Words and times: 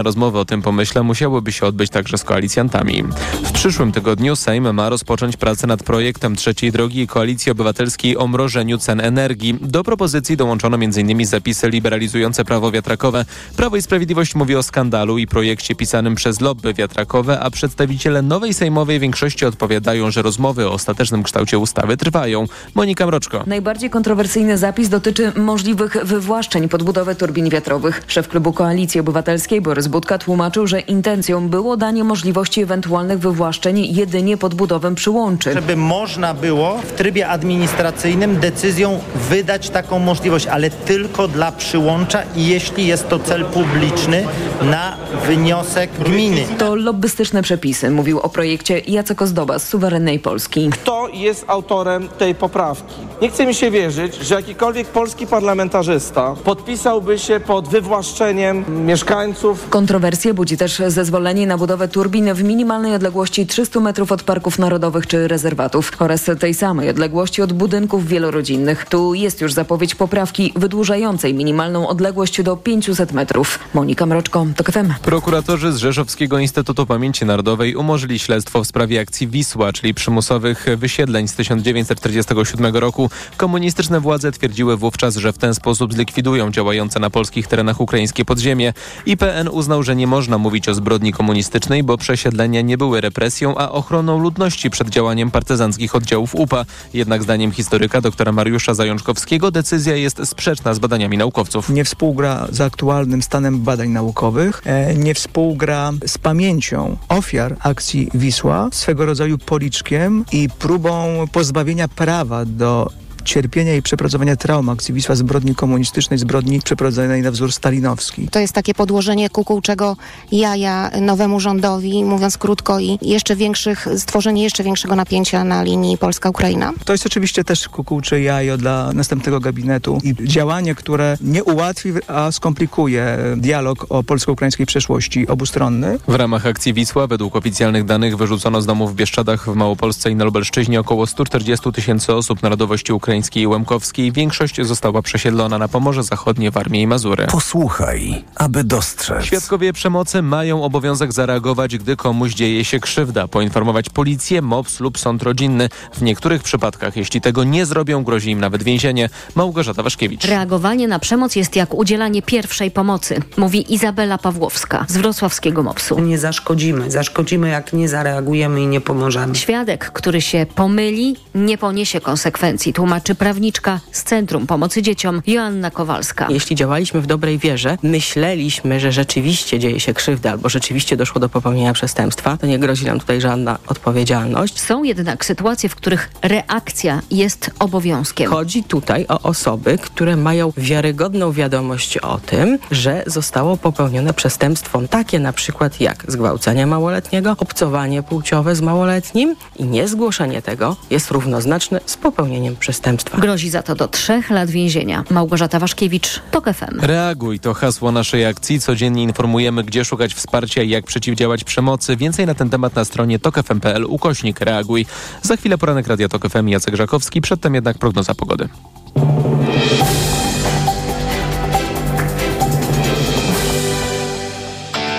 Rozmowy 0.00 0.38
o 0.38 0.44
tym 0.44 0.62
pomyśle 0.62 1.02
musiałyby 1.02 1.52
się 1.52 1.66
odbyć 1.66 1.90
także 1.90 2.18
z 2.18 2.24
koalicjantami. 2.24 3.04
W 3.44 3.52
przyszłym 3.52 3.92
tygodniu 3.92 4.36
Sejm 4.36 4.74
ma 4.74 4.88
rozpocząć 4.88 5.36
pracę 5.36 5.66
nad 5.66 5.82
projektem 5.82 6.36
trzeciej 6.36 6.72
drogi 6.72 7.06
Koalicji 7.06 7.52
Obywatelskiej 7.52 8.16
o 8.16 8.26
mrożeniu 8.26 8.78
cen 8.78 9.00
energii. 9.00 9.58
Do 9.60 9.84
propozycji 9.84 10.36
dołączono 10.36 10.76
m.in. 10.76 11.26
zapisy 11.26 11.70
liberalizujące 11.70 12.44
prawo 12.44 12.70
wiatrakowe. 12.70 13.24
Prawo 13.56 13.76
i 13.76 13.82
Sprawiedliwość 13.82 14.34
mówi 14.34 14.56
o 14.56 14.62
skandalu 14.62 15.18
i 15.18 15.26
projekcie 15.26 15.74
pisanym 15.74 16.14
przez 16.14 16.40
lobby 16.40 16.74
wiatrakowe, 16.74 17.40
a 17.40 17.50
przedstawiciele 17.50 18.22
nowej 18.22 18.54
sejmowej 18.54 19.00
większości 19.00 19.46
odpowiadają, 19.46 20.10
że 20.10 20.22
rozmowy 20.22 20.68
o 20.68 20.72
ostatecznym 20.72 21.22
kształcie 21.22 21.58
ustawy 21.58 21.96
trwają. 21.96 22.46
Monika 22.74 23.06
Mroczko. 23.06 23.44
Najbardziej 23.46 23.90
kontrowersyjny 23.90 24.58
zapis 24.58 24.88
dotyczy 24.88 25.32
możliwych 25.36 25.96
wywłaszczeń 26.04 26.68
podbudowy 26.68 27.14
turbin 27.14 27.48
wiatrowych. 27.48 28.02
Szef 28.06 28.28
klubu 28.28 28.52
Koalicji 28.52 29.00
Obywatelskiej 29.00 29.60
Borys 29.60 29.89
Budka 29.90 30.18
tłumaczył, 30.18 30.66
że 30.66 30.80
intencją 30.80 31.48
było 31.48 31.76
danie 31.76 32.04
możliwości 32.04 32.62
ewentualnych 32.62 33.18
wywłaszczeń 33.18 33.94
jedynie 33.94 34.36
podbudową 34.36 34.94
przyłączy. 34.94 35.52
Żeby 35.52 35.76
można 35.76 36.34
było 36.34 36.78
w 36.78 36.92
trybie 36.92 37.28
administracyjnym 37.28 38.40
decyzją 38.40 39.00
wydać 39.14 39.70
taką 39.70 39.98
możliwość, 39.98 40.46
ale 40.46 40.70
tylko 40.70 41.28
dla 41.28 41.52
przyłącza 41.52 42.22
i 42.36 42.46
jeśli 42.46 42.86
jest 42.86 43.08
to 43.08 43.18
cel 43.18 43.44
publiczny 43.44 44.24
na 44.62 44.96
wniosek 45.26 45.90
gminy. 46.04 46.44
To 46.58 46.74
lobbystyczne 46.74 47.42
przepisy, 47.42 47.90
mówił 47.90 48.20
o 48.20 48.28
projekcie 48.28 48.78
Jacek 48.78 49.22
Ozdoba 49.22 49.58
z 49.58 49.68
Suwerennej 49.68 50.18
Polski. 50.18 50.70
Kto 50.70 51.08
jest 51.12 51.44
autorem 51.46 52.08
tej 52.08 52.34
poprawki? 52.34 52.94
Nie 53.22 53.28
chce 53.30 53.46
mi 53.46 53.54
się 53.54 53.70
wierzyć, 53.70 54.14
że 54.14 54.34
jakikolwiek 54.34 54.88
polski 54.88 55.26
parlamentarzysta 55.26 56.34
podpisałby 56.44 57.18
się 57.18 57.40
pod 57.40 57.68
wywłaszczeniem 57.68 58.86
mieszkańców. 58.86 59.70
Kontrowersje 59.80 60.34
budzi 60.34 60.56
też 60.56 60.82
zezwolenie 60.86 61.46
na 61.46 61.58
budowę 61.58 61.88
turbin 61.88 62.34
w 62.34 62.42
minimalnej 62.42 62.94
odległości 62.94 63.46
300 63.46 63.80
metrów 63.80 64.12
od 64.12 64.22
parków 64.22 64.58
narodowych 64.58 65.06
czy 65.06 65.28
rezerwatów 65.28 65.92
oraz 65.98 66.30
tej 66.40 66.54
samej 66.54 66.90
odległości 66.90 67.42
od 67.42 67.52
budynków 67.52 68.08
wielorodzinnych. 68.08 68.84
Tu 68.84 69.14
jest 69.14 69.40
już 69.40 69.52
zapowiedź 69.52 69.94
poprawki 69.94 70.52
wydłużającej 70.56 71.34
minimalną 71.34 71.88
odległość 71.88 72.42
do 72.42 72.56
500 72.56 73.12
metrów. 73.12 73.58
Monika 73.74 74.06
Mroczko, 74.06 74.46
TOK 74.56 74.70
FM. 74.72 74.92
Prokuratorzy 75.02 75.72
z 75.72 75.76
Rzeszowskiego 75.76 76.38
Instytutu 76.38 76.86
Pamięci 76.86 77.24
Narodowej 77.24 77.76
umorzyli 77.76 78.18
śledztwo 78.18 78.64
w 78.64 78.66
sprawie 78.66 79.00
akcji 79.00 79.28
Wisła, 79.28 79.72
czyli 79.72 79.94
przymusowych 79.94 80.66
wysiedleń 80.76 81.28
z 81.28 81.34
1947 81.34 82.76
roku. 82.76 83.10
Komunistyczne 83.36 84.00
władze 84.00 84.32
twierdziły 84.32 84.76
wówczas, 84.76 85.16
że 85.16 85.32
w 85.32 85.38
ten 85.38 85.54
sposób 85.54 85.92
zlikwidują 85.92 86.50
działające 86.50 87.00
na 87.00 87.10
polskich 87.10 87.46
terenach 87.46 87.80
ukraińskie 87.80 88.24
podziemie. 88.24 88.72
IPN 89.06 89.48
uznał, 89.48 89.69
że 89.82 89.96
nie 89.96 90.06
można 90.06 90.38
mówić 90.38 90.68
o 90.68 90.74
zbrodni 90.74 91.12
komunistycznej, 91.12 91.82
bo 91.82 91.98
przesiedlenia 91.98 92.60
nie 92.60 92.78
były 92.78 93.00
represją, 93.00 93.58
a 93.58 93.70
ochroną 93.70 94.18
ludności 94.18 94.70
przed 94.70 94.88
działaniem 94.88 95.30
partyzanckich 95.30 95.94
oddziałów 95.94 96.34
UPA. 96.34 96.64
Jednak 96.94 97.22
zdaniem 97.22 97.52
historyka 97.52 98.00
doktora 98.00 98.32
Mariusza 98.32 98.74
Zajączkowskiego 98.74 99.50
decyzja 99.50 99.96
jest 99.96 100.20
sprzeczna 100.24 100.74
z 100.74 100.78
badaniami 100.78 101.18
naukowców. 101.18 101.70
Nie 101.70 101.84
współgra 101.84 102.46
z 102.50 102.60
aktualnym 102.60 103.22
stanem 103.22 103.60
badań 103.60 103.88
naukowych, 103.88 104.62
e, 104.64 104.94
nie 104.94 105.14
współgra 105.14 105.92
z 106.06 106.18
pamięcią 106.18 106.96
ofiar 107.08 107.56
akcji 107.60 108.10
Wisła, 108.14 108.68
swego 108.72 109.06
rodzaju 109.06 109.38
policzkiem 109.38 110.24
i 110.32 110.48
próbą 110.58 111.24
pozbawienia 111.32 111.88
prawa 111.88 112.44
do 112.44 112.90
cierpienia 113.24 113.76
i 113.76 113.82
przepracowania 113.82 114.36
traum 114.36 114.68
akcji 114.68 114.94
Wisła, 114.94 115.14
zbrodni 115.14 115.54
komunistycznej, 115.54 116.18
zbrodni 116.18 116.60
przeprowadzonej 116.60 117.22
na 117.22 117.30
wzór 117.30 117.52
stalinowski. 117.52 118.28
To 118.28 118.38
jest 118.38 118.52
takie 118.52 118.74
podłożenie 118.74 119.30
kukułczego 119.30 119.96
jaja 120.32 120.90
nowemu 121.00 121.40
rządowi, 121.40 122.04
mówiąc 122.04 122.38
krótko, 122.38 122.80
i 122.80 122.98
jeszcze 123.02 123.36
większych, 123.36 123.88
stworzenie 123.96 124.42
jeszcze 124.42 124.64
większego 124.64 124.96
napięcia 124.96 125.44
na 125.44 125.62
linii 125.62 125.98
Polska-Ukraina. 125.98 126.72
To 126.84 126.92
jest 126.92 127.06
oczywiście 127.06 127.44
też 127.44 127.68
kukułcze 127.68 128.20
jajo 128.20 128.56
dla 128.56 128.92
następnego 128.92 129.40
gabinetu 129.40 129.98
i 130.02 130.28
działanie, 130.28 130.74
które 130.74 131.16
nie 131.20 131.44
ułatwi, 131.44 131.92
a 132.06 132.32
skomplikuje 132.32 133.18
dialog 133.36 133.86
o 133.88 134.02
polsko-ukraińskiej 134.02 134.66
przeszłości 134.66 135.28
obustronny. 135.28 135.98
W 136.08 136.14
ramach 136.14 136.46
akcji 136.46 136.74
Wisła 136.74 137.06
według 137.06 137.36
oficjalnych 137.36 137.84
danych 137.84 138.16
wyrzucono 138.16 138.62
z 138.62 138.66
domów 138.66 138.92
w 138.92 138.94
Bieszczadach 138.94 139.50
w 139.50 139.54
Małopolsce 139.54 140.10
i 140.10 140.16
na 140.16 140.24
Lubelszczyźnie 140.24 140.80
około 140.80 141.06
140 141.06 141.72
tysięcy 141.72 142.14
osób 142.14 142.42
narodowości 142.42 142.92
ukraińskiej 142.92 143.19
i 143.36 143.46
łemkowskiej 143.46 144.12
większość 144.12 144.66
została 144.66 145.02
przesiedlona 145.02 145.58
na 145.58 145.68
Pomorze 145.68 146.02
Zachodnie, 146.02 146.50
Warmię 146.50 146.82
i 146.82 146.86
Mazury. 146.86 147.26
Posłuchaj, 147.26 148.24
aby 148.36 148.64
dostrzec. 148.64 149.24
Świadkowie 149.24 149.72
przemocy 149.72 150.22
mają 150.22 150.64
obowiązek 150.64 151.12
zareagować, 151.12 151.78
gdy 151.78 151.96
komuś 151.96 152.34
dzieje 152.34 152.64
się 152.64 152.80
krzywda, 152.80 153.28
poinformować 153.28 153.88
policję, 153.88 154.42
MOPS 154.42 154.80
lub 154.80 154.98
sąd 154.98 155.22
rodzinny. 155.22 155.68
W 155.92 156.02
niektórych 156.02 156.42
przypadkach, 156.42 156.96
jeśli 156.96 157.20
tego 157.20 157.44
nie 157.44 157.66
zrobią, 157.66 158.04
grozi 158.04 158.30
im 158.30 158.40
nawet 158.40 158.62
więzienie. 158.62 159.08
Małgorzata 159.34 159.82
Waszkiewicz. 159.82 160.24
Reagowanie 160.24 160.88
na 160.88 160.98
przemoc 160.98 161.36
jest 161.36 161.56
jak 161.56 161.74
udzielanie 161.74 162.22
pierwszej 162.22 162.70
pomocy, 162.70 163.20
mówi 163.36 163.74
Izabela 163.74 164.18
Pawłowska 164.18 164.84
z 164.88 164.96
wrocławskiego 164.96 165.62
MOPS-u. 165.62 165.98
Nie 165.98 166.18
zaszkodzimy. 166.18 166.90
Zaszkodzimy, 166.90 167.48
jak 167.48 167.72
nie 167.72 167.88
zareagujemy 167.88 168.62
i 168.62 168.66
nie 168.66 168.80
pomożemy. 168.80 169.34
Świadek, 169.34 169.90
który 169.92 170.20
się 170.20 170.46
pomyli, 170.54 171.16
nie 171.34 171.58
poniesie 171.58 172.00
konsekwencji, 172.00 172.72
tłumaczy 172.72 172.99
tłumaczy 173.00 173.14
prawniczka 173.14 173.80
z 173.92 174.02
Centrum 174.02 174.46
Pomocy 174.46 174.82
Dzieciom 174.82 175.22
Joanna 175.26 175.70
Kowalska. 175.70 176.26
Jeśli 176.30 176.56
działaliśmy 176.56 177.00
w 177.00 177.06
dobrej 177.06 177.38
wierze, 177.38 177.78
myśleliśmy, 177.82 178.80
że 178.80 178.92
rzeczywiście 178.92 179.58
dzieje 179.58 179.80
się 179.80 179.94
krzywda 179.94 180.30
albo 180.30 180.48
rzeczywiście 180.48 180.96
doszło 180.96 181.20
do 181.20 181.28
popełnienia 181.28 181.72
przestępstwa, 181.72 182.36
to 182.36 182.46
nie 182.46 182.58
grozi 182.58 182.86
nam 182.86 183.00
tutaj 183.00 183.20
żadna 183.20 183.58
odpowiedzialność. 183.66 184.60
Są 184.60 184.82
jednak 184.82 185.24
sytuacje, 185.24 185.68
w 185.68 185.74
których 185.74 186.10
reakcja 186.22 187.02
jest 187.10 187.50
obowiązkiem. 187.58 188.30
Chodzi 188.30 188.64
tutaj 188.64 189.06
o 189.08 189.20
osoby, 189.22 189.78
które 189.78 190.16
mają 190.16 190.52
wiarygodną 190.56 191.32
wiadomość 191.32 191.98
o 191.98 192.18
tym, 192.18 192.58
że 192.70 193.02
zostało 193.06 193.56
popełnione 193.56 194.14
przestępstwo 194.14 194.82
takie 194.90 195.18
na 195.18 195.32
przykład 195.32 195.80
jak 195.80 196.04
zgwałcenie 196.08 196.66
małoletniego, 196.66 197.36
obcowanie 197.38 198.02
płciowe 198.02 198.56
z 198.56 198.60
małoletnim 198.60 199.36
i 199.56 199.64
niezgłoszenie 199.64 200.42
tego 200.42 200.76
jest 200.90 201.10
równoznaczne 201.10 201.80
z 201.86 201.96
popełnieniem 201.96 202.56
przestępstwa 202.56 202.89
przestępstwa. 202.96 203.18
Grozi 203.18 203.50
za 203.50 203.62
to 203.62 203.74
do 203.74 203.88
trzech 203.88 204.30
lat 204.30 204.50
więzienia. 204.50 205.04
Małgorzata 205.10 205.58
Waszkiewicz, 205.58 206.20
TOK 206.30 206.54
FM. 206.54 206.80
Reaguj 206.80 207.40
to 207.40 207.54
hasło 207.54 207.92
naszej 207.92 208.26
akcji. 208.26 208.60
Codziennie 208.60 209.02
informujemy, 209.02 209.64
gdzie 209.64 209.84
szukać 209.84 210.14
wsparcia 210.14 210.62
i 210.62 210.68
jak 210.68 210.84
przeciwdziałać 210.84 211.44
przemocy. 211.44 211.96
Więcej 211.96 212.26
na 212.26 212.34
ten 212.34 212.50
temat 212.50 212.74
na 212.74 212.84
stronie 212.84 213.18
tokefm.pl 213.18 213.84
ukośnik 213.84 214.40
reaguj. 214.40 214.86
Za 215.22 215.36
chwilę 215.36 215.58
poranek 215.58 215.86
Radia 215.86 216.08
Tok 216.08 216.28
FM 216.28 216.48
Jacek 216.48 216.76
Żakowski. 216.76 217.20
Przedtem 217.20 217.54
jednak 217.54 217.78
prognoza 217.78 218.14
pogody. 218.14 218.48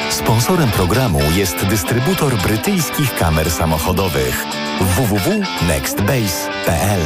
Sponsorem 0.09 0.71
programu 0.71 1.19
jest 1.35 1.65
dystrybutor 1.65 2.37
brytyjskich 2.37 3.15
kamer 3.15 3.51
samochodowych 3.51 4.45
www.nextbase.pl 4.81 7.01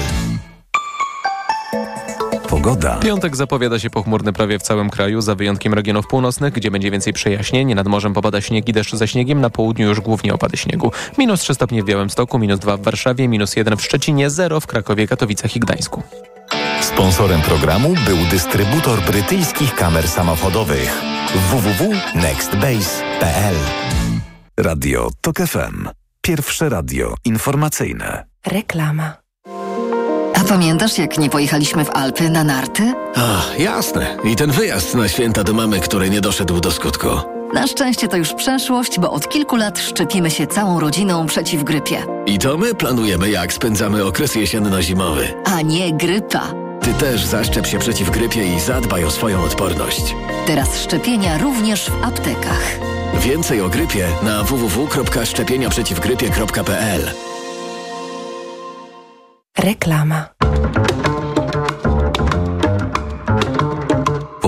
Pogoda. 2.55 2.95
Piątek 2.95 3.35
zapowiada 3.35 3.79
się 3.79 3.89
pochmurny 3.89 4.33
prawie 4.33 4.59
w 4.59 4.61
całym 4.61 4.89
kraju, 4.89 5.21
za 5.21 5.35
wyjątkiem 5.35 5.73
regionów 5.73 6.07
północnych, 6.07 6.53
gdzie 6.53 6.71
będzie 6.71 6.91
więcej 6.91 7.13
przejaśnień. 7.13 7.75
Nad 7.75 7.87
morzem 7.87 8.13
popada 8.13 8.41
śnieg 8.41 8.69
i 8.69 8.73
deszcz 8.73 8.95
ze 8.95 9.07
śniegiem, 9.07 9.41
na 9.41 9.49
południu 9.49 9.87
już 9.87 10.01
głównie 10.01 10.33
opady 10.33 10.57
śniegu. 10.57 10.91
Minus 11.17 11.41
3 11.41 11.53
stopnie 11.53 11.83
w 11.83 11.85
Białymstoku, 11.85 12.39
minus 12.39 12.59
2 12.59 12.77
w 12.77 12.81
Warszawie, 12.81 13.27
minus 13.27 13.55
1 13.55 13.77
w 13.77 13.81
Szczecinie, 13.81 14.29
0 14.29 14.59
w 14.59 14.67
Krakowie, 14.67 15.07
Katowicach 15.07 15.55
i 15.55 15.59
Gdańsku. 15.59 16.03
Sponsorem 16.81 17.41
programu 17.41 17.93
był 18.05 18.17
dystrybutor 18.31 19.01
brytyjskich 19.01 19.75
kamer 19.75 20.07
samochodowych 20.07 21.01
www.nextbase.pl 21.51 23.55
Radio 24.59 25.09
TOK 25.21 25.37
FM. 25.37 25.89
Pierwsze 26.21 26.69
radio 26.69 27.15
informacyjne. 27.25 28.25
Reklama. 28.45 29.24
A 30.35 30.43
pamiętasz, 30.43 30.97
jak 30.97 31.17
nie 31.17 31.29
pojechaliśmy 31.29 31.85
w 31.85 31.89
Alpy 31.89 32.29
na 32.29 32.43
narty? 32.43 32.93
Ach, 33.15 33.59
jasne. 33.59 34.17
I 34.23 34.35
ten 34.35 34.51
wyjazd 34.51 34.95
na 34.95 35.07
święta 35.07 35.43
do 35.43 35.53
mamy, 35.53 35.79
który 35.79 36.09
nie 36.09 36.21
doszedł 36.21 36.59
do 36.59 36.71
skutku. 36.71 37.07
Na 37.53 37.67
szczęście 37.67 38.07
to 38.07 38.17
już 38.17 38.33
przeszłość, 38.33 38.99
bo 38.99 39.11
od 39.11 39.29
kilku 39.29 39.55
lat 39.55 39.79
szczepimy 39.79 40.31
się 40.31 40.47
całą 40.47 40.79
rodziną 40.79 41.25
przeciw 41.25 41.63
grypie. 41.63 42.03
I 42.25 42.39
to 42.39 42.57
my 42.57 42.75
planujemy, 42.75 43.29
jak 43.29 43.53
spędzamy 43.53 44.05
okres 44.05 44.35
jesienno-zimowy. 44.35 45.27
A 45.45 45.61
nie 45.61 45.93
grypa. 45.93 46.43
Ty 46.81 46.93
też 46.93 47.25
zaszczep 47.25 47.67
się 47.67 47.79
przeciw 47.79 48.11
grypie 48.11 48.55
i 48.55 48.59
zadbaj 48.59 49.05
o 49.05 49.11
swoją 49.11 49.43
odporność. 49.43 50.15
Teraz 50.47 50.79
szczepienia 50.81 51.37
również 51.37 51.89
w 51.89 52.03
aptekach. 52.03 52.79
Więcej 53.19 53.61
o 53.61 53.69
grypie 53.69 54.07
na 54.23 54.43
www.szczepieniaprzeciwgrypie.pl 54.43 57.11
Reklama. 59.55 60.35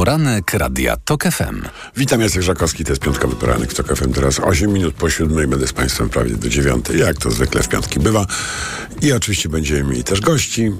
Poranek 0.07 0.54
Radia 0.54 0.98
TOK 0.98 1.24
FM. 1.24 1.62
Witam, 1.98 2.21
Jacek 2.21 2.42
Żakowski, 2.42 2.83
to 2.86 2.92
jest 2.92 3.01
piątkowy 3.01 3.36
poranek 3.36 3.71
w 3.71 3.74
TOK 3.74 3.95
FM. 3.95 4.13
Teraz 4.13 4.39
8 4.39 4.74
minut 4.74 4.95
po 4.95 5.09
siódmej, 5.09 5.48
będę 5.48 5.68
z 5.68 5.74
Państwem 5.74 6.09
prawie 6.09 6.31
do 6.31 6.50
dziewiątej, 6.50 7.00
jak 7.00 7.18
to 7.18 7.31
zwykle 7.31 7.63
w 7.63 7.69
piątki 7.69 8.00
bywa. 8.00 8.25
I 9.01 9.12
oczywiście 9.12 9.50
będziemy 9.50 9.83
mieli 9.83 10.04
też 10.04 10.21
gości. 10.21 10.71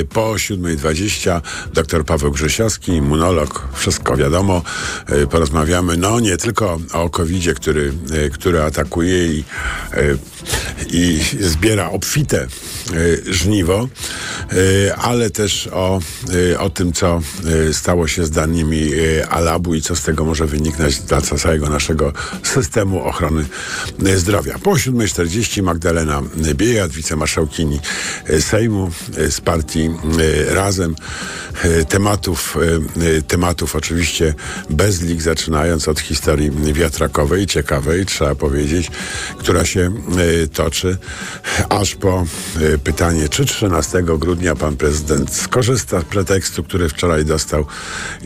E, 0.00 0.04
Po 0.04 0.32
7.20 0.32 1.40
dr 1.74 2.04
Paweł 2.04 2.30
Grzesiowski, 2.30 2.92
immunolog, 2.92 3.68
wszystko 3.72 4.16
wiadomo. 4.16 4.62
E, 5.06 5.26
Porozmawiamy, 5.26 5.96
no 5.96 6.20
nie 6.20 6.36
tylko 6.36 6.80
o 6.92 7.10
covid 7.10 7.54
który, 7.54 7.92
e, 8.26 8.30
który 8.30 8.62
atakuje 8.62 9.26
i, 9.26 9.44
i 10.90 11.20
zbiera 11.40 11.90
obfite 11.90 12.46
żniwo, 13.26 13.88
ale 14.96 15.30
też 15.30 15.68
o, 15.72 16.00
o 16.58 16.70
tym, 16.70 16.92
co 16.92 17.20
stało 17.72 18.08
się 18.08 18.24
z 18.24 18.30
danymi 18.30 18.73
e, 18.82 19.28
Alabu 19.28 19.74
i 19.74 19.82
co 19.82 19.96
z 19.96 20.02
tego 20.02 20.24
może 20.24 20.46
wyniknąć 20.46 20.98
dla 21.00 21.20
całego 21.20 21.68
naszego 21.68 22.12
systemu 22.42 23.04
ochrony 23.04 23.44
e, 24.06 24.18
zdrowia. 24.18 24.58
Po 24.58 24.70
7.40 24.70 25.62
Magdalena 25.62 26.22
Biejat, 26.54 26.92
wicemarszałkini 26.92 27.80
e, 28.26 28.40
Sejmu 28.40 28.90
z 29.30 29.40
partii 29.40 29.90
Razem. 30.48 30.94
Tematów, 31.88 32.56
tematów 33.28 33.76
oczywiście 33.76 34.34
bez 34.70 35.02
lig, 35.02 35.22
zaczynając 35.22 35.88
od 35.88 36.00
historii 36.00 36.50
wiatrakowej, 36.72 37.46
ciekawej, 37.46 38.06
trzeba 38.06 38.34
powiedzieć, 38.34 38.90
która 39.38 39.64
się 39.64 39.92
toczy, 40.52 40.96
aż 41.68 41.94
po 41.94 42.26
pytanie, 42.84 43.28
czy 43.28 43.44
13 43.44 44.02
grudnia 44.02 44.54
pan 44.54 44.76
prezydent 44.76 45.34
skorzysta 45.34 46.00
z 46.00 46.04
pretekstu, 46.04 46.64
który 46.64 46.88
wczoraj 46.88 47.24
dostał 47.24 47.66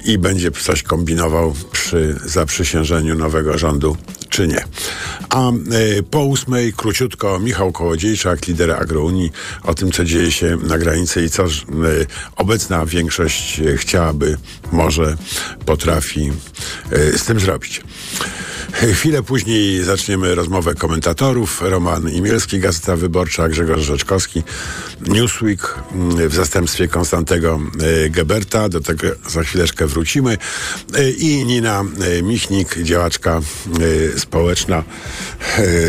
i 0.04 0.18
będzie 0.18 0.37
coś 0.62 0.82
kombinował 0.82 1.54
przy 1.72 2.16
zaprzysiężeniu 2.24 3.14
nowego 3.14 3.58
rządu, 3.58 3.96
czy 4.28 4.48
nie. 4.48 4.64
A 5.28 5.50
e, 5.50 5.52
po 6.10 6.24
ósmej, 6.24 6.72
króciutko, 6.72 7.38
Michał 7.38 7.72
Kołodziejczak, 7.72 8.46
lider 8.46 8.70
Agrounii, 8.70 9.32
o 9.62 9.74
tym, 9.74 9.92
co 9.92 10.04
dzieje 10.04 10.32
się 10.32 10.56
na 10.62 10.78
granicy 10.78 11.24
i 11.24 11.30
co 11.30 11.44
e, 11.44 11.48
obecna 12.36 12.86
większość 12.86 13.60
chciałaby, 13.76 14.36
może, 14.72 15.16
potrafi 15.66 16.32
e, 16.90 17.18
z 17.18 17.24
tym 17.24 17.40
zrobić. 17.40 17.82
Chwilę 18.72 19.22
później 19.22 19.84
zaczniemy 19.84 20.34
rozmowę 20.34 20.74
komentatorów. 20.74 21.62
Roman 21.62 22.10
Imielski, 22.10 22.60
Gazeta 22.60 22.96
Wyborcza, 22.96 23.48
Grzegorz 23.48 23.80
Rzeczkowski, 23.80 24.42
Newsweek 25.00 25.74
mm, 25.92 26.28
w 26.28 26.34
zastępstwie 26.34 26.88
Konstantego 26.88 27.60
e, 28.04 28.10
Geberta. 28.10 28.68
Do 28.68 28.80
tego 28.80 29.06
za 29.28 29.42
chwileczkę 29.42 29.86
wrócimy. 29.86 30.38
E, 30.94 31.10
I 31.10 31.44
Nina 31.44 31.84
e, 32.18 32.22
Michnik, 32.22 32.78
działaczka 32.82 33.40
społeczna, 34.16 34.84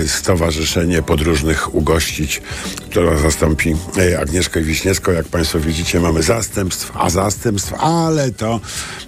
Stowarzyszenie 0.08 1.02
Podróżnych 1.02 1.76
Ugościć, 1.76 2.42
która 2.90 3.18
zastąpi 3.18 3.76
Agnieszkę 4.22 4.62
Wiśniewską. 4.62 5.12
Jak 5.12 5.28
Państwo 5.28 5.60
widzicie, 5.60 6.00
mamy 6.00 6.24
zastępstw, 6.24 6.92
a 6.94 7.10
zastępstw, 7.10 7.74
ale 7.74 8.32
to 8.32 8.60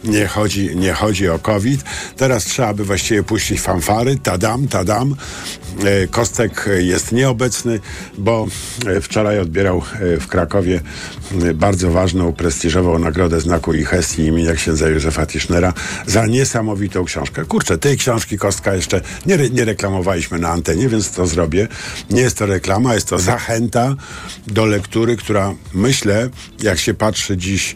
nie 0.03 0.27
chodzi, 0.27 0.75
nie 0.75 0.93
chodzi 0.93 1.29
o 1.29 1.39
COVID. 1.39 1.83
Teraz 2.17 2.45
trzeba 2.45 2.73
by 2.73 2.83
właściwie 2.83 3.23
puścić 3.23 3.60
fanfary. 3.61 4.17
Tadam, 4.17 4.67
tadam. 4.67 5.15
E, 5.85 6.07
Kostek 6.07 6.69
jest 6.79 7.11
nieobecny, 7.11 7.79
bo 8.17 8.47
e, 8.87 9.01
wczoraj 9.01 9.39
odbierał 9.39 9.77
e, 9.77 10.19
w 10.19 10.27
Krakowie 10.27 10.81
bardzo 11.55 11.91
ważną, 11.91 12.33
prestiżową 12.33 12.99
nagrodę 12.99 13.41
znaku 13.41 13.73
i 13.73 13.85
imienia 14.17 14.53
księdza 14.53 14.89
Józefa 14.89 15.25
Tischnera 15.25 15.73
za 16.07 16.25
niesamowitą 16.25 17.05
książkę. 17.05 17.45
Kurczę, 17.45 17.77
tej 17.77 17.97
książki 17.97 18.37
Kostka 18.37 18.75
jeszcze 18.75 19.01
nie, 19.25 19.33
re- 19.33 19.49
nie 19.49 19.65
reklamowaliśmy 19.65 20.39
na 20.39 20.49
antenie, 20.49 20.89
więc 20.89 21.11
to 21.11 21.27
zrobię. 21.27 21.67
Nie 22.09 22.21
jest 22.21 22.37
to 22.37 22.45
reklama, 22.45 22.93
jest 22.93 23.07
to 23.07 23.19
zachęta 23.19 23.95
do 24.47 24.65
lektury, 24.65 25.17
która 25.17 25.53
myślę, 25.73 26.29
jak 26.63 26.79
się 26.79 26.93
patrzy 26.93 27.37
dziś 27.37 27.75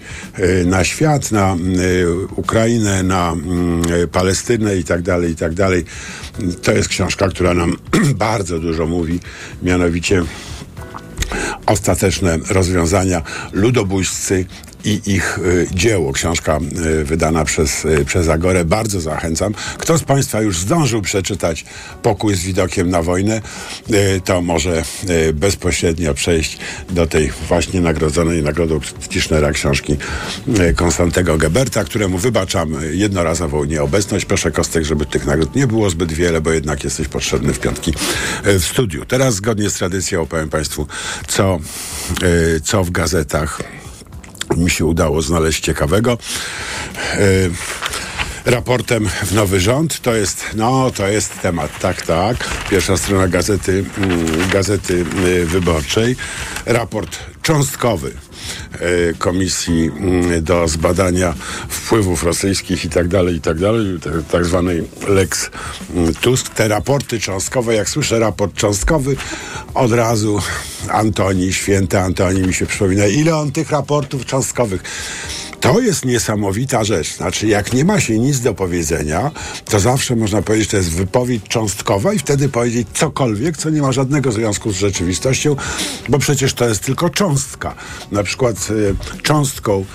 na 0.66 0.84
świat, 0.84 1.32
na 1.32 1.58
Ukrainę, 2.36 3.04
na 3.04 3.32
mm, 3.32 3.82
Palestynę 4.12 4.78
i 4.78 4.84
tak 4.84 5.02
dalej, 5.02 5.32
i 5.32 5.36
tak 5.36 5.54
dalej, 5.54 5.75
to 6.64 6.72
jest 6.72 6.90
książka, 6.90 7.28
która 7.28 7.54
nam 7.54 7.78
bardzo 8.16 8.60
dużo 8.60 8.86
mówi, 8.86 9.20
mianowicie 9.64 10.24
ostateczne 11.66 12.38
rozwiązania 12.50 13.22
ludobójscy 13.52 14.46
i 14.86 15.02
ich 15.06 15.40
y, 15.40 15.68
dzieło. 15.72 16.14
Książka 16.14 16.60
y, 16.86 17.04
wydana 17.04 17.46
przez, 17.46 17.86
y, 17.86 18.06
przez 18.06 18.30
Agorę. 18.30 18.66
Bardzo 18.66 19.02
zachęcam. 19.02 19.54
Kto 19.78 19.98
z 19.98 20.04
Państwa 20.04 20.42
już 20.42 20.60
zdążył 20.60 21.02
przeczytać 21.02 21.66
Pokój 22.02 22.36
z 22.36 22.44
widokiem 22.44 22.90
na 22.90 23.02
wojnę, 23.02 23.42
to 24.26 24.42
może 24.42 24.84
bezpośrednio 25.34 26.14
przejść 26.14 26.58
do 26.90 27.08
tej 27.08 27.32
właśnie 27.48 27.82
nagrodzonej 27.82 28.44
nagrodą 28.44 28.80
Tischnera 29.10 29.52
książki 29.52 29.98
Konstantego 30.76 31.38
Geberta, 31.38 31.84
któremu 31.84 32.18
wybaczam 32.18 32.76
jednorazową 32.92 33.64
nieobecność. 33.64 34.26
Proszę 34.26 34.52
Kostek, 34.52 34.84
żeby 34.84 35.06
tych 35.06 35.26
nagród 35.26 35.56
nie 35.56 35.68
było 35.68 35.90
zbyt 35.90 36.14
wiele, 36.14 36.42
bo 36.42 36.52
jednak 36.52 36.84
jesteś 36.84 37.08
potrzebny 37.08 37.54
w 37.54 37.60
piątki 37.60 37.94
w 38.44 38.64
studiu. 38.64 39.06
Teraz 39.06 39.36
zgodnie 39.36 39.70
z 39.70 39.74
tradycją 39.74 40.22
opowiem 40.22 40.50
Państwu, 40.50 40.88
co, 41.28 41.60
co 42.64 42.84
w 42.84 42.92
gazetach 42.92 43.62
mi 44.58 44.70
się 44.70 44.86
udało 44.86 45.22
znaleźć 45.22 45.64
ciekawego. 45.64 46.18
Yy, 47.18 47.52
raportem 48.46 49.10
w 49.10 49.32
nowy 49.32 49.60
rząd. 49.60 50.02
To 50.02 50.16
jest, 50.16 50.46
no, 50.56 50.92
to 50.92 51.08
jest 51.08 51.42
temat, 51.42 51.80
tak, 51.80 52.02
tak. 52.02 52.50
Pierwsza 52.70 52.98
strona 52.98 53.28
gazety, 53.28 53.86
mm, 53.98 54.50
gazety 54.50 55.06
y, 55.26 55.46
wyborczej. 55.46 56.16
Raport 56.66 57.20
cząstkowy 57.42 58.12
Komisji 59.18 59.92
mm, 59.98 60.44
do 60.44 60.68
zbadania 60.68 61.34
wpływów 61.70 62.24
rosyjskich 62.24 62.86
i 62.86 62.90
tak 62.90 63.08
dalej, 63.08 63.36
i 63.36 63.42
tak 63.42 63.60
dalej, 63.60 63.86
tak 64.32 64.46
zwanej 64.46 64.84
Lex 65.08 65.50
mm, 65.94 66.14
Tusk. 66.14 66.50
Te 66.50 66.68
raporty 66.68 67.20
cząstkowe, 67.20 67.76
jak 67.76 67.90
słyszę 67.90 68.20
raport 68.20 68.56
cząstkowy, 68.56 69.16
od 69.74 69.92
razu 69.92 70.42
Antoni, 70.90 71.54
święty 71.54 72.00
Antoni 72.00 72.42
mi 72.42 72.54
się 72.54 72.66
przypomina, 72.66 73.06
ile 73.06 73.36
on 73.36 73.52
tych 73.52 73.72
raportów 73.72 74.26
cząstkowych 74.26 74.84
to 75.66 75.80
jest 75.80 76.06
niesamowita 76.06 76.84
rzecz. 76.84 77.16
Znaczy, 77.16 77.48
jak 77.48 77.74
nie 77.74 77.86
ma 77.86 78.00
się 78.00 78.20
nic 78.20 78.40
do 78.40 78.54
powiedzenia, 78.54 79.32
to 79.66 79.80
zawsze 79.80 80.16
można 80.16 80.42
powiedzieć, 80.42 80.68
że 80.68 80.72
to 80.72 80.78
jest 80.78 80.90
wypowiedź 80.90 81.44
cząstkowa 81.48 82.14
i 82.14 82.20
wtedy 82.20 82.50
powiedzieć 82.50 82.88
cokolwiek, 82.94 83.58
co 83.58 83.70
nie 83.70 83.82
ma 83.82 83.92
żadnego 83.92 84.32
związku 84.32 84.72
z 84.72 84.76
rzeczywistością, 84.76 85.56
bo 86.10 86.20
przecież 86.20 86.54
to 86.54 86.68
jest 86.68 86.84
tylko 86.84 87.10
cząstka. 87.10 87.76
Na 88.12 88.24
przykład 88.24 88.56
e, 88.56 89.22
cząstką 89.22 89.86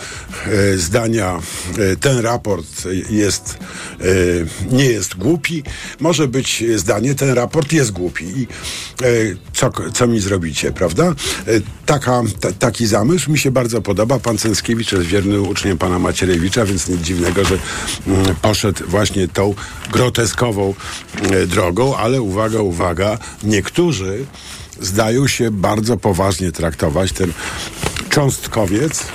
e, 0.47 0.79
zdania 0.79 1.41
e, 1.79 1.97
ten 1.97 2.19
raport 2.19 2.67
jest, 3.11 3.59
nie 4.71 4.85
jest 4.85 5.17
głupi, 5.17 5.63
może 6.01 6.29
być 6.29 6.65
zdanie 6.77 7.15
ten 7.15 7.31
raport 7.31 7.73
jest 7.73 7.91
głupi. 7.91 8.25
I 8.25 8.47
co, 9.53 9.73
co 9.95 10.07
mi 10.07 10.21
zrobicie, 10.21 10.73
prawda? 10.73 11.15
Taka, 11.87 12.23
ta, 12.41 12.53
taki 12.53 12.87
zamysł 12.87 13.33
mi 13.33 13.39
się 13.39 13.51
bardzo 13.51 13.83
podoba. 13.83 14.19
Pan 14.19 14.39
Cęckiewicz 14.39 14.93
jest 14.93 15.07
wierny 15.07 15.41
uczniem 15.61 15.79
pana 15.79 15.99
Macierewicza, 15.99 16.65
więc 16.65 16.89
nic 16.89 17.01
dziwnego, 17.01 17.45
że 17.45 17.59
mm, 18.07 18.37
poszedł 18.43 18.85
właśnie 18.87 19.29
tą 19.29 19.55
groteskową 19.93 20.75
e, 21.23 21.47
drogą, 21.47 21.97
ale 21.97 22.23
uwaga, 22.23 22.61
uwaga, 22.61 23.19
niektórzy 23.43 24.25
zdają 24.81 25.29
się 25.29 25.51
bardzo 25.51 25.97
poważnie 25.97 26.53
traktować 26.53 27.13
ten 27.13 27.33
cząstkowiec, 28.11 29.07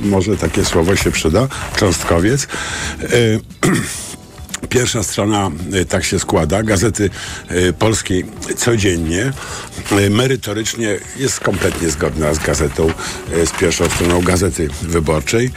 może 0.00 0.36
takie 0.36 0.64
słowo 0.64 0.96
się 0.96 1.10
przyda, 1.10 1.48
cząstkowiec. 1.76 2.46
E, 4.62 4.66
Pierwsza 4.68 5.02
strona 5.02 5.50
y, 5.74 5.84
tak 5.84 6.04
się 6.04 6.18
składa, 6.18 6.62
gazety 6.62 7.10
y, 7.50 7.72
polskiej 7.72 8.24
codziennie, 8.56 9.32
y, 9.92 10.10
merytorycznie 10.10 10.98
jest 11.16 11.40
kompletnie 11.40 11.90
zgodna 11.90 12.34
z 12.34 12.38
gazetą, 12.38 12.90
z 13.46 13.58
pierwszą 13.60 13.88
stroną 13.90 14.22
gazety 14.22 14.68
wyborczej. 14.82 15.50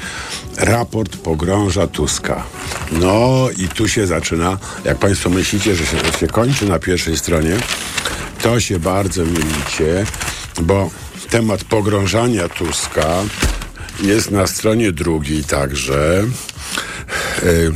Raport 0.57 1.17
pogrąża 1.17 1.87
Tuska. 1.87 2.43
No 2.91 3.47
i 3.57 3.67
tu 3.67 3.87
się 3.87 4.07
zaczyna, 4.07 4.57
jak 4.85 4.97
Państwo 4.97 5.29
myślicie, 5.29 5.75
że 5.75 5.85
się, 5.85 5.97
że 6.05 6.19
się 6.19 6.27
kończy 6.27 6.65
na 6.65 6.79
pierwszej 6.79 7.17
stronie, 7.17 7.57
to 8.41 8.59
się 8.59 8.79
bardzo 8.79 9.25
mylicie, 9.25 10.05
bo 10.61 10.89
temat 11.29 11.63
pogrążania 11.63 12.49
Tuska 12.49 13.07
jest 14.01 14.31
na 14.31 14.47
stronie 14.47 14.91
drugiej 14.91 15.43
także. 15.43 16.23
Y, 17.43 17.71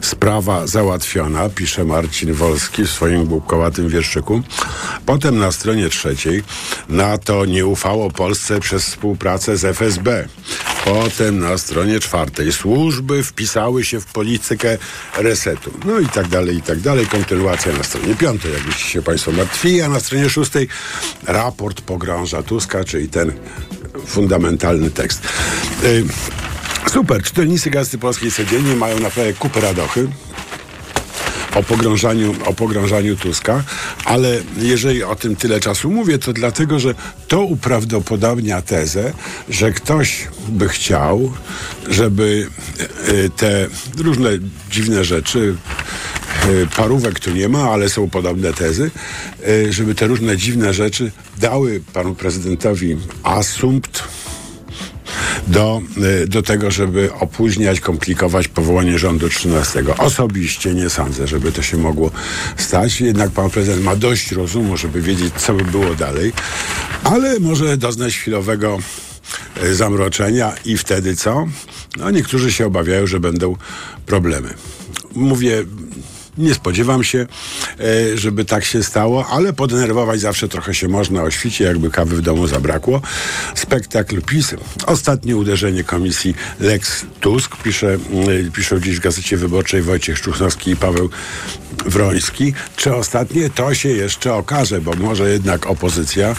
sprawa 0.00 0.66
załatwiona, 0.66 1.48
pisze 1.48 1.84
Marcin 1.84 2.32
Wolski 2.32 2.84
w 2.84 2.90
swoim 2.90 3.26
głupkowatym 3.26 3.88
wierszyku. 3.88 4.42
Potem 5.06 5.38
na 5.38 5.52
stronie 5.52 5.88
trzeciej 5.88 6.42
NATO 6.88 7.44
nie 7.44 7.66
ufało 7.66 8.10
Polsce 8.10 8.60
przez 8.60 8.84
współpracę 8.84 9.56
z 9.56 9.64
FSB. 9.64 10.28
Potem 10.84 11.38
na 11.38 11.58
stronie 11.58 12.00
czwartej 12.00 12.52
służby 12.52 13.22
wpisały 13.22 13.84
się 13.84 14.00
w 14.00 14.06
politykę 14.06 14.78
resetu. 15.16 15.70
No 15.84 15.98
i 15.98 16.06
tak 16.06 16.28
dalej, 16.28 16.56
i 16.56 16.62
tak 16.62 16.80
dalej. 16.80 17.06
Kontynuacja 17.06 17.72
na 17.72 17.82
stronie 17.82 18.14
piątej, 18.14 18.52
jakbyście 18.52 18.88
się 18.88 19.02
Państwo 19.02 19.32
martwili, 19.32 19.82
a 19.82 19.88
na 19.88 20.00
stronie 20.00 20.30
szóstej 20.30 20.68
raport 21.26 21.80
pogrąża 21.80 22.42
Tuska, 22.42 22.84
czyli 22.84 23.08
ten 23.08 23.32
fundamentalny 24.06 24.90
tekst. 24.90 25.22
Y, 25.84 26.04
super, 26.92 27.22
czytelnicy 27.22 27.70
Gazety 27.70 27.98
Polskiej 27.98 28.30
codziennie 28.32 28.76
mają 28.76 29.00
naprawdę 29.00 29.32
kupę 29.32 29.60
radochy 29.60 30.08
o 31.54 31.62
pogrążaniu, 31.62 32.34
o 32.44 32.54
pogrążaniu 32.54 33.16
Tuska, 33.16 33.64
ale 34.04 34.42
jeżeli 34.56 35.02
o 35.02 35.16
tym 35.16 35.36
tyle 35.36 35.60
czasu 35.60 35.90
mówię, 35.90 36.18
to 36.18 36.32
dlatego, 36.32 36.78
że 36.78 36.94
to 37.28 37.42
uprawdopodobnia 37.42 38.62
tezę, 38.62 39.12
że 39.48 39.72
ktoś 39.72 40.28
by 40.48 40.68
chciał, 40.68 41.32
żeby 41.88 42.46
y, 43.08 43.30
te 43.36 43.66
różne 43.98 44.30
dziwne 44.70 45.04
rzeczy, 45.04 45.56
y, 46.48 46.66
parówek 46.76 47.20
tu 47.20 47.30
nie 47.30 47.48
ma, 47.48 47.70
ale 47.70 47.88
są 47.88 48.10
podobne 48.10 48.52
tezy, 48.52 48.90
żeby 49.70 49.94
te 49.94 50.06
różne 50.06 50.36
dziwne 50.36 50.74
rzeczy 50.74 51.12
dały 51.38 51.82
panu 51.92 52.14
prezydentowi 52.14 52.96
asumpt 53.22 54.02
do, 55.46 55.82
y, 56.22 56.28
do 56.28 56.42
tego, 56.42 56.70
żeby 56.70 57.10
opóźniać, 57.12 57.80
komplikować 57.80 58.48
powołanie 58.48 58.98
rządu 58.98 59.28
13. 59.28 59.84
Osobiście 59.98 60.74
nie 60.74 60.90
sądzę, 60.90 61.26
żeby 61.26 61.52
to 61.52 61.62
się 61.62 61.76
mogło 61.76 62.10
stać. 62.56 63.00
Jednak 63.00 63.30
pan 63.30 63.50
prezydent 63.50 63.84
ma 63.84 63.96
dość 63.96 64.32
rozumu, 64.32 64.76
żeby 64.76 65.02
wiedzieć, 65.02 65.34
co 65.34 65.54
by 65.54 65.64
było 65.64 65.94
dalej, 65.94 66.32
ale 67.04 67.40
może 67.40 67.76
doznać 67.76 68.16
chwilowego 68.16 68.78
y, 69.62 69.74
zamroczenia 69.74 70.52
i 70.64 70.78
wtedy 70.78 71.16
co? 71.16 71.46
No 71.96 72.10
niektórzy 72.10 72.52
się 72.52 72.66
obawiają, 72.66 73.06
że 73.06 73.20
będą 73.20 73.56
problemy. 74.06 74.54
Mówię 75.14 75.64
nie 76.38 76.54
spodziewam 76.54 77.04
się, 77.04 77.26
e, 77.80 78.18
żeby 78.18 78.44
tak 78.44 78.64
się 78.64 78.82
stało, 78.82 79.26
ale 79.26 79.52
podenerwować 79.52 80.20
zawsze 80.20 80.48
trochę 80.48 80.74
się 80.74 80.88
można 80.88 81.22
o 81.22 81.30
świcie, 81.30 81.64
jakby 81.64 81.90
kawy 81.90 82.16
w 82.16 82.20
domu 82.20 82.46
zabrakło. 82.46 83.00
Spektakl 83.54 84.22
PiS. 84.22 84.54
Ostatnie 84.86 85.36
uderzenie 85.36 85.84
komisji 85.84 86.34
Lex 86.60 87.06
Tusk, 87.20 87.56
pisze, 87.56 87.94
e, 87.94 88.50
piszą 88.50 88.80
dziś 88.80 88.96
w 88.96 89.00
Gazecie 89.00 89.36
Wyborczej 89.36 89.82
Wojciech 89.82 90.18
Szczuchnowski 90.18 90.70
i 90.70 90.76
Paweł 90.76 91.10
Wroński. 91.86 92.54
Czy 92.76 92.94
ostatnie? 92.94 93.50
To 93.50 93.74
się 93.74 93.88
jeszcze 93.88 94.34
okaże, 94.34 94.80
bo 94.80 94.92
może 94.92 95.30
jednak 95.30 95.66
opozycja, 95.66 96.36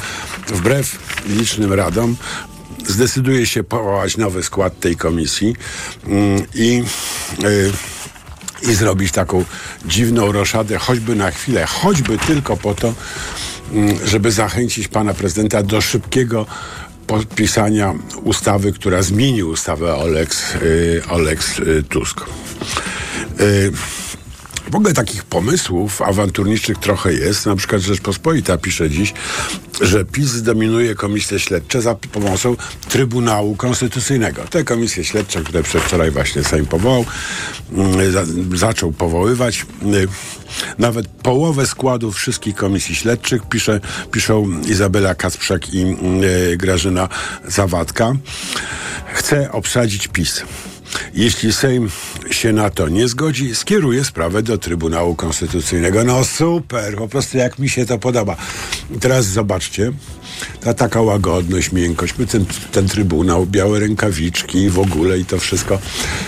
wbrew 0.47 0.99
licznym 1.27 1.73
radom, 1.73 2.15
zdecyduje 2.87 3.45
się 3.45 3.63
powołać 3.63 4.17
nowy 4.17 4.43
skład 4.43 4.79
tej 4.79 4.95
komisji 4.95 5.55
mm, 6.07 6.41
i 6.55 6.83
yy, 7.43 7.71
i 8.69 8.73
zrobić 8.73 9.11
taką 9.11 9.45
dziwną 9.85 10.31
roszadę, 10.31 10.77
choćby 10.77 11.15
na 11.15 11.31
chwilę, 11.31 11.65
choćby 11.65 12.17
tylko 12.17 12.57
po 12.57 12.73
to, 12.73 12.93
mm, 13.71 13.97
żeby 14.05 14.31
zachęcić 14.31 14.87
pana 14.87 15.13
prezydenta 15.13 15.63
do 15.63 15.81
szybkiego 15.81 16.45
podpisania 17.07 17.93
ustawy, 18.23 18.73
która 18.73 19.01
zmieni 19.01 19.43
ustawę 19.43 19.95
o 19.95 20.07
Lex, 20.07 20.53
yy, 20.53 21.01
o 21.09 21.17
Lex 21.17 21.57
yy, 21.57 21.83
Tusk. 21.83 22.21
W 24.71 24.75
ogóle 24.75 24.93
takich 24.93 25.23
pomysłów 25.23 26.01
awanturniczych 26.01 26.77
trochę 26.77 27.13
jest. 27.13 27.45
Na 27.45 27.55
przykład 27.55 27.81
Rzeczpospolita 27.81 28.57
pisze 28.57 28.89
dziś, 28.89 29.13
że 29.81 30.05
PiS 30.05 30.27
zdominuje 30.27 30.95
komisje 30.95 31.39
śledcze 31.39 31.81
za 31.81 31.95
pomocą 31.95 32.55
Trybunału 32.89 33.55
Konstytucyjnego. 33.55 34.41
Te 34.49 34.63
komisje 34.63 35.03
śledcze, 35.03 35.43
które 35.43 35.63
przedwczoraj 35.63 36.11
właśnie 36.11 36.43
Sejm 36.43 36.65
powołał, 36.65 37.05
mm, 37.71 38.11
za, 38.11 38.23
zaczął 38.53 38.91
powoływać. 38.91 39.65
Y, 39.83 40.07
nawet 40.77 41.07
połowę 41.07 41.67
składów 41.67 42.15
wszystkich 42.15 42.55
komisji 42.55 42.95
śledczych 42.95 43.49
pisze, 43.49 43.79
piszą 44.11 44.61
Izabela 44.61 45.15
Kacprzak 45.15 45.73
i 45.73 45.95
y, 46.53 46.57
Grażyna 46.57 47.09
Zawadka. 47.47 48.13
Chce 49.13 49.51
obsadzić 49.51 50.07
PiS. 50.07 50.43
Jeśli 51.13 51.53
Sejm 51.53 51.89
się 52.31 52.53
na 52.53 52.69
to 52.69 52.89
nie 52.89 53.07
zgodzi, 53.07 53.55
skieruje 53.55 54.05
sprawę 54.05 54.43
do 54.43 54.57
Trybunału 54.57 55.15
Konstytucyjnego. 55.15 56.03
No 56.03 56.25
super, 56.25 56.95
po 56.95 57.07
prostu 57.07 57.37
jak 57.37 57.59
mi 57.59 57.69
się 57.69 57.85
to 57.85 57.97
podoba. 57.97 58.35
Teraz 58.99 59.25
zobaczcie, 59.25 59.91
ta 60.61 60.73
taka 60.73 61.01
łagodność, 61.01 61.71
miękkość, 61.71 62.13
my 62.17 62.27
ten, 62.27 62.45
ten 62.71 62.87
Trybunał, 62.87 63.45
białe 63.45 63.79
rękawiczki 63.79 64.69
w 64.69 64.79
ogóle 64.79 65.19
i 65.19 65.25
to 65.25 65.39
wszystko. 65.39 65.79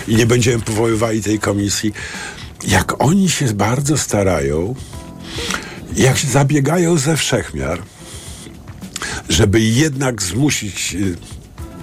I 0.08 0.16
nie 0.16 0.26
będziemy 0.26 0.62
powoływali 0.62 1.22
tej 1.22 1.38
komisji. 1.38 1.92
Jak 2.66 3.02
oni 3.04 3.28
się 3.28 3.52
bardzo 3.52 3.98
starają, 3.98 4.74
jak 5.96 6.18
zabiegają 6.18 6.98
ze 6.98 7.16
wszechmiar, 7.16 7.82
żeby 9.28 9.60
jednak 9.60 10.22
zmusić 10.22 10.94
y, 10.94 11.37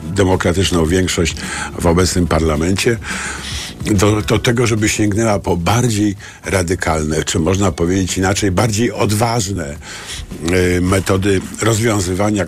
demokratyczną 0.06 0.86
większość 0.86 1.36
w 1.80 1.86
obecnym 1.88 2.28
parlamencie, 2.28 2.98
do, 3.92 4.22
do, 4.22 4.40
tego, 4.40 4.68
żeby 4.68 4.90
sięgnęła 4.90 5.40
po 5.40 5.58
bardziej 5.58 6.16
radykalne, 6.46 7.24
czy 7.24 7.40
można 7.40 7.72
powiedzieć 7.72 8.18
inaczej, 8.18 8.52
bardziej 8.52 8.92
odważne 8.92 9.76
y, 10.78 10.82
metody 10.82 11.42
rozwiązywania 11.62 12.46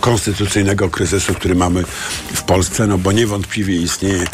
konstytucyjnego 0.00 0.90
kryzysu, 0.90 1.34
który 1.34 1.54
mamy 1.54 1.84
w 2.34 2.42
Polsce, 2.42 2.86
no 2.86 2.98
bo 2.98 3.12
niewątpliwie 3.12 3.76
istnieje 3.76 4.24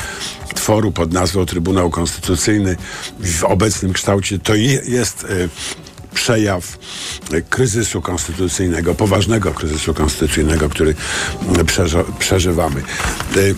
tworu 0.54 0.92
pod 0.92 1.12
nazwą 1.12 1.47
Trybunał 1.47 1.90
Konstytucyjny 1.90 2.76
w 3.21 3.44
obecnym 3.44 3.92
kształcie. 3.92 4.38
To 4.38 4.54
je, 4.54 4.82
jest 4.85 5.25
y, 5.25 5.49
przejaw 6.14 6.78
kryzysu 7.50 8.02
konstytucyjnego, 8.02 8.95
poważnego 8.95 9.50
kryzysu 9.50 9.95
konstytucyjnego, 9.95 10.69
który 10.69 10.95
przeżywamy. 12.19 12.83
Y, 13.37 13.54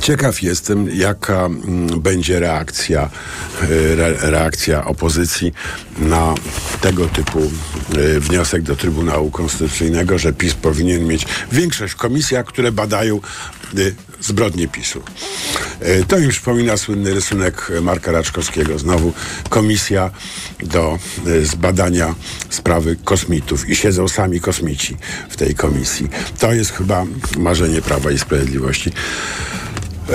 ciekaw 0.00 0.42
jestem, 0.42 0.88
jaka 0.94 1.44
mm, 1.46 2.00
będzie 2.00 2.40
reakcja, 2.40 3.10
y, 3.62 3.96
reakcja 4.20 4.84
opozycji 4.84 5.52
na 5.98 6.34
tego 6.80 7.06
typu 7.06 7.50
y, 7.96 8.20
wniosek 8.20 8.62
do 8.62 8.76
Trybunału 8.76 9.30
Konstytucyjnego, 9.30 10.18
że 10.18 10.32
PiS 10.32 10.54
powinien 10.54 11.06
mieć 11.06 11.26
większość 11.52 11.94
w 11.94 11.96
komisjach, 11.96 12.46
które 12.46 12.72
badają 12.72 13.20
zbrodnie 14.20 14.68
PiSu. 14.68 15.02
E, 15.80 16.04
to 16.04 16.18
mi 16.18 16.28
przypomina 16.28 16.76
słynny 16.76 17.14
rysunek 17.14 17.72
Marka 17.82 18.12
Raczkowskiego. 18.12 18.78
Znowu 18.78 19.12
komisja 19.48 20.10
do 20.62 20.98
e, 21.26 21.40
zbadania 21.44 22.14
sprawy 22.50 22.96
kosmitów 23.04 23.68
i 23.68 23.76
siedzą 23.76 24.08
sami 24.08 24.40
kosmici 24.40 24.96
w 25.30 25.36
tej 25.36 25.54
komisji. 25.54 26.08
To 26.38 26.52
jest 26.52 26.72
chyba 26.72 27.04
marzenie 27.38 27.82
Prawa 27.82 28.10
i 28.10 28.18
Sprawiedliwości. 28.18 28.90
E, 30.10 30.14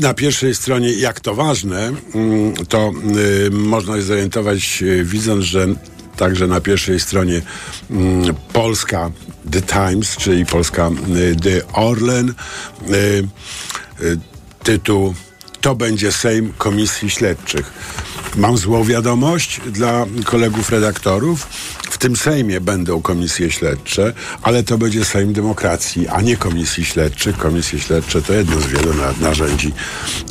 na 0.00 0.14
pierwszej 0.14 0.54
stronie, 0.54 0.92
jak 0.92 1.20
to 1.20 1.34
ważne, 1.34 1.92
mm, 2.14 2.54
to 2.68 2.92
można 3.50 4.00
zorientować, 4.00 4.84
widząc, 5.04 5.44
że 5.44 5.66
także 6.22 6.46
na 6.46 6.60
pierwszej 6.60 7.00
stronie 7.00 7.42
mm, 7.90 8.34
Polska 8.52 9.10
The 9.50 9.62
Times, 9.62 10.16
czyli 10.16 10.46
Polska 10.46 10.90
The 11.42 11.72
Orlen. 11.72 12.34
Tytuł 14.62 15.14
To 15.62 15.74
będzie 15.74 16.12
Sejm 16.12 16.52
Komisji 16.58 17.10
Śledczych. 17.10 17.72
Mam 18.36 18.58
złą 18.58 18.84
wiadomość 18.84 19.60
dla 19.66 20.06
kolegów 20.24 20.70
redaktorów. 20.70 21.46
W 21.90 21.98
tym 21.98 22.16
Sejmie 22.16 22.60
będą 22.60 23.02
komisje 23.02 23.50
śledcze, 23.50 24.12
ale 24.42 24.62
to 24.62 24.78
będzie 24.78 25.04
Sejm 25.04 25.32
Demokracji, 25.32 26.08
a 26.08 26.20
nie 26.20 26.36
komisji 26.36 26.84
śledczych. 26.84 27.36
Komisje 27.36 27.80
śledcze 27.80 28.22
to 28.22 28.32
jedno 28.32 28.60
z 28.60 28.66
wielu 28.66 28.94
narzędzi 29.20 29.72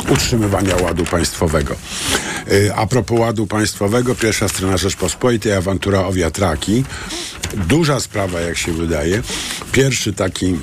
utrzymywania 0.09 0.75
ładu 0.75 1.05
państwowego. 1.05 1.75
Y, 2.51 2.73
a 2.75 2.87
propos 2.87 3.19
ładu 3.19 3.47
państwowego, 3.47 4.15
pierwsza 4.15 4.47
strona 4.47 4.77
Rzeczpospolitej, 4.77 5.53
awantura 5.53 6.05
o 6.05 6.13
wiatraki. 6.13 6.83
Duża 7.53 7.99
sprawa, 7.99 8.41
jak 8.41 8.57
się 8.57 8.71
wydaje. 8.71 9.21
Pierwszy 9.71 10.13
taki 10.13 10.55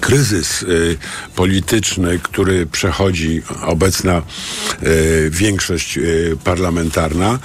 kryzys 0.00 0.62
y, 0.62 0.96
polityczny, 1.36 2.18
który 2.22 2.66
przechodzi 2.66 3.42
obecna 3.62 4.22
y, 4.82 5.30
większość 5.30 5.98
y, 5.98 6.36
parlamentarna. 6.44 7.38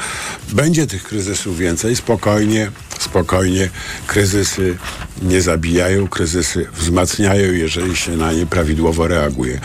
Będzie 0.53 0.87
tych 0.87 1.03
kryzysów 1.03 1.57
więcej, 1.57 1.95
spokojnie. 1.95 2.71
Spokojnie. 2.99 3.69
Kryzysy 4.07 4.77
nie 5.21 5.41
zabijają, 5.41 6.07
kryzysy 6.07 6.67
wzmacniają, 6.73 7.53
jeżeli 7.53 7.95
się 7.95 8.17
na 8.17 8.33
nie 8.33 8.45
prawidłowo 8.45 9.07
reaguje. 9.07 9.59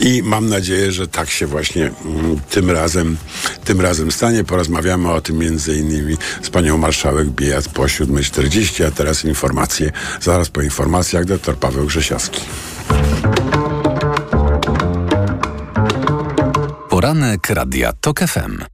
I 0.00 0.22
mam 0.22 0.48
nadzieję, 0.48 0.92
że 0.92 1.08
tak 1.08 1.30
się 1.30 1.46
właśnie 1.46 1.90
mm, 2.04 2.40
tym 2.50 2.70
razem, 2.70 3.16
tym 3.64 3.80
razem 3.80 4.12
stanie. 4.12 4.44
Porozmawiamy 4.44 5.12
o 5.12 5.20
tym 5.20 5.38
między 5.38 5.76
innymi 5.76 6.16
z 6.42 6.50
panią 6.50 6.78
marszałek 6.78 7.28
Biejat 7.28 7.68
po 7.68 7.82
7.40, 7.82 8.84
a 8.84 8.90
teraz 8.90 9.24
informacje, 9.24 9.92
zaraz 10.20 10.48
po 10.48 10.62
informacjach 10.62 11.24
dr 11.24 11.56
Paweł 11.56 11.86
Grzesiowski. 11.86 12.40
Poranek 16.88 17.50
Radia 17.50 17.92
TOK 17.92 18.20
FM. 18.20 18.73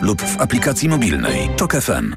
lub 0.00 0.22
w 0.22 0.40
aplikacji 0.40 0.88
mobilnej 0.88 1.50
TOK 1.56 1.72
FM. 1.72 2.14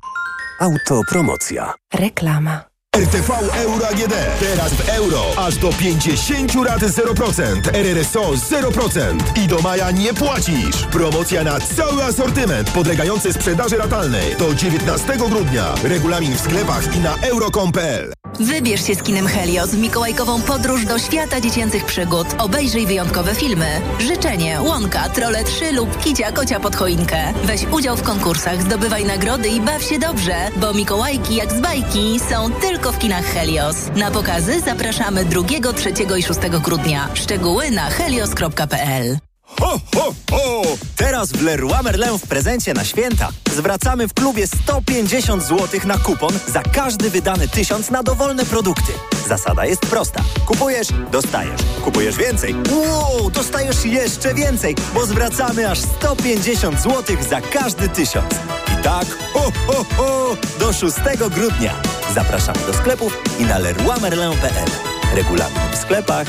Autopromocja. 0.59 1.73
Reklama. 1.93 2.61
RTV 2.95 3.33
Euro 3.53 3.87
AGD. 3.87 4.13
Teraz 4.39 4.73
w 4.73 4.89
euro. 4.89 5.21
Aż 5.37 5.57
do 5.57 5.69
50 5.69 6.55
rat 6.65 6.79
0%. 6.79 7.69
RRSO 7.73 8.31
0%. 8.31 9.39
I 9.43 9.47
do 9.47 9.59
maja 9.59 9.91
nie 9.91 10.13
płacisz. 10.13 10.85
Promocja 10.91 11.43
na 11.43 11.59
cały 11.59 12.03
asortyment 12.03 12.71
podlegający 12.71 13.33
sprzedaży 13.33 13.77
ratalnej. 13.77 14.35
Do 14.35 14.55
19 14.55 15.17
grudnia. 15.17 15.75
Regulamin 15.83 16.35
w 16.35 16.39
sklepach 16.39 16.95
i 16.95 16.99
na 16.99 17.15
euro.com.pl. 17.15 18.14
Wybierz 18.39 18.87
się 18.87 18.95
z 18.95 19.03
kinem 19.03 19.27
Helios 19.27 19.69
w 19.69 19.77
mikołajkową 19.77 20.41
podróż 20.41 20.85
do 20.85 20.99
świata 20.99 21.41
dziecięcych 21.41 21.85
przygód. 21.85 22.27
Obejrzyj 22.37 22.85
wyjątkowe 22.85 23.35
filmy. 23.35 23.65
Życzenie, 23.99 24.61
Łąka, 24.61 25.09
Trole 25.09 25.43
3 25.43 25.71
lub 25.71 26.03
Kicia 26.03 26.31
Kocia 26.31 26.59
pod 26.59 26.75
choinkę. 26.75 27.33
Weź 27.43 27.65
udział 27.71 27.97
w 27.97 28.03
konkursach, 28.03 28.61
zdobywaj 28.61 29.05
nagrody 29.05 29.49
i 29.49 29.61
baw 29.61 29.83
się 29.83 29.99
dobrze, 29.99 30.35
bo 30.57 30.73
Mikołajki 30.73 31.35
jak 31.35 31.51
z 31.51 31.61
bajki 31.61 32.19
są 32.29 32.51
tylko 32.51 32.91
w 32.91 32.99
kinach 32.99 33.25
Helios. 33.25 33.75
Na 33.95 34.11
pokazy 34.11 34.59
zapraszamy 34.59 35.25
2, 35.25 35.73
3 35.73 35.89
i 36.17 36.23
6 36.23 36.39
grudnia. 36.63 37.09
Szczegóły 37.13 37.71
na 37.71 37.89
helios.pl 37.89 39.24
Ho, 39.59 39.79
ho, 39.95 40.13
ho! 40.31 40.61
Teraz 40.95 41.31
w 41.31 41.41
Leroy 41.41 41.83
Merlin 41.83 42.17
w 42.17 42.27
prezencie 42.27 42.73
na 42.73 42.83
święta 42.83 43.29
zwracamy 43.55 44.07
w 44.07 44.13
klubie 44.13 44.47
150 44.47 45.43
zł 45.43 45.79
na 45.85 45.97
kupon 45.97 46.33
za 46.47 46.61
każdy 46.61 47.09
wydany 47.09 47.47
tysiąc 47.47 47.89
na 47.89 48.03
dowolne 48.03 48.45
produkty. 48.45 48.91
Zasada 49.27 49.65
jest 49.65 49.81
prosta. 49.81 50.23
Kupujesz, 50.45 50.87
dostajesz. 51.11 51.61
Kupujesz 51.83 52.17
więcej. 52.17 52.55
Wow, 52.71 53.29
dostajesz 53.29 53.85
jeszcze 53.85 54.33
więcej, 54.33 54.75
bo 54.93 55.05
zwracamy 55.05 55.69
aż 55.71 55.79
150 55.79 56.81
zł 56.81 57.17
za 57.29 57.41
każdy 57.41 57.89
tysiąc. 57.89 58.33
I 58.73 58.83
tak, 58.83 59.05
ho, 59.33 59.51
ho, 59.67 59.85
ho, 59.97 60.37
do 60.59 60.73
6 60.73 60.95
grudnia. 61.31 61.73
Zapraszamy 62.15 62.59
do 62.67 62.73
sklepów 62.73 63.17
i 63.39 63.43
na 63.43 63.57
leroymerlin.pl. 63.57 64.69
Regulamin 65.15 65.71
w 65.71 65.77
sklepach. 65.77 66.27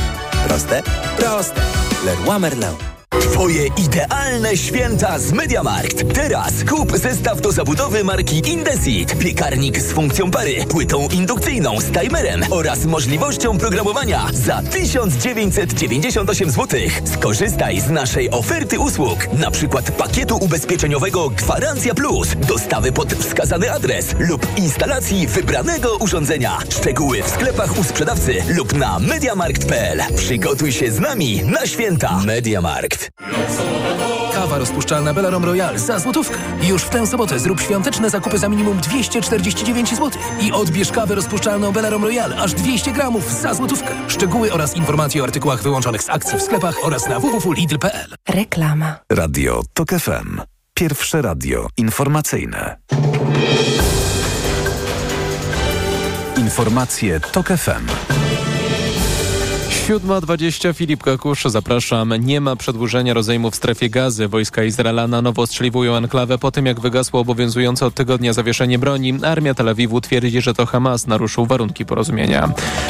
Proste? 0.49 0.83
Proste. 1.17 1.61
Leroy 2.05 2.39
Merlin. 2.39 2.96
Twoje 3.21 3.67
idealne 3.67 4.57
święta 4.57 5.19
z 5.19 5.33
MediaMarkt. 5.33 6.15
Teraz 6.15 6.53
kup 6.69 6.97
zestaw 6.97 7.41
do 7.41 7.53
zabudowy 7.53 8.05
marki 8.05 8.51
Indesit. 8.51 9.19
Piekarnik 9.19 9.81
z 9.81 9.93
funkcją 9.93 10.31
pary, 10.31 10.65
płytą 10.69 11.09
indukcyjną 11.09 11.81
z 11.81 11.85
timerem 11.85 12.45
oraz 12.51 12.85
możliwością 12.85 13.59
programowania 13.59 14.27
za 14.33 14.63
1998 14.63 16.51
zł. 16.51 16.81
Skorzystaj 17.05 17.81
z 17.81 17.91
naszej 17.91 18.31
oferty 18.31 18.79
usług, 18.79 19.33
na 19.33 19.51
przykład 19.51 19.91
pakietu 19.91 20.37
ubezpieczeniowego 20.37 21.31
Gwarancja 21.31 21.95
Plus, 21.95 22.29
dostawy 22.49 22.93
pod 22.93 23.15
wskazany 23.15 23.73
adres 23.73 24.15
lub 24.19 24.47
instalacji 24.57 25.27
wybranego 25.27 25.97
urządzenia. 25.97 26.59
Szczegóły 26.71 27.23
w 27.23 27.29
sklepach 27.29 27.79
u 27.79 27.85
sprzedawcy 27.85 28.35
lub 28.49 28.73
na 28.73 28.99
mediamarkt.pl. 28.99 30.03
Przygotuj 30.17 30.73
się 30.73 30.93
z 30.93 31.01
nami 31.01 31.43
na 31.45 31.67
święta. 31.67 32.21
MediaMarkt. 32.27 33.06
Kawa 34.33 34.59
rozpuszczalna 34.59 35.15
Belarom 35.15 35.45
Royal 35.45 35.79
za 35.79 35.99
złotówkę. 35.99 36.39
Już 36.63 36.83
w 36.83 36.89
tę 36.89 37.07
sobotę 37.07 37.39
zrób 37.39 37.61
świąteczne 37.61 38.11
zakupy 38.11 38.39
za 38.39 38.49
minimum 38.49 38.79
249 38.81 39.91
zł. 39.91 40.11
I 40.41 40.53
odbierz 40.53 40.93
kawę 40.93 41.15
rozpuszczalną 41.15 41.73
Belarom 41.73 42.05
Royal 42.05 42.33
aż 42.33 42.55
200 42.55 42.93
gramów 42.93 43.33
za 43.33 43.55
złotówkę. 43.55 43.95
Szczegóły 44.09 44.53
oraz 44.53 44.77
informacje 44.77 45.21
o 45.23 45.25
artykułach 45.25 45.63
wyłączonych 45.63 46.03
z 46.03 46.11
akcji 46.11 46.39
w 46.39 46.43
sklepach 46.43 46.77
oraz 46.83 47.09
na 47.09 47.21
www.lidl.pl. 47.21 48.15
Reklama. 48.29 48.99
Radio 49.13 49.63
TOK 49.75 49.89
FM. 49.91 50.41
Pierwsze 50.75 51.23
radio 51.23 51.69
informacyjne. 51.77 52.77
Informacje 56.37 57.21
TOK 57.21 57.47
FM. 57.49 58.26
7.20 59.87 60.75
Filip 60.75 61.03
Kakusz, 61.03 61.45
zapraszam. 61.45 62.15
Nie 62.17 62.41
ma 62.41 62.57
przedłużenia 62.57 63.15
rozejmu 63.15 63.51
w 63.51 63.57
strefie 63.57 63.91
gazy. 63.91 64.29
Wojska 64.29 64.65
Izraela 64.65 65.07
na 65.09 65.23
nowo 65.23 65.43
ostrzeliwują 65.43 65.97
enklawę 65.97 66.39
po 66.39 66.51
tym, 66.51 66.67
jak 66.67 66.81
wygasło 66.81 67.21
obowiązujące 67.21 67.87
od 67.87 67.95
tygodnia 67.95 68.33
zawieszenie 68.33 68.79
broni. 68.79 69.19
Armia 69.25 69.55
Tel 69.55 69.69
Awiwu 69.69 70.01
twierdzi, 70.01 70.41
że 70.41 70.55
to 70.55 70.67
Hamas 70.67 71.07
naruszył 71.07 71.47
warunki 71.47 71.87
porozumienia. 71.87 72.49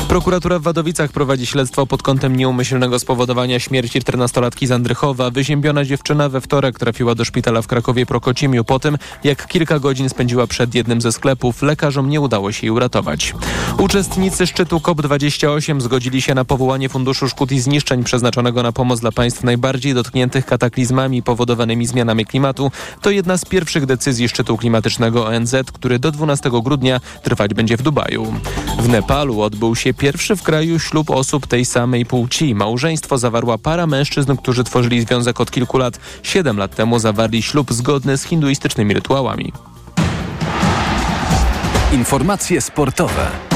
Prokuratura 0.09 0.59
w 0.59 0.63
Wadowicach 0.63 1.13
prowadzi 1.13 1.47
śledztwo 1.47 1.87
pod 1.87 2.03
kątem 2.03 2.37
nieumyślnego 2.37 2.99
spowodowania 2.99 3.61
śmierci 3.61 4.01
14-latki 4.01 4.67
z 4.67 4.73
Andrychowa. 4.73 5.31
Wyziębiona 5.31 5.85
dziewczyna 5.85 6.29
we 6.29 6.41
wtorek 6.41 6.79
trafiła 6.79 7.15
do 7.15 7.25
szpitala 7.25 7.63
w 7.63 7.67
Krakowie 7.67 8.07
Prokocimiu 8.07 8.65
po 8.65 8.79
tym, 8.79 8.99
jak 9.25 9.47
kilka 9.47 9.79
godzin 9.79 10.09
spędziła 10.09 10.47
przed 10.47 10.75
jednym 10.75 11.01
ze 11.01 11.13
sklepów. 11.13 11.63
Lekarzom 11.63 12.11
nie 12.11 12.21
udało 12.21 12.53
się 12.53 12.67
jej 12.67 12.71
uratować. 12.71 13.35
Uczestnicy 13.79 14.47
szczytu 14.47 14.77
COP28 14.77 15.81
zgodzili 15.81 16.23
się 16.23 16.35
na 16.35 16.45
powołanie 16.45 16.86
Funduszu 16.89 17.29
Szkód 17.29 17.53
i 17.53 17.61
Zniszczeń 17.61 18.05
przeznaczonego 18.05 18.63
na 18.63 18.73
pomoc 18.73 19.01
dla 19.01 19.13
państw 19.13 19.45
najbardziej 19.45 19.95
dotkniętych 19.95 20.47
kataklizmami 20.47 21.23
powodowanymi 21.23 21.87
zmianami 21.87 22.27
klimatu. 22.27 22.71
To 23.01 23.11
jedna 23.11 23.39
z 23.39 23.45
pierwszych 23.45 23.87
decyzji 23.87 24.29
szczytu 24.29 24.57
klimatycznego 24.57 25.27
ONZ, 25.27 25.55
który 25.73 25.99
do 25.99 26.13
12 26.13 26.51
grudnia 26.63 27.01
trwać 27.23 27.55
będzie 27.55 27.77
w 27.77 27.83
Dubaju. 27.83 28.35
W 28.79 28.89
Nepalu 28.89 29.41
odbył 29.41 29.77
się 29.77 29.95
pierwszy 29.95 30.37
w 30.37 30.43
kraju 30.43 30.79
ślub 30.79 31.11
osób 31.11 31.47
tej 31.47 31.65
samej 31.65 32.07
płci. 32.07 32.55
Małżeństwo 32.55 33.19
zawarła 33.19 33.59
para 33.59 33.87
mężczyzn, 33.87 34.37
którzy 34.37 34.65
tworzyli 34.65 35.01
związek 35.01 35.41
od 35.41 35.51
kilku 35.51 35.79
lat. 35.79 35.99
Siedem 36.23 36.57
lat 36.57 36.77
temu 36.77 36.99
zawarli 36.99 37.43
ślub 37.43 37.73
zgodny 37.73 38.17
z 38.19 38.25
hinduistycznymi 38.25 38.95
rytuałami. 38.95 39.53
Informacje 41.93 42.61
sportowe. 42.61 43.56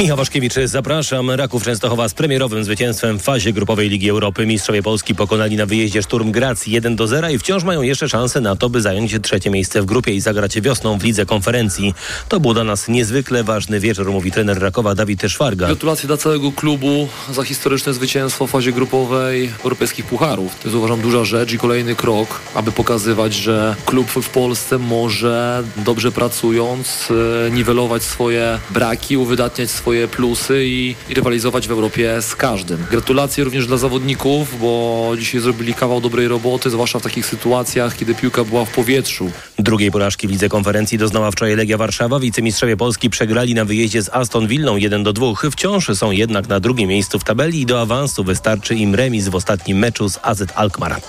Michał 0.00 0.16
Waszkiewicz, 0.16 0.54
zapraszam. 0.64 1.30
Raków 1.30 1.64
Częstochowa 1.64 2.08
z 2.08 2.14
premierowym 2.14 2.64
zwycięstwem 2.64 3.18
w 3.18 3.22
fazie 3.22 3.52
grupowej 3.52 3.88
Ligi 3.88 4.10
Europy. 4.10 4.46
Mistrzowie 4.46 4.82
Polski 4.82 5.14
pokonali 5.14 5.56
na 5.56 5.66
wyjeździe 5.66 6.02
Szturm 6.02 6.30
Graz 6.30 6.66
1 6.66 6.96
do 6.96 7.06
0 7.06 7.28
i 7.28 7.38
wciąż 7.38 7.64
mają 7.64 7.82
jeszcze 7.82 8.08
szansę 8.08 8.40
na 8.40 8.56
to, 8.56 8.70
by 8.70 8.80
zająć 8.80 9.14
trzecie 9.22 9.50
miejsce 9.50 9.82
w 9.82 9.84
grupie 9.84 10.12
i 10.12 10.20
zagrać 10.20 10.60
wiosną 10.60 10.98
w 10.98 11.04
lidze 11.04 11.26
konferencji. 11.26 11.94
To 12.28 12.40
był 12.40 12.54
dla 12.54 12.64
nas 12.64 12.88
niezwykle 12.88 13.44
ważny 13.44 13.80
wieczór, 13.80 14.12
mówi 14.12 14.32
trener 14.32 14.58
Rakowa 14.62 14.94
Dawid 14.94 15.22
Szwarga. 15.28 15.66
Gratulacje 15.66 16.06
dla 16.06 16.16
całego 16.16 16.52
klubu 16.52 17.08
za 17.32 17.44
historyczne 17.44 17.94
zwycięstwo 17.94 18.46
w 18.46 18.50
fazie 18.50 18.72
grupowej 18.72 19.50
europejskich 19.64 20.04
pucharów. 20.04 20.54
To 20.54 20.68
jest 20.68 20.76
uważam 20.76 21.00
duża 21.00 21.24
rzecz 21.24 21.52
i 21.52 21.58
kolejny 21.58 21.94
krok, 21.94 22.40
aby 22.54 22.72
pokazywać, 22.72 23.34
że 23.34 23.76
klub 23.86 24.10
w 24.10 24.28
Polsce 24.28 24.78
może 24.78 25.62
dobrze 25.76 26.12
pracując 26.12 27.08
e, 27.46 27.50
niwelować 27.50 28.02
swoje 28.02 28.58
braki, 28.70 29.16
uwydatniać 29.16 29.70
swoje 29.70 29.89
swoje 29.90 30.08
plusy 30.08 30.66
i, 30.66 30.94
i, 31.08 31.14
rywalizować 31.14 31.68
w 31.68 31.70
Europie 31.70 32.22
z 32.22 32.36
każdym. 32.36 32.86
Gratulacje 32.90 33.44
również 33.44 33.66
dla 33.66 33.76
zawodników, 33.76 34.60
bo 34.60 35.12
dzisiaj 35.18 35.40
zrobili 35.40 35.74
kawał 35.74 36.00
dobrej 36.00 36.28
roboty, 36.28 36.70
zwłaszcza 36.70 36.98
w 36.98 37.02
takich 37.02 37.26
sytuacjach, 37.26 37.96
kiedy 37.96 38.14
piłka 38.14 38.44
była 38.44 38.64
w 38.64 38.70
powietrzu. 38.70 39.30
Drugiej 39.58 39.90
porażki 39.90 40.28
w 40.28 40.30
lidze 40.30 40.48
konferencji 40.48 40.98
doznała 40.98 41.30
wczoraj 41.30 41.56
Legia 41.56 41.78
Warszawa. 41.78 42.20
Wicemistrzowie 42.20 42.76
Polski 42.76 43.10
przegrali 43.10 43.54
na 43.54 43.64
wyjeździe 43.64 44.02
z 44.02 44.08
Aston 44.08 44.46
Villą 44.46 44.76
1 44.76 45.02
do 45.02 45.12
2. 45.12 45.26
Wciąż 45.50 45.88
są 45.98 46.10
jednak 46.10 46.48
na 46.48 46.60
drugim 46.60 46.88
miejscu 46.88 47.18
w 47.18 47.24
tabeli 47.24 47.60
i 47.60 47.66
do 47.66 47.80
awansu 47.80 48.24
wystarczy 48.24 48.74
im 48.74 48.94
remis 48.94 49.28
w 49.28 49.34
ostatnim 49.34 49.78
meczu 49.78 50.08
z 50.08 50.18
AZ 50.22 50.42
Alkmaar. 50.54 51.00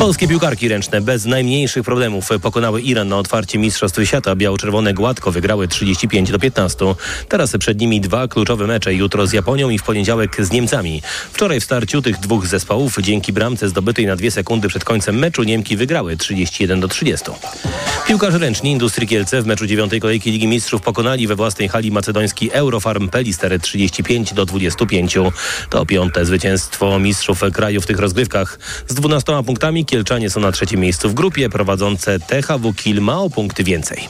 Polskie 0.00 0.28
piłkarki 0.28 0.68
ręczne 0.68 1.00
bez 1.00 1.24
najmniejszych 1.24 1.84
problemów 1.84 2.28
pokonały 2.42 2.80
Iran 2.80 3.08
na 3.08 3.18
otwarcie 3.18 3.58
Mistrzostw 3.58 4.00
Świata. 4.04 4.36
Biało-czerwone 4.36 4.94
gładko 4.94 5.30
wygrały 5.30 5.68
35 5.68 6.30
do 6.30 6.38
15. 6.38 6.94
Teraz 7.28 7.56
przed 7.58 7.80
nimi 7.80 8.00
dwa 8.00 8.28
kluczowe 8.28 8.66
mecze. 8.66 8.94
Jutro 8.94 9.26
z 9.26 9.32
Japonią 9.32 9.70
i 9.70 9.78
w 9.78 9.82
poniedziałek 9.82 10.36
z 10.46 10.50
Niemcami. 10.50 11.02
Wczoraj 11.32 11.60
w 11.60 11.64
starciu 11.64 12.02
tych 12.02 12.18
dwóch 12.18 12.46
zespołów 12.46 12.96
dzięki 13.00 13.32
bramce 13.32 13.68
zdobytej 13.68 14.06
na 14.06 14.16
dwie 14.16 14.30
sekundy 14.30 14.68
przed 14.68 14.84
końcem 14.84 15.18
meczu 15.18 15.42
Niemki 15.42 15.76
wygrały 15.76 16.16
31 16.16 16.80
do 16.80 16.88
30. 16.88 17.24
Piłkarze 18.06 18.38
ręczni 18.38 18.70
Industrii 18.70 19.08
Kielce 19.08 19.42
w 19.42 19.46
meczu 19.46 19.66
dziewiątej 19.66 20.00
kolejki 20.00 20.30
Ligi 20.30 20.46
Mistrzów 20.46 20.82
pokonali 20.82 21.26
we 21.26 21.36
własnej 21.36 21.68
hali 21.68 21.90
macedoński 21.90 22.52
Eurofarm 22.52 23.08
Pelister 23.08 23.60
35 23.60 24.34
do 24.34 24.46
25. 24.46 25.18
To 25.70 25.86
piąte 25.86 26.24
zwycięstwo 26.24 26.98
mistrzów 26.98 27.40
kraju 27.52 27.80
w 27.80 27.86
tych 27.86 27.98
rozgrywkach. 27.98 28.58
Z 28.86 28.94
12 28.94 29.42
punktami 29.46 29.84
Kielczanie 29.90 30.30
są 30.30 30.40
na 30.40 30.52
trzecim 30.52 30.80
miejscu 30.80 31.08
w 31.10 31.14
grupie, 31.14 31.48
prowadzące 31.48 32.18
THW 32.20 32.72
Kiel 32.74 33.00
ma 33.00 33.20
o 33.20 33.30
punkty 33.30 33.64
więcej. 33.64 34.08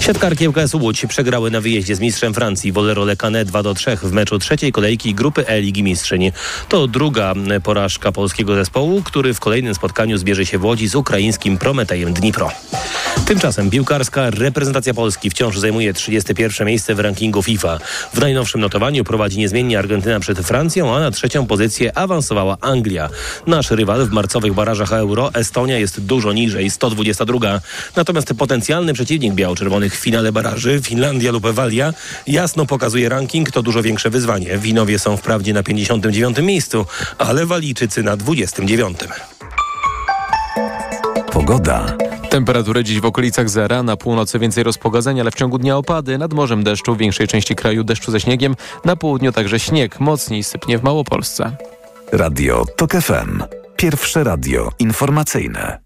Siatkarki 0.00 0.48
ŁKS 0.48 0.74
Łódź 0.74 1.06
przegrały 1.06 1.50
na 1.50 1.60
wyjeździe 1.60 1.96
z 1.96 2.00
mistrzem 2.00 2.34
Francji 2.34 2.72
Wolero 2.72 3.04
Le 3.04 3.16
Canet 3.16 3.48
2 3.48 3.62
do 3.62 3.74
3 3.74 3.96
w 3.96 4.12
meczu 4.12 4.38
trzeciej 4.38 4.72
kolejki 4.72 5.14
grupy 5.14 5.46
E 5.46 5.60
Ligi 5.60 5.82
Mistrzyń. 5.82 6.32
To 6.68 6.86
druga 6.86 7.34
porażka 7.62 8.12
polskiego 8.12 8.54
zespołu, 8.54 9.02
który 9.02 9.34
w 9.34 9.40
kolejnym 9.40 9.74
spotkaniu 9.74 10.18
zbierze 10.18 10.46
się 10.46 10.58
w 10.58 10.64
Łodzi 10.64 10.88
z 10.88 10.94
ukraińskim 10.94 11.58
Prometejem 11.58 12.12
Dnipro. 12.12 12.50
Tymczasem 13.26 13.70
piłkarska 13.70 14.30
reprezentacja 14.30 14.94
Polski 14.94 15.30
wciąż 15.30 15.58
zajmuje 15.58 15.94
31 15.94 16.66
miejsce 16.66 16.94
w 16.94 17.00
rankingu 17.00 17.42
FIFA. 17.42 17.78
W 18.14 18.20
najnowszym 18.20 18.60
notowaniu 18.60 19.04
prowadzi 19.04 19.38
niezmiennie 19.38 19.78
Argentyna 19.78 20.20
przed 20.20 20.38
Francją, 20.38 20.96
a 20.96 21.00
na 21.00 21.10
trzecią 21.10 21.46
pozycję 21.46 21.98
awansowała 21.98 22.56
Anglia. 22.60 23.08
Nasz 23.46 23.70
rywal 23.70 24.06
w 24.06 24.10
marcowych 24.10 24.54
barażach 24.54 24.92
Euro, 24.92 25.09
Estonia, 25.34 25.78
jest 25.78 26.00
dużo 26.00 26.32
niżej, 26.32 26.70
122. 26.70 27.60
Natomiast 27.96 28.34
potencjalny 28.34 28.92
przeciwnik 28.92 29.34
biało-czerwonych 29.34 29.94
w 29.94 30.00
finale 30.00 30.32
baraży, 30.32 30.80
Finlandia 30.82 31.32
lub 31.32 31.46
Walia, 31.46 31.92
jasno 32.26 32.66
pokazuje 32.66 33.08
ranking, 33.08 33.50
to 33.50 33.62
dużo 33.62 33.82
większe 33.82 34.10
wyzwanie. 34.10 34.58
Winowie 34.58 34.98
są 34.98 35.16
wprawdzie 35.16 35.52
na 35.52 35.62
59 35.62 36.38
miejscu, 36.38 36.86
ale 37.18 37.46
Walijczycy 37.46 38.02
na 38.02 38.16
29. 38.16 38.98
Pogoda. 41.32 41.96
Temperatury 42.30 42.84
dziś 42.84 43.00
w 43.00 43.04
okolicach 43.04 43.50
zera, 43.50 43.82
na 43.82 43.96
północy 43.96 44.38
więcej 44.38 44.64
rozpogodzeń, 44.64 45.20
ale 45.20 45.30
w 45.30 45.34
ciągu 45.34 45.58
dnia 45.58 45.76
opady, 45.76 46.18
nad 46.18 46.32
morzem 46.32 46.64
deszczu, 46.64 46.94
w 46.94 46.98
większej 46.98 47.28
części 47.28 47.54
kraju 47.54 47.84
deszczu 47.84 48.10
ze 48.10 48.20
śniegiem, 48.20 48.56
na 48.84 48.96
południu 48.96 49.32
także 49.32 49.60
śnieg, 49.60 50.00
mocniej 50.00 50.44
sypnie 50.44 50.78
w 50.78 50.82
Małopolsce. 50.82 51.56
Radio 52.12 52.64
TOK 52.76 52.92
FM. 52.92 53.59
Pierwsze 53.80 54.24
radio 54.24 54.72
informacyjne. 54.78 55.78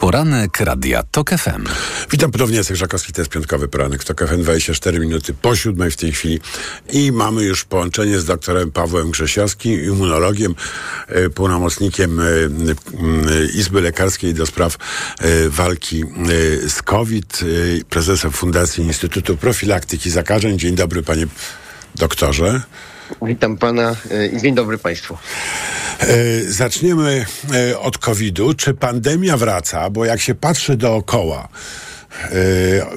Poranek 0.00 0.60
Radia 0.60 1.02
TOK 1.02 1.30
FM. 1.30 1.66
Witam 2.10 2.30
ponownie, 2.30 2.56
Jacek 2.56 2.76
Żakowski, 2.76 3.12
to 3.12 3.20
jest 3.20 3.30
piątkowy 3.30 3.68
poranek 3.68 4.04
TOK 4.04 4.28
FM, 4.28 4.42
24 4.42 4.98
minuty 5.00 5.34
po 5.34 5.56
siódmej 5.56 5.90
w 5.90 5.96
tej 5.96 6.12
chwili 6.12 6.40
i 6.92 7.12
mamy 7.12 7.42
już 7.42 7.64
połączenie 7.64 8.20
z 8.20 8.24
doktorem 8.24 8.72
Pawłem 8.72 9.10
Grzesiowskim, 9.10 9.84
immunologiem, 9.84 10.54
e, 11.08 11.30
pełnomocnikiem 11.30 12.20
e, 12.20 12.24
e, 12.24 12.26
Izby 13.54 13.80
Lekarskiej 13.80 14.34
do 14.34 14.46
spraw 14.46 14.76
walki 15.48 16.04
z 16.68 16.82
COVID, 16.82 17.40
prezesem 17.90 18.32
Fundacji 18.32 18.84
Instytutu 18.84 19.36
Profilaktyki 19.36 20.10
Zakażeń. 20.10 20.58
Dzień 20.58 20.74
dobry, 20.74 21.02
panie 21.02 21.26
doktorze. 21.94 22.60
Witam 23.22 23.56
pana 23.56 23.96
i 24.32 24.40
dzień 24.40 24.54
dobry 24.54 24.78
państwu. 24.78 25.18
Zaczniemy 26.48 27.26
od 27.78 27.98
COVID-u. 27.98 28.54
Czy 28.54 28.74
pandemia 28.74 29.36
wraca? 29.36 29.90
Bo 29.90 30.04
jak 30.04 30.20
się 30.20 30.34
patrzy 30.34 30.76
dookoła, 30.76 31.48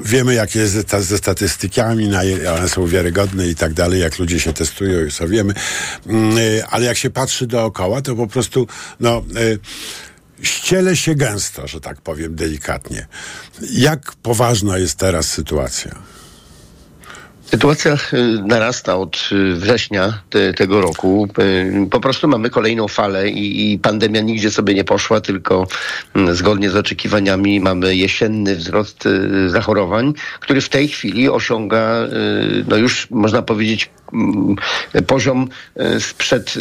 wiemy, 0.06 0.34
jak 0.34 0.56
jest 0.56 0.74
ze, 1.00 1.18
statystykami, 1.18 2.10
one 2.58 2.70
są 2.70 2.88
wiarygodne 2.88 3.48
i 3.48 3.56
tak 3.56 3.74
dalej, 3.74 4.02
jak 4.02 4.20
ludzie 4.20 4.40
się 4.40 4.54
testują, 4.54 5.00
już 5.00 5.18
to 5.18 5.28
wiemy. 5.28 5.54
Ale 6.70 6.86
jak 6.86 6.98
się 6.98 7.10
patrzy 7.10 7.48
dookoła, 7.48 8.02
to 8.02 8.16
po 8.16 8.28
prostu, 8.28 8.68
no 9.00 9.24
ściele 10.42 10.96
się 10.96 11.16
gęsto, 11.16 11.68
że 11.68 11.82
tak 11.82 12.02
powiem 12.02 12.36
delikatnie. 12.36 13.08
Jak 13.72 14.16
poważna 14.16 14.78
jest 14.78 14.98
teraz 14.98 15.28
sytuacja? 15.28 16.15
Sytuacja 17.46 17.98
narasta 18.46 18.96
od 18.96 19.30
września 19.56 20.22
te, 20.30 20.54
tego 20.54 20.82
roku. 20.82 21.28
Po 21.92 22.00
prostu 22.00 22.28
mamy 22.28 22.50
kolejną 22.50 22.88
falę 22.88 23.30
i, 23.30 23.74
i, 23.74 23.80
pandemia 23.80 24.22
nigdzie 24.22 24.52
sobie 24.52 24.74
nie 24.74 24.84
poszła, 24.84 25.22
tylko 25.22 25.68
zgodnie 26.32 26.70
z 26.70 26.76
oczekiwaniami 26.76 27.60
mamy 27.60 27.96
jesienny 27.96 28.56
wzrost 28.56 29.04
zachorowań, 29.48 30.14
który 30.40 30.62
w 30.62 30.70
tej 30.70 30.88
chwili 30.88 31.30
osiąga, 31.30 32.08
no 32.68 32.78
już 32.78 33.08
można 33.10 33.42
powiedzieć, 33.42 33.90
poziom 35.08 35.50
sprzed 36.00 36.54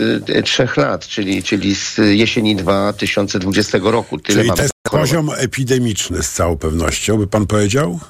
trzech 0.44 0.76
lat, 0.76 1.06
czyli, 1.06 1.42
czyli 1.42 1.74
z 1.74 1.98
jesieni 1.98 2.56
2020 2.56 3.78
roku. 3.82 4.18
Tyle 4.18 4.38
czyli 4.38 4.56
to 4.56 4.62
jest 4.62 4.74
poziom 4.90 5.30
epidemiczny 5.36 6.22
z 6.22 6.30
całą 6.32 6.56
pewnością, 6.56 7.16
by 7.16 7.26
pan 7.26 7.46
powiedział? 7.46 8.00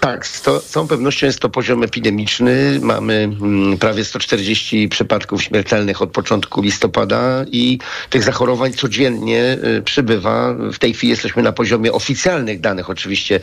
Tak, 0.00 0.26
z, 0.26 0.42
to, 0.42 0.60
z 0.60 0.66
całą 0.66 0.88
pewnością 0.88 1.26
jest 1.26 1.40
to 1.40 1.48
poziom 1.48 1.82
epidemiczny. 1.82 2.78
Mamy 2.82 3.14
mm, 3.14 3.78
prawie 3.78 4.04
140 4.04 4.88
przypadków 4.88 5.42
śmiertelnych 5.42 6.02
od 6.02 6.10
początku 6.10 6.62
listopada 6.62 7.44
i 7.52 7.78
tych 8.10 8.22
zachorowań 8.22 8.72
codziennie 8.72 9.58
y, 9.78 9.82
przybywa. 9.82 10.54
W 10.72 10.78
tej 10.78 10.94
chwili 10.94 11.10
jesteśmy 11.10 11.42
na 11.42 11.52
poziomie 11.52 11.92
oficjalnych 11.92 12.60
danych, 12.60 12.90
oczywiście 12.90 13.40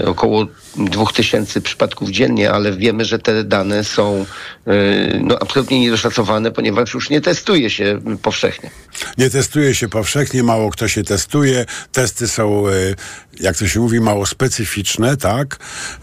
y, 0.00 0.06
około 0.06 0.46
2000 0.76 1.60
przypadków 1.60 2.10
dziennie, 2.10 2.50
ale 2.50 2.72
wiemy, 2.72 3.04
że 3.04 3.18
te 3.18 3.44
dane 3.44 3.84
są 3.84 4.26
y, 4.68 5.20
no, 5.22 5.38
absolutnie 5.40 5.80
niedoszacowane, 5.80 6.50
ponieważ 6.50 6.94
już 6.94 7.10
nie 7.10 7.20
testuje 7.20 7.70
się 7.70 8.00
powszechnie. 8.22 8.70
Nie 9.18 9.30
testuje 9.30 9.74
się 9.74 9.88
powszechnie, 9.88 10.42
mało 10.42 10.70
kto 10.70 10.88
się 10.88 11.02
testuje. 11.02 11.64
Testy 11.92 12.28
są, 12.28 12.68
y, 12.68 12.96
jak 13.40 13.56
to 13.56 13.68
się 13.68 13.80
mówi, 13.80 14.00
mało 14.00 14.26
specyficzne, 14.26 15.16
tak? 15.16 15.58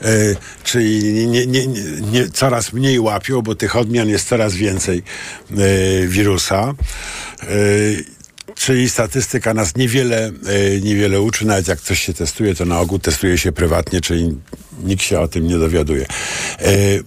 Y, 0.06 0.36
czyli 0.64 1.14
nie, 1.28 1.48
nie, 1.48 1.68
nie, 2.12 2.30
coraz 2.30 2.74
mniej 2.74 3.00
łapią, 3.00 3.42
bo 3.42 3.56
tych 3.56 3.76
odmian 3.76 4.10
jest 4.10 4.28
coraz 4.28 4.54
więcej 4.54 5.04
y, 5.52 6.08
wirusa. 6.08 6.74
Czyli 8.56 8.90
statystyka 8.90 9.54
nas 9.54 9.76
niewiele, 9.76 10.32
niewiele 10.82 11.22
uczy, 11.22 11.46
nawet 11.46 11.68
jak 11.68 11.82
coś 11.82 12.02
się 12.02 12.14
testuje, 12.14 12.56
to 12.56 12.66
na 12.66 12.80
ogół 12.80 13.00
testuje 13.00 13.38
się 13.38 13.52
prywatnie, 13.52 14.02
czyli 14.02 14.38
nikt 14.84 15.04
się 15.04 15.20
o 15.20 15.28
tym 15.28 15.48
nie 15.48 15.58
dowiaduje. 15.58 16.06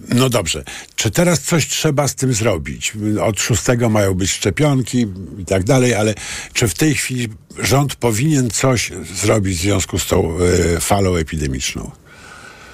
No 0.09 0.29
dobrze, 0.29 0.63
czy 0.95 1.11
teraz 1.11 1.41
coś 1.41 1.67
trzeba 1.67 2.07
z 2.07 2.15
tym 2.15 2.33
zrobić? 2.33 2.93
Od 3.21 3.39
szóstego 3.39 3.89
mają 3.89 4.13
być 4.13 4.31
szczepionki 4.31 5.07
i 5.37 5.45
tak 5.45 5.63
dalej, 5.63 5.93
ale 5.93 6.13
czy 6.53 6.67
w 6.67 6.73
tej 6.73 6.95
chwili 6.95 7.27
rząd 7.59 7.95
powinien 7.95 8.49
coś 8.49 8.91
zrobić 9.21 9.57
w 9.57 9.61
związku 9.61 9.99
z 9.99 10.07
tą 10.07 10.37
falą 10.79 11.15
epidemiczną? 11.15 11.91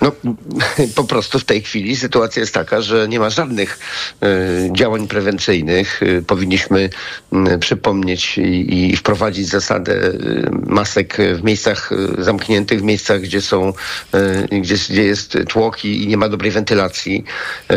No, 0.05 0.11
po 0.95 1.03
prostu 1.03 1.39
w 1.39 1.45
tej 1.45 1.61
chwili 1.61 1.95
sytuacja 1.95 2.39
jest 2.39 2.53
taka, 2.53 2.81
że 2.81 3.07
nie 3.07 3.19
ma 3.19 3.29
żadnych 3.29 3.79
y, 4.23 4.69
działań 4.71 5.07
prewencyjnych. 5.07 6.03
Y, 6.03 6.23
powinniśmy 6.27 6.89
przypomnieć 7.59 8.37
i, 8.37 8.91
i, 8.91 8.97
wprowadzić 8.97 9.47
zasadę 9.47 10.11
masek 10.67 11.17
w 11.35 11.43
miejscach 11.43 11.89
zamkniętych, 12.17 12.79
w 12.79 12.83
miejscach, 12.83 13.21
gdzie 13.21 13.41
są, 13.41 13.73
gdzie, 14.51 14.75
gdzie 14.89 15.03
jest 15.03 15.37
tłok 15.49 15.85
i, 15.85 16.07
nie 16.07 16.17
ma 16.17 16.29
dobrej 16.29 16.51
wentylacji. 16.51 17.23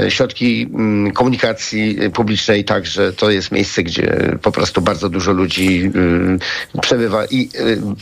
Środki 0.08 0.70
komunikacji 1.14 1.98
publicznej 2.14 2.64
także 2.64 3.12
to 3.12 3.30
jest 3.30 3.52
miejsce, 3.52 3.82
gdzie 3.82 4.38
po 4.42 4.52
prostu 4.52 4.80
bardzo 4.80 5.08
dużo 5.08 5.32
ludzi 5.32 5.90
przebywa 6.80 7.26
i 7.26 7.48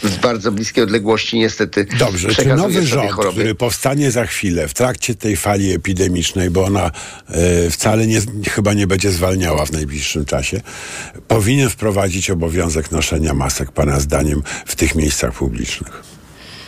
w 0.02 0.18
bardzo 0.20 0.52
bliskiej 0.52 0.84
odległości 0.84 1.38
niestety 1.38 1.86
Dobrze, 1.98 2.28
czy 2.28 2.46
nowy 2.46 2.86
rząd, 2.86 3.10
choroby. 3.10 3.38
który 3.38 3.54
powstanie 3.54 4.10
za 4.16 4.26
chwilę, 4.26 4.68
w 4.68 4.74
trakcie 4.74 5.14
tej 5.14 5.36
fali 5.36 5.72
epidemicznej, 5.72 6.50
bo 6.50 6.64
ona 6.64 6.90
e, 7.28 7.70
wcale 7.70 8.06
nie, 8.06 8.20
chyba 8.50 8.74
nie 8.74 8.86
będzie 8.86 9.10
zwalniała 9.10 9.66
w 9.66 9.72
najbliższym 9.72 10.24
czasie, 10.24 10.60
powinien 11.28 11.70
wprowadzić 11.70 12.30
obowiązek 12.30 12.92
noszenia 12.92 13.34
masek, 13.34 13.72
Pana 13.72 14.00
zdaniem, 14.00 14.42
w 14.66 14.76
tych 14.76 14.94
miejscach 14.94 15.32
publicznych? 15.32 16.02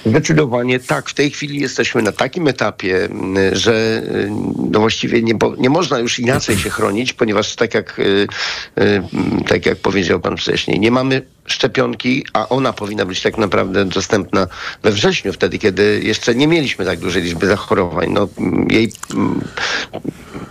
Zdecydowanie 0.07 0.81
tak. 0.81 1.11
W 1.11 1.15
tej 1.15 1.31
chwili 1.31 1.61
jesteśmy 1.61 2.03
na 2.03 2.13
takim 2.13 2.49
etapie, 2.49 3.09
że 3.53 4.03
no 4.71 4.81
właściwie 4.81 5.23
nie, 5.23 5.35
nie 5.59 5.71
można 5.71 5.99
już 5.99 6.19
inaczej 6.19 6.59
się 6.59 6.71
chronić, 6.71 7.13
ponieważ 7.13 7.57
tak 7.57 7.75
jak, 7.75 8.01
tak 9.49 9.67
jak 9.67 9.79
powiedział 9.79 10.21
pan 10.21 10.37
wcześniej, 10.37 10.81
nie 10.81 10.91
mamy 10.91 11.23
szczepionki, 11.53 12.27
a 12.33 12.49
ona 12.49 12.73
powinna 12.73 13.05
być 13.05 13.23
tak 13.23 13.39
naprawdę 13.39 13.85
dostępna 13.85 14.47
we 14.83 14.93
wrześniu, 14.93 15.33
wtedy, 15.33 15.59
kiedy 15.59 16.01
jeszcze 16.05 16.35
nie 16.35 16.49
mieliśmy 16.49 16.85
tak 16.85 16.99
dużej 16.99 17.23
liczby 17.23 17.47
zachorowań. 17.47 18.11
No, 18.13 18.29
jej 18.71 18.93
mm, 19.15 19.41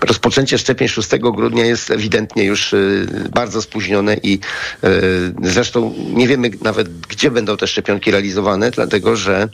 rozpoczęcie 0.01 0.57
szczepień 0.57 0.87
6 0.87 1.09
grudnia 1.19 1.65
jest 1.65 1.91
ewidentnie 1.91 2.43
już 2.43 2.73
y, 2.73 3.07
bardzo 3.33 3.61
spóźnione 3.61 4.17
i 4.23 4.39
y, 4.83 4.89
zresztą 5.43 5.93
nie 6.13 6.27
wiemy 6.27 6.51
nawet, 6.61 6.89
gdzie 7.07 7.31
będą 7.31 7.57
te 7.57 7.67
szczepionki 7.67 8.11
realizowane, 8.11 8.71
dlatego 8.71 9.15
że 9.15 9.49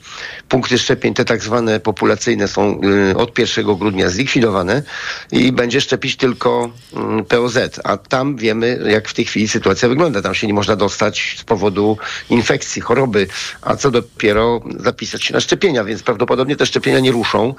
punkty 0.50 0.78
szczepień, 0.78 1.14
te 1.14 1.26
tak 1.26 1.44
zwane 1.44 1.80
populacyjne 1.80 2.48
są 2.48 2.82
y, 3.12 3.18
od 3.18 3.40
1 3.40 3.78
grudnia 3.78 4.10
zlikwidowane 4.10 4.84
i 5.32 5.52
będzie 5.52 5.82
szczepić 5.82 6.16
tylko 6.16 6.70
mm, 6.94 7.26
POZ, 7.26 7.58
a 7.84 7.98
tam 7.98 8.38
wiemy, 8.38 8.80
jak 8.88 9.10
w 9.10 9.14
tej 9.14 9.26
chwili 9.26 9.48
sytuacja 9.48 9.90
wygląda. 9.90 10.22
Tam 10.22 10.36
się 10.36 10.48
nie 10.48 10.54
można 10.54 10.76
dostać 10.76 11.33
z 11.38 11.44
powodu 11.44 11.98
infekcji, 12.30 12.82
choroby, 12.82 13.28
a 13.62 13.76
co 13.76 13.92
dopiero 13.92 14.62
zapisać 14.80 15.24
się 15.24 15.34
na 15.34 15.40
szczepienia, 15.40 15.84
więc 15.84 16.04
prawdopodobnie 16.04 16.56
te 16.56 16.66
szczepienia 16.66 17.00
nie 17.00 17.12
ruszą. 17.12 17.56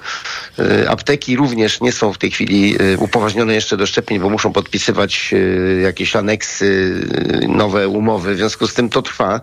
Y, 0.59 0.91
Apteki 0.91 1.37
również 1.37 1.81
nie 1.81 1.93
są 1.93 2.13
w 2.13 2.19
tej 2.19 2.31
chwili 2.31 2.77
y, 2.83 2.99
upoważnione 2.99 3.55
jeszcze 3.55 3.77
do 3.77 3.87
szczepień, 3.87 4.19
bo 4.21 4.31
muszą 4.31 4.53
podpisywać 4.53 5.31
y, 5.33 5.81
jakieś 5.83 6.17
aneksy, 6.17 7.01
nowe 7.49 7.89
umowy. 7.89 8.35
W 8.35 8.37
związku 8.37 8.67
z 8.67 8.75
tym 8.75 8.89
to 8.89 9.03
trwa. 9.03 9.41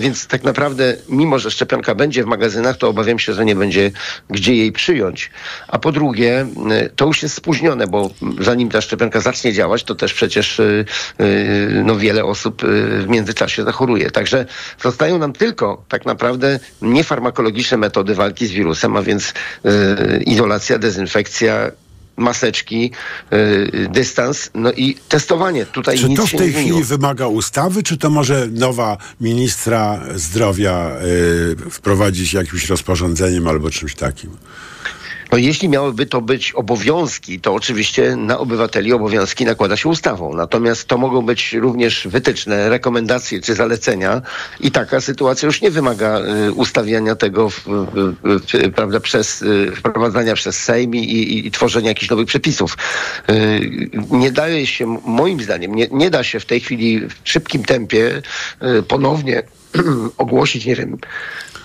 Więc 0.00 0.26
tak 0.26 0.44
naprawdę, 0.44 0.96
mimo 1.08 1.38
że 1.38 1.50
szczepionka 1.50 1.94
będzie 1.94 2.24
w 2.24 2.26
magazynach, 2.26 2.76
to 2.76 2.88
obawiam 2.88 3.18
się, 3.18 3.34
że 3.34 3.44
nie 3.44 3.56
będzie 3.56 3.90
gdzie 4.30 4.54
jej 4.54 4.72
przyjąć. 4.72 5.30
A 5.68 5.78
po 5.78 5.92
drugie, 5.92 6.46
to 6.96 7.06
już 7.06 7.22
jest 7.22 7.34
spóźnione, 7.34 7.86
bo 7.86 8.10
zanim 8.40 8.68
ta 8.68 8.80
szczepionka 8.80 9.20
zacznie 9.20 9.52
działać, 9.52 9.84
to 9.84 9.94
też 9.94 10.14
przecież 10.14 10.60
no, 11.84 11.96
wiele 11.96 12.24
osób 12.24 12.62
w 13.00 13.04
międzyczasie 13.08 13.35
zachoruje. 13.64 14.10
Także 14.10 14.46
zostają 14.82 15.18
nam 15.18 15.32
tylko 15.32 15.84
tak 15.88 16.06
naprawdę 16.06 16.60
niefarmakologiczne 16.82 17.76
metody 17.76 18.14
walki 18.14 18.46
z 18.46 18.50
wirusem, 18.50 18.96
a 18.96 19.02
więc 19.02 19.34
y, 19.64 20.22
izolacja, 20.22 20.78
dezynfekcja, 20.78 21.70
maseczki, 22.16 22.90
y, 23.32 23.88
dystans, 23.92 24.50
no 24.54 24.72
i 24.72 24.96
testowanie. 25.08 25.66
Tutaj 25.66 25.98
Czy 25.98 26.08
nic 26.08 26.20
to 26.20 26.26
w 26.26 26.30
się 26.30 26.38
tej 26.38 26.52
chwili 26.52 26.84
wymaga 26.84 27.26
ustawy, 27.26 27.82
czy 27.82 27.96
to 27.96 28.10
może 28.10 28.46
nowa 28.50 28.96
ministra 29.20 30.00
zdrowia 30.14 30.90
y, 31.66 31.70
wprowadzić 31.70 32.32
jakimś 32.32 32.68
rozporządzeniem 32.68 33.48
albo 33.48 33.70
czymś 33.70 33.94
takim? 33.94 34.36
No 35.32 35.38
jeśli 35.38 35.68
miałyby 35.68 36.06
to 36.06 36.20
być 36.20 36.52
obowiązki, 36.52 37.40
to 37.40 37.54
oczywiście 37.54 38.16
na 38.16 38.38
obywateli 38.38 38.92
obowiązki 38.92 39.44
nakłada 39.44 39.76
się 39.76 39.88
ustawą. 39.88 40.34
Natomiast 40.34 40.88
to 40.88 40.98
mogą 40.98 41.22
być 41.22 41.52
również 41.52 42.08
wytyczne, 42.08 42.68
rekomendacje 42.68 43.40
czy 43.40 43.54
zalecenia 43.54 44.22
i 44.60 44.70
taka 44.70 45.00
sytuacja 45.00 45.46
już 45.46 45.62
nie 45.62 45.70
wymaga 45.70 46.20
y, 46.20 46.52
ustawiania 46.52 47.16
tego, 47.16 47.50
w, 47.50 47.64
w, 47.64 48.14
w, 48.22 48.72
prawda, 48.74 49.00
przez 49.00 49.42
y, 49.42 49.72
wprowadzania 49.76 50.34
przez 50.34 50.62
Sejm 50.62 50.94
i, 50.94 50.98
i, 50.98 51.46
i 51.46 51.50
tworzenia 51.50 51.88
jakichś 51.88 52.10
nowych 52.10 52.26
przepisów. 52.26 52.76
Y, 53.30 53.90
nie 54.10 54.32
daje 54.32 54.66
się, 54.66 54.98
moim 55.04 55.40
zdaniem, 55.40 55.74
nie, 55.74 55.88
nie 55.90 56.10
da 56.10 56.24
się 56.24 56.40
w 56.40 56.46
tej 56.46 56.60
chwili 56.60 57.00
w 57.00 57.14
szybkim 57.24 57.64
tempie 57.64 58.22
y, 58.78 58.82
ponownie 58.82 59.42
ogłosić, 60.18 60.66
nie 60.66 60.76
wiem, 60.76 60.96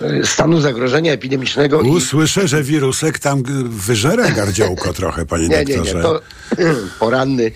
y, 0.02 0.26
stanu 0.26 0.60
zagrożenia 0.60 1.12
epidemicznego 1.12 1.80
i 1.80 1.88
Usłyszę, 1.88 2.48
że 2.48 2.62
wirusek 2.62 3.18
tam 3.18 3.42
wyżera 3.64 4.30
gardziołko 4.30 4.92
trochę, 4.92 5.26
panie 5.26 5.48
nie, 5.48 5.64
nie, 5.64 5.76
doktorze. 5.76 5.94
nie. 5.96 6.02
To 6.02 6.20
poranny, 7.00 7.52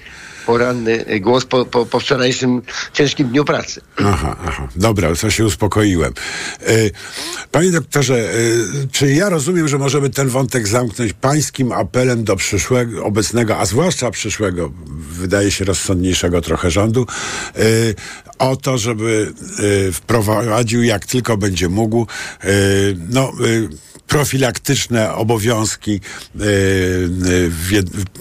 poranny 0.47 1.05
głos 1.21 1.45
po, 1.45 1.65
po, 1.65 1.87
po 1.87 2.01
wczorajszym 2.01 2.63
ciężkim 2.93 3.29
dniu 3.29 3.45
pracy. 3.45 3.81
Aha, 3.97 4.37
aha. 4.47 4.69
Dobra, 4.77 5.17
to 5.17 5.31
się 5.31 5.45
uspokoiłem. 5.45 6.13
Y, 6.69 6.91
Panie 7.51 7.71
doktorze, 7.71 8.35
y, 8.35 8.89
czy 8.93 9.13
ja 9.13 9.29
rozumiem, 9.29 9.69
że 9.69 9.79
możemy 9.79 10.11
ten 10.11 10.29
wątek 10.29 10.69
zamknąć 10.69 11.13
pańskim 11.13 11.73
apelem 11.73 12.25
do 12.25 12.37
przyszłego, 12.37 13.05
obecnego, 13.05 13.59
a 13.59 13.67
zwłaszcza 13.67 14.11
przyszłego, 14.11 14.73
wydaje 15.11 15.51
się 15.51 15.65
rozsądniejszego 15.65 16.41
trochę 16.41 16.71
rządu, 16.71 17.07
y, 17.59 17.95
o 18.39 18.57
to, 18.57 18.79
żeby 18.79 19.33
wprowadził, 19.93 20.83
jak 20.83 21.07
tylko 21.07 21.37
będzie 21.37 21.69
mógł, 21.69 22.07
no, 23.09 23.33
profilaktyczne 24.07 25.15
obowiązki, 25.15 26.01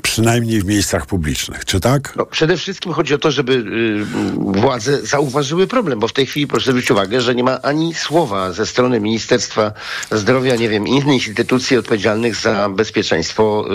przynajmniej 0.01 0.61
w 0.61 0.65
miejscach 0.65 1.05
publicznych. 1.05 1.65
Czy 1.65 1.79
tak? 1.79 2.14
No, 2.15 2.25
przede 2.25 2.57
wszystkim 2.57 2.93
chodzi 2.93 3.13
o 3.13 3.17
to, 3.17 3.31
żeby 3.31 3.53
y, 3.53 4.61
władze 4.61 5.05
zauważyły 5.05 5.67
problem, 5.67 5.99
bo 5.99 6.07
w 6.07 6.13
tej 6.13 6.25
chwili 6.25 6.47
proszę 6.47 6.71
zwrócić 6.71 6.91
uwagę, 6.91 7.21
że 7.21 7.35
nie 7.35 7.43
ma 7.43 7.61
ani 7.61 7.93
słowa 7.93 8.51
ze 8.51 8.65
strony 8.65 8.99
Ministerstwa 8.99 9.71
Zdrowia, 10.11 10.55
nie 10.55 10.69
wiem, 10.69 10.87
innych 10.87 11.27
instytucji 11.27 11.77
odpowiedzialnych 11.77 12.35
za 12.35 12.69
bezpieczeństwo 12.69 13.65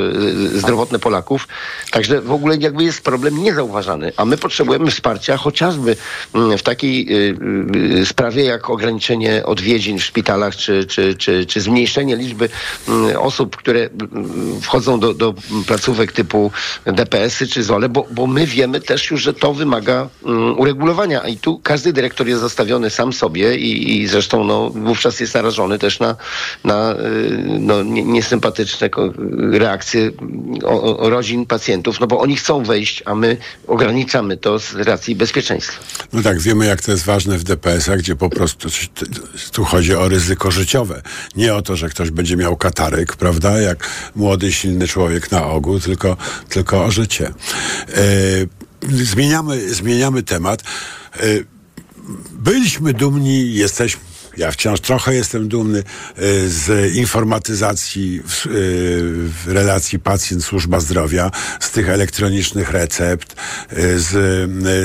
y, 0.54 0.58
zdrowotne 0.58 0.98
Polaków. 0.98 1.48
Także 1.90 2.20
w 2.20 2.32
ogóle 2.32 2.56
jakby 2.56 2.84
jest 2.84 3.02
problem 3.02 3.42
niezauważany, 3.42 4.12
a 4.16 4.24
my 4.24 4.36
potrzebujemy 4.36 4.90
wsparcia 4.90 5.36
chociażby 5.36 5.96
mm, 6.34 6.58
w 6.58 6.62
takiej 6.62 7.06
y, 7.12 7.36
y, 8.00 8.06
sprawie 8.06 8.44
jak 8.44 8.70
ograniczenie 8.70 9.46
odwiedzin 9.46 9.98
w 9.98 10.04
szpitalach, 10.04 10.56
czy, 10.56 10.84
czy, 10.84 11.14
czy, 11.14 11.46
czy 11.46 11.60
zmniejszenie 11.60 12.16
liczby 12.16 12.48
mm, 12.88 13.16
osób, 13.16 13.56
które 13.56 13.80
mm, 13.80 14.60
wchodzą 14.60 15.00
do, 15.00 15.14
do 15.14 15.34
placówek 15.66 16.12
typu 16.12 16.50
DPS-y 16.86 17.46
czy 17.46 17.62
ZOLE, 17.62 17.88
bo, 17.88 18.06
bo 18.10 18.29
my 18.30 18.46
wiemy 18.46 18.80
też 18.80 19.10
już, 19.10 19.22
że 19.22 19.34
to 19.34 19.54
wymaga 19.54 20.08
mm, 20.26 20.58
uregulowania 20.58 21.20
i 21.28 21.36
tu 21.36 21.60
każdy 21.62 21.92
dyrektor 21.92 22.28
jest 22.28 22.40
zostawiony 22.40 22.90
sam 22.90 23.12
sobie 23.12 23.56
i, 23.56 24.00
i 24.02 24.06
zresztą 24.06 24.44
no, 24.44 24.70
wówczas 24.70 25.20
jest 25.20 25.34
narażony 25.34 25.78
też 25.78 26.00
na, 26.00 26.16
na 26.64 26.92
y, 26.92 26.96
no, 27.60 27.82
nie- 27.82 28.04
niesympatyczne 28.04 28.90
reakcje 29.52 30.10
o 30.64 31.10
rodzin 31.10 31.46
pacjentów, 31.46 32.00
no 32.00 32.06
bo 32.06 32.20
oni 32.20 32.36
chcą 32.36 32.64
wejść, 32.64 33.02
a 33.06 33.14
my 33.14 33.36
ograniczamy 33.66 34.36
to 34.36 34.58
z 34.58 34.74
racji 34.74 35.14
bezpieczeństwa. 35.14 35.80
No 36.12 36.22
tak, 36.22 36.40
wiemy 36.40 36.66
jak 36.66 36.82
to 36.82 36.90
jest 36.92 37.04
ważne 37.04 37.38
w 37.38 37.44
DPS-ach, 37.44 37.98
gdzie 37.98 38.16
po 38.16 38.30
prostu 38.30 38.68
tu 39.52 39.64
chodzi 39.64 39.94
o 39.94 40.08
ryzyko 40.08 40.50
życiowe. 40.50 41.02
Nie 41.36 41.54
o 41.54 41.62
to, 41.62 41.76
że 41.76 41.88
ktoś 41.88 42.10
będzie 42.10 42.36
miał 42.36 42.56
kataryk, 42.56 43.16
prawda, 43.16 43.60
jak 43.60 43.88
młody, 44.16 44.52
silny 44.52 44.88
człowiek 44.88 45.32
na 45.32 45.46
ogół, 45.46 45.80
tylko, 45.80 46.16
tylko 46.48 46.84
o 46.84 46.90
życie. 46.90 47.32
E, 47.88 48.02
zmieniamy, 48.88 49.74
zmieniamy 49.74 50.22
temat. 50.22 50.62
E, 51.16 51.20
byliśmy 52.32 52.92
dumni, 52.92 53.54
jesteśmy 53.54 54.10
ja 54.36 54.50
wciąż 54.50 54.80
trochę 54.80 55.14
jestem 55.14 55.48
dumny 55.48 55.78
e, 55.78 55.82
z 56.48 56.94
informatyzacji 56.94 58.22
w, 58.26 58.46
e, 58.46 58.50
w 59.24 59.42
relacji 59.46 59.98
pacjent-służba 59.98 60.80
zdrowia, 60.80 61.30
z 61.60 61.70
tych 61.70 61.88
elektronicznych 61.88 62.70
recept, 62.70 63.36
e, 63.70 63.98
z 63.98 64.14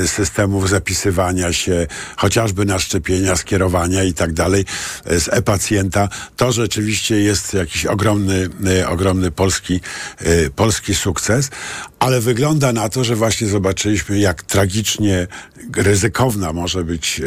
e, 0.04 0.08
systemów 0.08 0.68
zapisywania 0.68 1.52
się, 1.52 1.86
chociażby 2.16 2.64
na 2.64 2.78
szczepienia, 2.78 3.36
skierowania 3.36 4.04
i 4.04 4.12
tak 4.14 4.32
dalej, 4.32 4.64
e, 5.04 5.20
z 5.20 5.28
e-pacjenta. 5.28 6.08
To 6.36 6.52
rzeczywiście 6.52 7.20
jest 7.20 7.54
jakiś 7.54 7.86
ogromny, 7.86 8.48
e, 8.80 8.88
ogromny 8.88 9.30
polski, 9.30 9.80
e, 10.18 10.50
polski 10.50 10.94
sukces, 10.94 11.50
ale 11.98 12.20
wygląda 12.20 12.72
na 12.72 12.88
to, 12.88 13.04
że 13.04 13.16
właśnie 13.16 13.46
zobaczyliśmy, 13.46 14.18
jak 14.18 14.42
tragicznie 14.42 15.26
ryzykowna 15.76 16.52
może 16.52 16.84
być, 16.84 17.20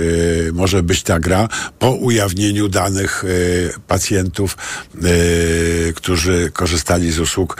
e, 0.47 0.51
może 0.51 0.83
być 0.83 1.03
ta 1.03 1.19
gra 1.19 1.49
po 1.79 1.91
ujawnieniu 1.91 2.69
danych 2.69 3.23
e, 3.23 3.79
pacjentów, 3.87 4.57
e, 4.57 5.93
którzy 5.93 6.51
korzystali 6.53 7.11
z 7.11 7.19
usług 7.19 7.57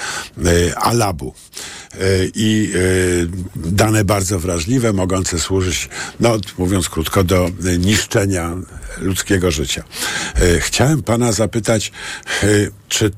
Alabu. 0.76 1.34
I 2.36 2.74
dane 3.56 4.06
bardzo 4.06 4.40
wrażliwe, 4.40 4.94
mogące 4.94 5.40
służyć, 5.40 5.90
no 6.20 6.38
mówiąc 6.58 6.90
krótko, 6.90 7.24
do 7.24 7.50
niszczenia 7.80 8.56
ludzkiego 8.98 9.52
życia. 9.52 9.84
Chciałem 10.60 11.04
pana 11.04 11.32
zapytać, 11.32 11.92
czy 12.88 13.12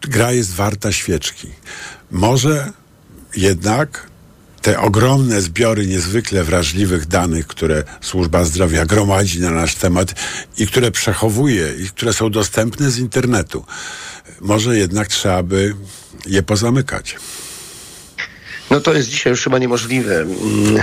gra 0.00 0.32
jest 0.32 0.54
warta 0.54 0.92
świeczki? 0.92 1.48
Może 2.10 2.72
jednak 3.36 4.06
te 4.62 4.80
ogromne 4.80 5.40
zbiory 5.40 5.86
niezwykle 5.86 6.44
wrażliwych 6.44 7.06
danych, 7.06 7.46
które 7.46 7.84
służba 8.00 8.44
zdrowia 8.44 8.86
gromadzi 8.86 9.40
na 9.40 9.50
nasz 9.50 9.74
temat 9.74 10.14
i 10.58 10.66
które 10.66 10.90
przechowuje 10.90 11.74
i 11.78 11.88
które 11.88 12.12
są 12.12 12.30
dostępne 12.30 12.90
z 12.90 12.98
internetu, 12.98 13.64
może 14.40 14.78
jednak 14.78 15.08
trzeba 15.08 15.42
by 15.42 15.74
je 16.26 16.42
pozamykać. 16.42 17.16
No 18.70 18.80
to 18.80 18.94
jest 18.94 19.08
dzisiaj 19.08 19.30
już 19.30 19.44
chyba 19.44 19.58
niemożliwe. 19.58 20.16
Mm, 20.20 20.82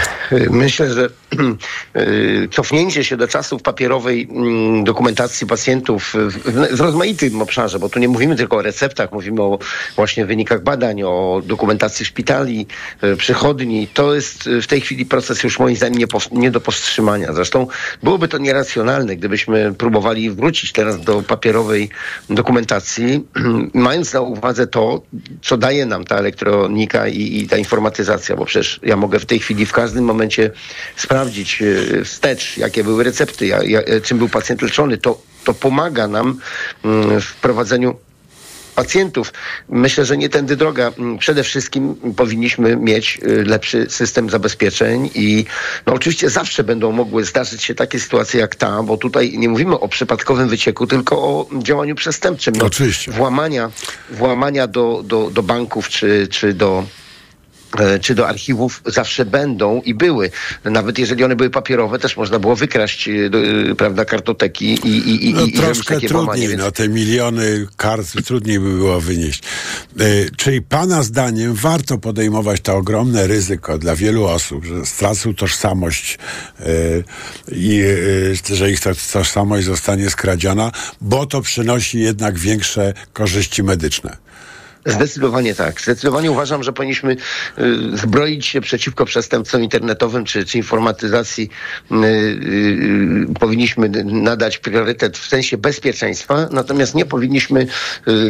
Myślę, 0.49 0.93
że 0.93 1.09
y, 1.97 2.47
cofnięcie 2.51 3.03
się 3.03 3.17
do 3.17 3.27
czasów 3.27 3.61
papierowej 3.61 4.27
mm, 4.31 4.83
dokumentacji 4.83 5.47
pacjentów 5.47 6.13
w, 6.13 6.79
rozmaitym 6.79 7.41
obszarze, 7.41 7.79
bo 7.79 7.89
tu 7.89 7.99
nie 7.99 8.07
mówimy 8.07 8.35
tylko 8.35 8.57
o 8.57 8.61
receptach, 8.61 9.11
mówimy 9.11 9.41
o 9.41 9.59
właśnie 9.95 10.25
wynikach 10.25 10.63
badań, 10.63 11.03
o 11.03 11.41
dokumentacji 11.45 12.05
szpitali, 12.05 12.67
y, 13.03 13.17
przychodni. 13.17 13.87
To 13.87 14.15
jest 14.15 14.47
y, 14.47 14.61
w 14.61 14.67
tej 14.67 14.81
chwili 14.81 15.05
proces 15.05 15.43
już 15.43 15.59
moim 15.59 15.75
zdaniem 15.75 15.99
nie, 15.99 16.05
nie 16.31 16.51
do 16.51 16.61
powstrzymania. 16.61 17.33
Zresztą 17.33 17.67
byłoby 18.03 18.27
to 18.27 18.37
nieracjonalne, 18.37 19.15
gdybyśmy 19.15 19.73
próbowali 19.73 20.31
wrócić 20.31 20.71
teraz 20.71 21.01
do 21.01 21.21
papierowej 21.21 21.89
dokumentacji, 22.29 23.25
mając 23.73 24.13
na 24.13 24.21
uwadze 24.21 24.67
to, 24.67 25.01
co 25.41 25.57
daje 25.57 25.85
nam 25.85 26.03
ta 26.03 26.15
elektronika 26.15 27.07
i, 27.07 27.41
i 27.41 27.47
ta 27.47 27.57
informatyzacja, 27.73 28.35
bo 28.35 28.45
przecież 28.45 28.79
ja 28.83 28.95
mogę 28.95 29.19
w 29.19 29.25
tej 29.25 29.39
chwili 29.39 29.65
w 29.65 29.71
każdym 29.71 30.05
momencie 30.05 30.51
sprawdzić 30.95 31.61
e, 31.61 32.05
wstecz, 32.05 32.57
jakie 32.57 32.83
były 32.83 33.03
recepty, 33.03 33.55
e, 33.55 34.01
czym 34.01 34.17
był 34.17 34.29
pacjent 34.29 34.61
leczony. 34.61 34.97
To, 34.97 35.21
to 35.43 35.53
pomaga 35.53 36.07
nam 36.07 36.39
mm, 36.83 37.21
w 37.21 37.33
prowadzeniu 37.35 37.95
pacjentów. 38.75 39.33
Myślę, 39.69 40.05
że 40.05 40.17
nie 40.17 40.29
tędy 40.29 40.55
droga. 40.55 40.91
Mm, 40.97 41.17
Przede 41.17 41.43
wszystkim 41.43 41.95
powinniśmy 42.15 42.75
mieć 42.75 43.19
y, 43.23 43.43
lepszy 43.45 43.85
system 43.89 44.29
zabezpieczeń 44.29 45.09
i 45.15 45.45
no 45.85 45.93
oczywiście 45.93 46.29
zawsze 46.29 46.63
będą 46.63 46.91
mogły 46.91 47.23
zdarzyć 47.25 47.63
się 47.63 47.75
takie 47.75 47.99
sytuacje 47.99 48.39
jak 48.39 48.55
ta, 48.55 48.83
bo 48.83 48.97
tutaj 48.97 49.37
nie 49.37 49.49
mówimy 49.49 49.79
o 49.79 49.87
przypadkowym 49.87 50.49
wycieku, 50.49 50.87
tylko 50.87 51.15
o 51.17 51.47
działaniu 51.57 51.95
przestępczym. 51.95 52.53
No, 52.57 52.65
Oczywiście. 52.65 53.11
Włamania, 53.11 53.71
włamania 54.09 54.67
do, 54.67 55.01
do, 55.05 55.29
do 55.29 55.43
banków 55.43 55.89
czy, 55.89 56.27
czy 56.31 56.53
do 56.53 56.83
e, 56.83 57.02
czy 58.01 58.15
do 58.15 58.27
archiwów 58.27 58.81
zawsze 58.85 59.25
będą 59.25 59.81
i 59.81 59.93
były. 59.93 60.31
Nawet 60.63 60.99
jeżeli 60.99 61.23
one 61.23 61.35
były 61.35 61.49
papierowe, 61.49 61.99
też 61.99 62.17
można 62.17 62.39
było 62.39 62.55
wykraść 62.55 63.07
e, 63.07 63.11
e, 63.71 63.75
prawda, 63.75 64.05
kartoteki 64.05 64.65
i, 64.65 64.87
i, 64.87 65.29
i, 65.29 65.33
No, 65.33 65.41
i 65.45 65.51
troszkę 65.51 65.85
trudniej, 65.85 66.09
włamanie. 66.09 66.47
Więc... 66.47 66.61
no 66.61 66.71
te 66.71 66.89
miliony 66.89 67.67
kart 67.77 68.25
trudniej 68.25 68.59
by 68.59 68.69
było 68.69 69.01
wynieść. 69.01 69.43
E, 69.99 70.03
czyli 70.37 70.61
Pana 70.61 71.03
zdaniem 71.03 71.53
warto 71.53 71.97
podejmować 71.97 72.61
to 72.61 72.75
ogromne 72.75 73.27
ryzyko 73.27 73.77
dla 73.77 73.95
wielu 73.95 74.25
osób, 74.25 74.65
że 74.65 74.85
stracą 74.85 75.33
tożsamość 75.33 76.17
e, 76.59 76.65
i 77.51 77.81
e, 78.51 78.55
że 78.55 78.71
ich 78.71 78.79
tożsamość 79.13 79.65
zostanie 79.65 80.09
skradziona, 80.09 80.71
bo 81.01 81.25
to 81.25 81.41
przynosi 81.41 81.99
jednak 81.99 82.39
większe 82.39 82.93
korzyści 83.13 83.63
medyczne. 83.63 84.17
Zdecydowanie 84.85 85.55
tak. 85.55 85.81
Zdecydowanie 85.81 86.31
uważam, 86.31 86.63
że 86.63 86.73
powinniśmy 86.73 87.13
y, 87.13 87.97
zbroić 87.97 88.45
się 88.45 88.61
przeciwko 88.61 89.05
przestępstwom 89.05 89.63
internetowym 89.63 90.25
czy, 90.25 90.45
czy 90.45 90.57
informatyzacji. 90.57 91.49
Y, 91.91 91.95
y, 91.95 93.27
powinniśmy 93.39 93.89
nadać 94.05 94.57
priorytet 94.57 95.17
w 95.17 95.27
sensie 95.27 95.57
bezpieczeństwa, 95.57 96.47
natomiast 96.51 96.95
nie 96.95 97.05
powinniśmy 97.05 97.67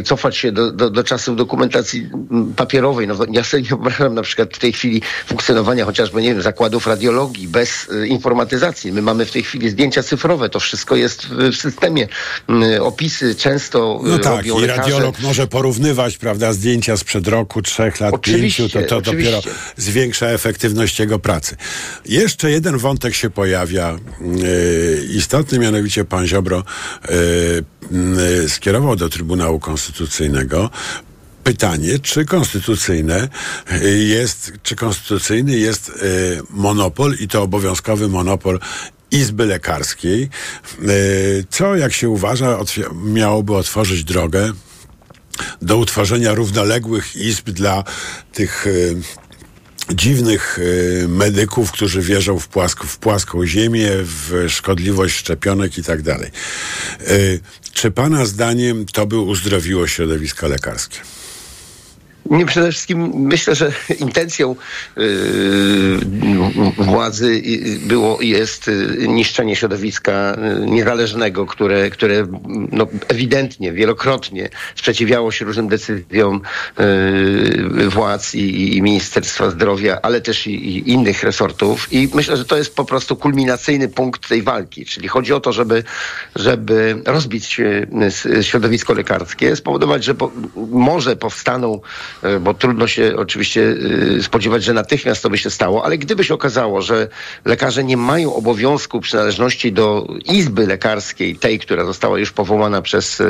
cofać 0.05 0.37
się 0.37 0.51
do, 0.51 0.71
do, 0.71 0.89
do 0.89 1.03
czasów 1.03 1.35
dokumentacji 1.35 2.09
mm, 2.31 2.53
papierowej. 2.53 3.07
No, 3.07 3.15
ja 3.31 3.43
sobie 3.43 3.63
nie 3.63 3.69
wyobrażam 3.69 4.13
na 4.13 4.21
przykład 4.21 4.53
w 4.53 4.59
tej 4.59 4.73
chwili 4.73 5.01
funkcjonowania 5.25 5.85
chociażby, 5.85 6.21
nie 6.21 6.33
wiem, 6.33 6.41
zakładów 6.41 6.87
radiologii 6.87 7.47
bez 7.47 7.87
informatyzacji. 8.07 8.91
My 8.91 9.01
mamy 9.01 9.25
w 9.25 9.31
tej 9.31 9.43
chwili 9.43 9.69
zdjęcia 9.69 10.03
cyfrowe, 10.03 10.49
to 10.49 10.59
wszystko 10.59 10.95
jest 10.95 11.27
w, 11.27 11.55
systemie. 11.55 12.07
Opisy 12.81 13.35
często 13.35 13.99
No 14.03 14.19
tak, 14.19 14.35
robią 14.35 14.59
i 14.59 14.65
radiolog 14.65 15.19
może 15.19 15.47
porównywać, 15.47 16.17
prawda, 16.17 16.42
zdjęcia 16.51 16.97
sprzed 16.97 17.27
roku, 17.27 17.61
trzech 17.61 17.99
lat, 17.99 18.13
Oczywiście, 18.13 18.63
pięciu, 18.63 18.79
to, 18.79 18.87
to 18.87 19.11
dopiero 19.11 19.37
oczywiście. 19.37 19.61
zwiększa 19.77 20.27
efektywność 20.27 20.99
jego 20.99 21.19
pracy. 21.19 21.55
Jeszcze 22.05 22.51
jeden 22.51 22.77
wątek 22.77 23.15
się 23.15 23.29
pojawia, 23.29 23.97
yy, 24.21 25.05
istotny, 25.15 25.59
mianowicie 25.59 26.05
pan 26.05 26.27
Ziobro 26.27 26.63
yy, 27.09 27.15
yy, 28.41 28.49
skierował 28.49 28.95
do 28.95 29.09
Trybunału 29.09 29.59
Konstytucyjnego 29.59 30.69
pytanie, 31.43 31.99
czy 31.99 32.25
konstytucyjne 32.25 33.29
jest, 34.07 34.51
czy 34.63 34.75
konstytucyjny 34.75 35.57
jest 35.57 35.89
y, 35.89 35.93
monopol 36.49 37.15
i 37.19 37.27
to 37.27 37.41
obowiązkowy 37.41 38.07
monopol 38.07 38.59
Izby 39.11 39.45
Lekarskiej, 39.45 40.29
y, 40.81 41.45
co, 41.49 41.75
jak 41.75 41.93
się 41.93 42.09
uważa, 42.09 42.57
miałoby 42.93 43.55
otworzyć 43.55 44.03
drogę 44.03 44.51
do 45.61 45.77
utworzenia 45.77 46.33
równoległych 46.33 47.15
izb 47.15 47.49
dla 47.49 47.83
tych 48.33 48.67
y, 48.67 48.95
dziwnych 49.93 50.59
y, 50.59 51.05
medyków, 51.07 51.71
którzy 51.71 52.01
wierzą 52.01 52.39
w, 52.39 52.47
płask, 52.47 52.83
w 52.83 52.97
płaską 52.97 53.45
ziemię, 53.45 53.89
w 53.93 54.45
szkodliwość 54.49 55.15
szczepionek 55.15 55.77
i 55.77 55.83
tak 55.83 56.01
dalej. 56.01 56.31
Y, 57.09 57.39
Czy 57.73 57.91
pana 57.91 58.25
zdaniem 58.25 58.85
to 58.85 59.05
by 59.05 59.17
uzdrowiło 59.19 59.87
środowisko 59.87 60.47
lekarskie? 60.47 60.99
Nie, 62.25 62.45
przede 62.45 62.71
wszystkim 62.71 63.11
myślę, 63.15 63.55
że 63.55 63.71
intencją 63.99 64.55
yy, 64.97 65.03
władzy 66.77 67.41
było 67.85 68.19
i 68.21 68.29
jest 68.29 68.67
y, 68.67 69.07
niszczenie 69.07 69.55
środowiska 69.55 70.37
y, 70.63 70.65
niezależnego, 70.65 71.45
które, 71.45 71.89
które 71.89 72.27
no, 72.71 72.87
ewidentnie, 73.07 73.71
wielokrotnie 73.71 74.49
sprzeciwiało 74.75 75.31
się 75.31 75.45
różnym 75.45 75.67
decyzjom 75.67 76.41
yy, 76.79 77.89
władz 77.89 78.35
i, 78.35 78.77
i 78.77 78.81
Ministerstwa 78.81 79.49
Zdrowia, 79.49 79.99
ale 80.01 80.21
też 80.21 80.47
i, 80.47 80.51
i 80.51 80.91
innych 80.91 81.23
resortów. 81.23 81.93
I 81.93 82.09
myślę, 82.13 82.37
że 82.37 82.45
to 82.45 82.57
jest 82.57 82.75
po 82.75 82.85
prostu 82.85 83.15
kulminacyjny 83.15 83.87
punkt 83.87 84.29
tej 84.29 84.41
walki. 84.41 84.85
Czyli 84.85 85.07
chodzi 85.07 85.33
o 85.33 85.39
to, 85.39 85.53
żeby, 85.53 85.83
żeby 86.35 87.01
rozbić 87.05 87.61
środowisko 88.41 88.93
lekarskie, 88.93 89.55
spowodować, 89.55 90.03
że 90.03 90.15
po, 90.15 90.31
może 90.55 91.15
powstaną 91.15 91.81
bo 92.41 92.53
trudno 92.53 92.87
się 92.87 93.13
oczywiście 93.17 93.75
e, 94.19 94.23
spodziewać, 94.23 94.63
że 94.63 94.73
natychmiast 94.73 95.23
to 95.23 95.29
by 95.29 95.37
się 95.37 95.49
stało, 95.49 95.85
ale 95.85 95.97
gdyby 95.97 96.23
się 96.23 96.33
okazało, 96.33 96.81
że 96.81 97.07
lekarze 97.45 97.83
nie 97.83 97.97
mają 97.97 98.35
obowiązku 98.35 98.99
przynależności 98.99 99.71
do 99.71 100.07
izby 100.25 100.67
lekarskiej, 100.67 101.35
tej, 101.35 101.59
która 101.59 101.85
została 101.85 102.19
już 102.19 102.31
powołana 102.31 102.81
przez 102.81 103.21
e, 103.21 103.25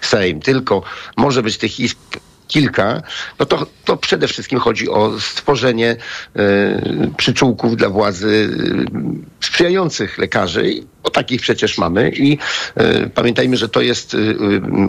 Sejm, 0.00 0.40
tylko 0.40 0.82
może 1.16 1.42
być 1.42 1.58
tych 1.58 1.80
izb 1.80 1.98
kilka, 2.50 3.02
no 3.38 3.46
to, 3.46 3.66
to 3.84 3.96
przede 3.96 4.28
wszystkim 4.28 4.58
chodzi 4.58 4.88
o 4.88 5.20
stworzenie 5.20 5.96
e, 6.36 7.10
przyczółków 7.16 7.76
dla 7.76 7.88
władzy 7.88 8.50
e, 9.40 9.46
sprzyjających 9.46 10.18
lekarzy, 10.18 10.72
bo 11.02 11.10
takich 11.10 11.40
przecież 11.40 11.78
mamy. 11.78 12.10
I 12.10 12.38
e, 12.74 13.06
pamiętajmy, 13.06 13.56
że 13.56 13.68
to 13.68 13.80
jest 13.80 14.14
e, 14.14 14.18
e, 14.18 14.20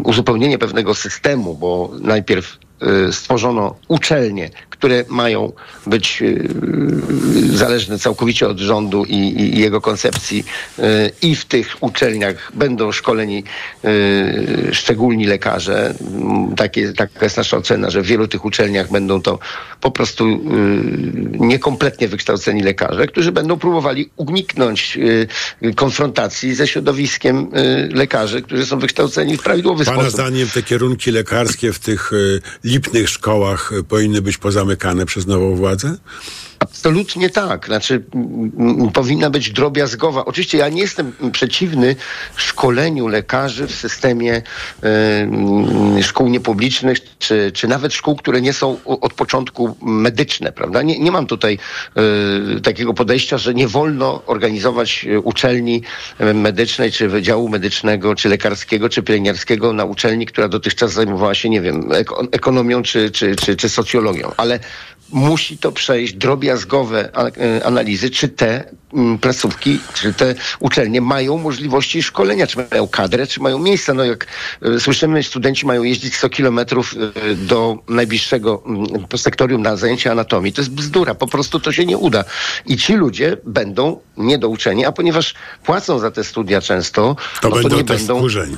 uzupełnienie 0.03 0.57
pewnego 0.57 0.95
systemu, 0.95 1.55
bo 1.55 1.91
najpierw 1.99 2.57
e, 2.57 2.70
stworzono 3.11 3.75
uczelnie, 3.87 4.49
które 4.69 5.03
mają 5.09 5.51
być 5.87 6.21
e, 6.21 7.57
zależne 7.57 7.99
całkowicie 7.99 8.47
od 8.47 8.59
rządu 8.59 9.05
i, 9.05 9.15
i 9.15 9.59
jego 9.59 9.81
koncepcji 9.81 10.43
i 11.21 11.35
w 11.35 11.45
tych 11.45 11.77
uczelniach 11.79 12.51
będą 12.53 12.91
szkoleni 12.91 13.43
szczególni 14.71 15.25
lekarze. 15.25 15.93
Mm, 16.01 16.55
Takie, 16.55 16.93
taka 16.93 17.25
jest 17.25 17.37
nasza 17.37 17.57
ocena, 17.57 17.89
że 17.89 18.01
w 18.01 18.05
wielu 18.05 18.27
tych 18.27 18.45
uczelniach 18.45 18.91
będą 18.91 19.21
to 19.21 19.39
po 19.81 19.91
prostu 19.91 20.41
niekompletnie 21.39 22.07
wykształceni 22.07 22.63
lekarze, 22.63 23.07
którzy 23.07 23.31
będą 23.31 23.57
próbowali 23.59 24.09
uniknąć 24.15 24.99
konfrontacji 25.75 26.55
ze 26.55 26.67
środowiskiem 26.67 27.51
lekarzy, 27.93 28.41
którzy 28.41 28.65
są 28.65 28.79
wykształceni 28.79 29.37
w 29.37 29.43
prawidłowy 29.43 29.85
Pana 29.85 29.97
sposób. 29.97 30.13
zdaniem 30.13 30.47
te 30.49 30.63
kierunki 30.63 31.11
lekarskie 31.11 31.73
w 31.73 31.79
tych 31.79 32.13
y, 32.13 32.41
lipnych 32.71 33.09
szkołach 33.09 33.71
powinny 33.89 34.21
być 34.21 34.37
pozamykane 34.37 35.05
przez 35.05 35.27
nową 35.27 35.55
władzę? 35.55 35.97
Absolutnie 36.61 37.29
tak. 37.29 37.65
Znaczy, 37.65 38.03
powinna 38.93 39.29
być 39.29 39.51
drobiazgowa. 39.51 40.25
Oczywiście 40.25 40.57
ja 40.57 40.69
nie 40.69 40.81
jestem 40.81 41.13
przeciwny 41.31 41.95
szkoleniu 42.35 43.07
lekarzy 43.07 43.67
w 43.67 43.75
systemie 43.75 44.41
m, 44.81 46.03
szkół 46.03 46.27
niepublicznych, 46.27 47.17
czy, 47.19 47.51
czy 47.53 47.67
nawet 47.67 47.93
szkół, 47.93 48.15
które 48.15 48.41
nie 48.41 48.53
są 48.53 48.77
od 48.85 49.13
początku 49.13 49.77
medyczne, 49.81 50.51
prawda? 50.51 50.81
Nie, 50.81 50.99
nie 50.99 51.11
mam 51.11 51.27
tutaj 51.27 51.57
e, 52.57 52.59
takiego 52.59 52.93
podejścia, 52.93 53.37
że 53.37 53.53
nie 53.53 53.67
wolno 53.67 54.21
organizować 54.25 55.05
e, 55.05 55.19
uczelni 55.19 55.81
medycznej, 56.33 56.91
czy 56.91 57.07
wydziału 57.07 57.49
medycznego, 57.49 58.15
czy 58.15 58.29
lekarskiego, 58.29 58.89
czy 58.89 59.03
pielęgniarskiego 59.03 59.73
na 59.73 59.85
uczelni, 59.85 60.25
która 60.25 60.47
dotychczas 60.47 60.93
zajmowała 60.93 61.35
się, 61.35 61.49
nie 61.49 61.61
wiem, 61.61 61.89
eko- 61.89 62.27
ekonomią, 62.31 62.83
czy, 62.83 63.11
czy, 63.11 63.35
czy, 63.35 63.55
czy 63.55 63.69
socjologią. 63.69 64.31
Ale 64.37 64.59
musi 65.11 65.57
to 65.57 65.71
przejść 65.71 66.13
drobiazgowe 66.13 67.09
e, 67.15 67.65
analizy, 67.65 68.09
czy 68.09 68.29
te 68.29 68.63
mm, 68.93 69.17
placówki, 69.17 69.79
czy 69.93 70.13
te 70.13 70.35
uczelnie 70.59 71.01
mają 71.01 71.37
możliwości 71.37 72.03
szkolenia, 72.03 72.47
czy 72.47 72.57
mają 72.71 72.87
kadrę, 72.87 73.27
czy 73.27 73.41
mają 73.41 73.59
miejsca. 73.59 73.93
No 73.93 74.03
jak 74.03 74.27
e, 74.61 74.79
słyszymy, 74.79 75.23
studenci 75.23 75.65
mają 75.65 75.83
jeździć 75.83 76.15
100 76.15 76.29
kilometrów 76.29 76.95
e, 76.95 77.35
do 77.35 77.77
najbliższego 77.89 78.63
mm, 78.65 78.87
sektorium 79.17 79.61
na 79.61 79.75
zajęcia 79.75 80.11
anatomii. 80.11 80.53
To 80.53 80.61
jest 80.61 80.71
bzdura, 80.71 81.15
po 81.15 81.27
prostu 81.27 81.59
to 81.59 81.71
się 81.71 81.85
nie 81.85 81.97
uda. 81.97 82.23
I 82.65 82.77
ci 82.77 82.93
ludzie 82.93 83.37
będą 83.45 83.99
niedouczeni, 84.17 84.85
a 84.85 84.91
ponieważ 84.91 85.33
płacą 85.63 85.99
za 85.99 86.11
te 86.11 86.23
studia 86.23 86.61
często, 86.61 87.15
to, 87.41 87.49
no 87.49 87.55
będą 87.55 87.69
to 87.69 87.75
nie 87.75 87.83
będą... 87.83 88.17
wkurzeni. 88.17 88.55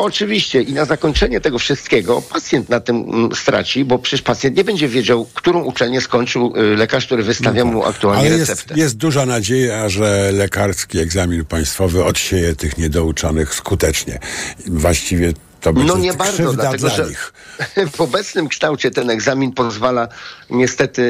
Oczywiście 0.00 0.62
i 0.62 0.72
na 0.72 0.84
zakończenie 0.84 1.40
tego 1.40 1.58
wszystkiego 1.58 2.22
pacjent 2.22 2.68
na 2.68 2.80
tym 2.80 2.96
mm, 2.96 3.34
straci, 3.34 3.84
bo 3.84 3.98
przecież 3.98 4.22
pacjent 4.22 4.56
nie 4.56 4.64
będzie 4.64 4.88
wiedział, 4.88 5.26
którą 5.34 5.62
uczelnię 5.62 6.00
skończył 6.00 6.52
y, 6.56 6.76
lekarz, 6.76 7.06
który 7.06 7.22
wystawia 7.22 7.64
mu 7.64 7.84
aktualnie 7.84 8.28
Ale 8.28 8.38
receptę. 8.38 8.64
jest, 8.68 8.78
jest 8.78 8.96
duża 8.96 9.26
nadzieja, 9.26 9.88
że 9.88 10.32
lekarski 10.32 10.98
egzamin 10.98 11.44
państwowy 11.44 12.04
odsieje 12.04 12.56
tych 12.56 12.78
niedouczonych 12.78 13.54
skutecznie. 13.54 14.18
Właściwie 14.66 15.32
to 15.72 15.84
no 15.84 15.98
nie 15.98 16.12
bardzo, 16.12 16.52
dlatego 16.52 16.88
dla 16.88 16.96
że 16.96 17.06
nich. 17.06 17.32
w 17.96 18.00
obecnym 18.00 18.48
kształcie 18.48 18.90
ten 18.90 19.10
egzamin 19.10 19.52
pozwala 19.52 20.08
niestety 20.50 21.02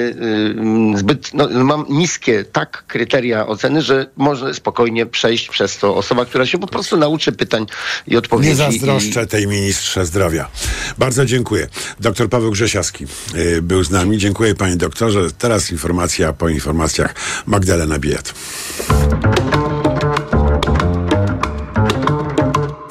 y, 0.95 0.99
zbyt, 0.99 1.35
no, 1.35 1.49
mam 1.49 1.85
niskie 1.89 2.45
tak 2.45 2.85
kryteria 2.87 3.47
oceny, 3.47 3.83
że 3.83 4.07
może 4.17 4.55
spokojnie 4.55 5.07
przejść 5.07 5.49
przez 5.49 5.79
to 5.79 5.97
osoba, 5.97 6.25
która 6.25 6.47
się 6.47 6.59
po 6.59 6.67
prostu 6.67 6.97
nauczy 6.97 7.33
pytań 7.33 7.67
i 8.07 8.17
odpowiedzi. 8.17 8.51
Nie 8.51 8.57
zazdroszczę 8.57 9.23
i... 9.23 9.27
tej 9.27 9.47
ministrze 9.47 10.07
zdrowia. 10.07 10.49
Bardzo 10.99 11.27
dziękuję. 11.27 11.69
Doktor 12.01 12.29
Paweł 12.29 12.51
Grzesiowski 12.51 13.07
y, 13.35 13.63
był 13.63 13.85
z 13.85 13.91
nami. 13.91 14.19
Dziękuję 14.19 14.55
panie 14.55 14.77
doktorze. 14.77 15.21
Teraz 15.39 15.71
informacja 15.71 16.33
po 16.33 16.49
informacjach 16.49 17.15
Magdalena 17.47 17.99
Bijat. 17.99 18.35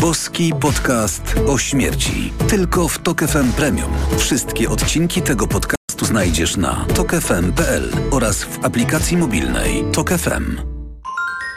Boski 0.00 0.52
podcast 0.60 1.34
o 1.48 1.58
śmierci. 1.58 2.32
Tylko 2.48 2.88
w 2.88 2.98
TOK 2.98 3.20
FM 3.20 3.52
Premium. 3.52 3.92
Wszystkie 4.18 4.70
odcinki 4.70 5.22
tego 5.22 5.46
podcastu 5.46 6.04
znajdziesz 6.06 6.56
na 6.56 6.86
tokefm.pl 6.94 7.90
oraz 8.10 8.44
w 8.44 8.64
aplikacji 8.64 9.16
mobilnej 9.16 9.84
TOK 9.92 10.10
FM. 10.10 10.60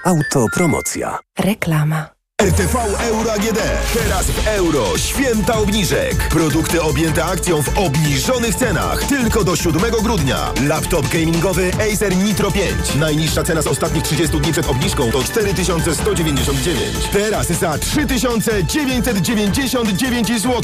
Autopromocja. 0.06 1.20
Reklama. 1.40 2.17
RTV 2.42 2.78
Euro 3.00 3.34
AGD. 3.34 3.60
Teraz 3.94 4.26
w 4.26 4.48
euro. 4.48 4.98
Święta 4.98 5.60
obniżek. 5.60 6.30
Produkty 6.30 6.82
objęte 6.82 7.26
akcją 7.26 7.64
w 7.64 7.78
obniżonych 7.78 8.56
cenach. 8.56 9.04
Tylko 9.04 9.44
do 9.44 9.56
7 9.56 9.82
grudnia. 10.04 10.54
Laptop 10.68 11.08
gamingowy 11.08 11.72
Acer 11.94 12.16
Nitro 12.16 12.52
5. 12.52 12.96
Najniższa 12.96 13.44
cena 13.44 13.62
z 13.62 13.68
ostatnich 13.68 14.04
30 14.04 14.40
dni 14.40 14.52
przed 14.52 14.68
obniżką 14.68 15.12
to 15.12 15.24
4199. 15.24 17.10
Teraz 17.12 17.48
za 17.48 17.78
3999 17.78 20.42
zł. 20.42 20.62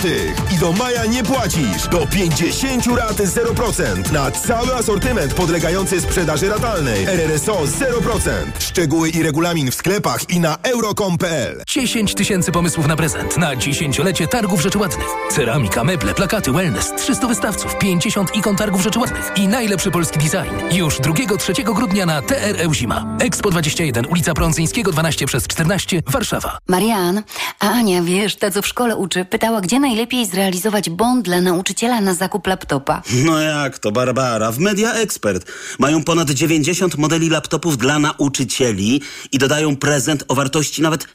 I 0.55 0.57
do 0.57 0.71
maja 0.71 1.05
nie 1.05 1.24
płacisz. 1.24 1.88
Do 1.91 2.07
50 2.07 2.88
rat 2.88 3.17
0%. 3.17 4.11
Na 4.11 4.32
cały 4.32 4.76
asortyment 4.76 5.34
podlegający 5.34 6.01
sprzedaży 6.01 6.49
ratalnej. 6.49 7.05
RRSO 7.05 7.53
0%. 7.53 8.30
Szczegóły 8.59 9.09
i 9.09 9.24
regulamin 9.24 9.71
w 9.71 9.76
sklepach 9.76 10.30
i 10.30 10.39
na 10.39 10.57
euro.com.pl 10.63 11.62
10 11.68 12.14
tysięcy 12.14 12.51
pomysłów 12.51 12.88
na 12.88 12.95
prezent 12.95 13.38
na 13.38 13.55
dziesięciolecie 13.55 14.28
targów 14.28 14.61
rzeczy 14.61 14.78
ładnych. 14.78 15.07
Ceramika, 15.32 15.84
meble, 15.84 16.14
plakaty, 16.14 16.51
wellness, 16.51 16.93
300 16.97 17.28
wystawców, 17.28 17.78
50 17.78 18.36
ikon 18.36 18.55
targów 18.55 18.82
rzeczy 18.82 18.99
ładnych 18.99 19.32
i 19.36 19.47
najlepszy 19.47 19.91
polski 19.91 20.20
design. 20.20 20.76
Już 20.76 20.99
2-3 20.99 21.74
grudnia 21.74 22.05
na 22.05 22.22
TRE 22.22 22.74
Zima. 22.74 23.18
Expo 23.20 23.51
21, 23.51 24.05
ulica 24.05 24.34
Prądzyńskiego 24.34 24.91
12 24.91 25.26
przez 25.26 25.47
14, 25.47 26.01
Warszawa. 26.07 26.57
Marian, 26.68 27.24
a 27.59 27.70
Ania, 27.70 28.01
wiesz, 28.01 28.36
ta 28.36 28.51
co 28.51 28.61
w 28.61 28.68
szkole 28.68 28.95
uczy, 28.95 29.26
pytała, 29.26 29.61
gdzie 29.61 29.80
najlepiej 29.80 30.26
zrealizować 30.26 30.89
bond 30.89 31.26
dla 31.26 31.41
nauczyciela 31.41 32.01
na 32.01 32.14
zakup 32.14 32.47
laptopa. 32.47 33.01
No 33.26 33.39
jak 33.39 33.80
to, 33.80 33.91
Barbara? 33.91 34.51
W 34.51 34.59
Media 34.59 34.93
Expert 34.93 35.51
mają 35.80 36.03
ponad 36.03 36.30
90 36.30 36.97
modeli 36.97 37.30
laptopów 37.30 37.78
dla 37.78 37.99
nauczycieli 37.99 39.01
i 39.32 39.38
dodają 39.38 39.76
prezent 39.76 40.24
o 40.28 40.36
wartości 40.36 40.82
nawet 40.82 41.07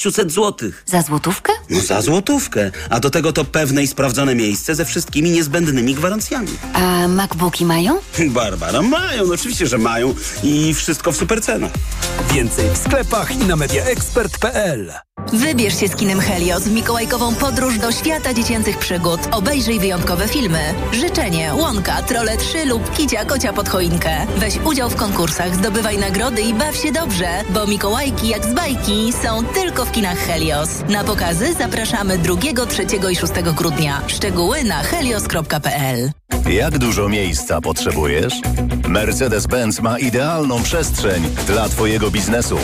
600 0.00 0.32
zł. 0.32 0.70
Za 0.86 1.02
złotówkę? 1.02 1.52
No 1.70 1.80
za 1.80 2.02
złotówkę. 2.02 2.70
A 2.90 3.00
do 3.00 3.10
tego 3.10 3.32
to 3.32 3.44
pewne 3.44 3.82
i 3.82 3.86
sprawdzone 3.86 4.34
miejsce 4.34 4.74
ze 4.74 4.84
wszystkimi 4.84 5.30
niezbędnymi 5.30 5.94
gwarancjami. 5.94 6.48
A 6.72 7.08
MacBooki 7.08 7.64
mają? 7.64 7.98
Barbara, 8.30 8.82
mają, 8.82 9.26
no 9.26 9.34
oczywiście, 9.34 9.66
że 9.66 9.78
mają 9.78 10.14
i 10.42 10.74
wszystko 10.74 11.12
w 11.12 11.16
supercenach. 11.16 11.72
Więcej 12.34 12.70
w 12.70 12.76
sklepach 12.76 13.30
i 13.32 13.38
na 13.38 13.56
mediaexpert.pl 13.56 15.05
Wybierz 15.32 15.80
się 15.80 15.88
z 15.88 15.96
kinem 15.96 16.20
Helios 16.20 16.62
w 16.62 16.72
mikołajkową 16.72 17.34
podróż 17.34 17.78
do 17.78 17.92
świata 17.92 18.34
dziecięcych 18.34 18.78
przygód. 18.78 19.20
Obejrzyj 19.32 19.80
wyjątkowe 19.80 20.28
filmy. 20.28 20.58
Życzenie, 20.92 21.54
Łąka, 21.54 22.02
Trole 22.02 22.36
3 22.36 22.64
lub 22.64 22.96
Kicia 22.96 23.24
Kocia 23.24 23.52
pod 23.52 23.68
choinkę. 23.68 24.26
Weź 24.36 24.58
udział 24.64 24.90
w 24.90 24.96
konkursach, 24.96 25.54
zdobywaj 25.54 25.98
nagrody 25.98 26.42
i 26.42 26.54
baw 26.54 26.76
się 26.76 26.92
dobrze, 26.92 27.28
bo 27.50 27.66
Mikołajki 27.66 28.28
jak 28.28 28.44
z 28.44 28.54
bajki 28.54 29.12
są 29.22 29.44
tylko 29.44 29.84
w 29.84 29.92
kinach 29.92 30.18
Helios. 30.18 30.68
Na 30.88 31.04
pokazy 31.04 31.54
zapraszamy 31.54 32.18
2, 32.18 32.34
3 32.66 32.86
i 33.10 33.16
6 33.16 33.32
grudnia. 33.56 34.02
Szczegóły 34.06 34.64
na 34.64 34.82
helios.pl 34.82 36.10
Jak 36.50 36.78
dużo 36.78 37.08
miejsca 37.08 37.60
potrzebujesz? 37.60 38.34
Mercedes-Benz 38.88 39.82
ma 39.82 39.98
idealną 39.98 40.62
przestrzeń 40.62 41.22
dla 41.46 41.68
Twojego 41.68 42.10
biznesu. 42.10 42.58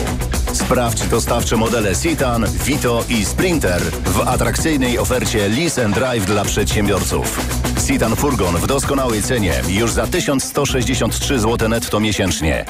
Sprawdź 0.53 1.07
dostawcze 1.07 1.57
modele 1.57 1.95
Citan, 1.95 2.45
Vito 2.65 3.03
i 3.09 3.25
Sprinter 3.25 3.81
w 4.05 4.19
atrakcyjnej 4.27 4.99
ofercie 4.99 5.49
Lease 5.49 5.85
and 5.85 5.95
Drive 5.95 6.25
dla 6.25 6.45
przedsiębiorców. 6.45 7.39
Citan 7.87 8.15
Furgon 8.15 8.55
w 8.55 8.67
doskonałej 8.67 9.21
cenie 9.21 9.61
już 9.67 9.91
za 9.91 10.07
1163 10.07 11.39
zł 11.39 11.69
netto 11.69 11.99
miesięcznie. 11.99 12.65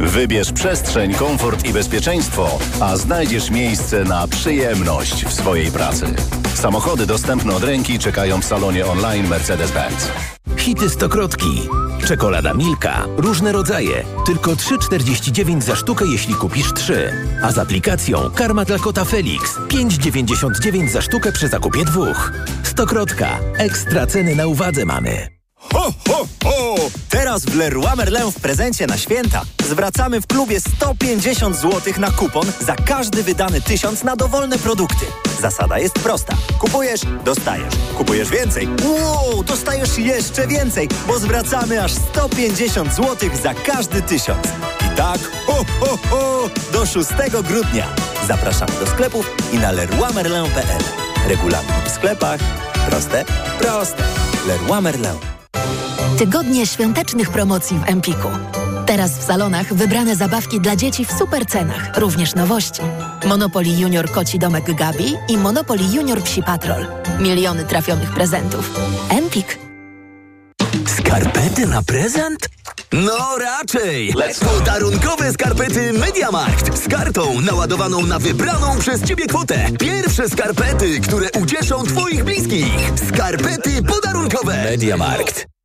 Wybierz 0.00 0.52
przestrzeń, 0.52 1.14
komfort 1.14 1.66
i 1.66 1.72
bezpieczeństwo, 1.72 2.58
a 2.80 2.96
znajdziesz 2.96 3.50
miejsce 3.50 4.04
na 4.04 4.28
przyjemność 4.28 5.24
w 5.24 5.32
swojej 5.32 5.70
pracy. 5.70 6.06
Samochody 6.54 7.06
dostępne 7.06 7.54
od 7.54 7.64
ręki 7.64 7.98
czekają 7.98 8.40
w 8.40 8.44
salonie 8.44 8.86
online 8.86 9.28
Mercedes-Benz. 9.28 10.08
Hity 10.56 10.90
stokrotki. 10.90 11.68
Czekolada 12.06 12.54
Milka. 12.54 13.04
Różne 13.16 13.52
rodzaje. 13.52 14.04
Tylko 14.26 14.50
3,49 14.50 15.62
za 15.62 15.76
sztukę, 15.76 16.04
jeśli 16.12 16.34
kupisz 16.34 16.72
3. 16.72 17.12
A 17.42 17.52
z 17.52 17.58
aplikacją 17.58 18.30
Karma 18.34 18.64
dla 18.64 18.78
kota 18.78 19.04
Felix. 19.04 19.56
5,99 19.68 20.88
za 20.88 21.02
sztukę 21.02 21.32
przy 21.32 21.48
zakupie 21.48 21.84
dwóch. 21.84 22.32
Stokrotka. 22.62 23.38
Ekstra 23.58 24.06
ceny 24.06 24.36
na 24.36 24.46
uwadze 24.46 24.84
mamy. 24.84 25.35
Ho, 25.72 25.92
ho, 26.08 26.26
ho! 26.44 26.76
Teraz 27.08 27.44
w 27.44 27.54
Leroy 27.54 27.96
Merlin 27.96 28.32
w 28.32 28.40
prezencie 28.40 28.86
na 28.86 28.98
święta 28.98 29.42
zwracamy 29.64 30.20
w 30.20 30.26
klubie 30.26 30.60
150 30.60 31.56
zł 31.56 31.92
na 31.98 32.10
kupon 32.10 32.46
za 32.60 32.76
każdy 32.76 33.22
wydany 33.22 33.60
tysiąc 33.60 34.04
na 34.04 34.16
dowolne 34.16 34.58
produkty. 34.58 35.06
Zasada 35.40 35.78
jest 35.78 35.94
prosta. 35.94 36.36
Kupujesz, 36.58 37.00
dostajesz. 37.24 37.74
Kupujesz 37.98 38.30
więcej. 38.30 38.68
Wow, 38.84 39.42
dostajesz 39.44 39.98
jeszcze 39.98 40.46
więcej, 40.46 40.88
bo 41.06 41.18
zwracamy 41.18 41.84
aż 41.84 41.92
150 41.92 42.94
zł 42.94 43.30
za 43.42 43.54
każdy 43.54 44.02
tysiąc. 44.02 44.46
I 44.86 44.96
tak, 44.96 45.18
ho, 45.46 45.64
ho, 45.80 45.98
ho, 46.10 46.50
do 46.72 46.86
6 46.86 47.08
grudnia. 47.48 47.86
Zapraszamy 48.28 48.72
do 48.80 48.86
sklepów 48.86 49.30
i 49.52 49.58
na 49.58 49.72
leroymerlin.pl. 49.72 50.82
Regulamin 51.28 51.72
w 51.86 51.90
sklepach. 51.90 52.40
Proste? 52.90 53.24
Proste. 53.58 54.02
Leroy 54.46 54.82
Merlin. 54.82 55.35
Tygodnie 56.18 56.66
świątecznych 56.66 57.30
promocji 57.30 57.78
w 57.78 57.88
Empiku. 57.88 58.28
Teraz 58.86 59.18
w 59.18 59.22
salonach 59.22 59.74
wybrane 59.74 60.16
zabawki 60.16 60.60
dla 60.60 60.76
dzieci 60.76 61.04
w 61.04 61.12
super 61.12 61.46
cenach, 61.46 61.98
również 61.98 62.34
nowości. 62.34 62.82
Monopoly 63.26 63.68
Junior 63.68 64.10
Koci 64.10 64.38
Domek 64.38 64.74
Gabi 64.74 65.14
i 65.28 65.38
Monopoly 65.38 65.84
Junior 65.92 66.22
Psi 66.22 66.42
Patrol. 66.42 66.86
Miliony 67.18 67.64
trafionych 67.64 68.10
prezentów. 68.10 68.80
Empik. 69.08 69.58
Skarpety 70.98 71.66
na 71.66 71.82
prezent? 71.82 72.48
No 72.92 73.38
raczej! 73.38 74.14
Podarunkowe 74.40 75.32
skarpety 75.32 75.92
MediaMarkt 75.92 76.84
z 76.84 76.88
kartą 76.88 77.40
naładowaną 77.40 78.06
na 78.06 78.18
wybraną 78.18 78.78
przez 78.78 79.02
Ciebie 79.02 79.26
kwotę. 79.26 79.66
Pierwsze 79.80 80.28
skarpety, 80.28 81.00
które 81.00 81.28
ucieszą 81.42 81.82
Twoich 81.82 82.24
bliskich. 82.24 82.92
Skarpety 83.08 83.82
podarunkowe. 83.82 84.64
MediaMarkt. 84.64 85.55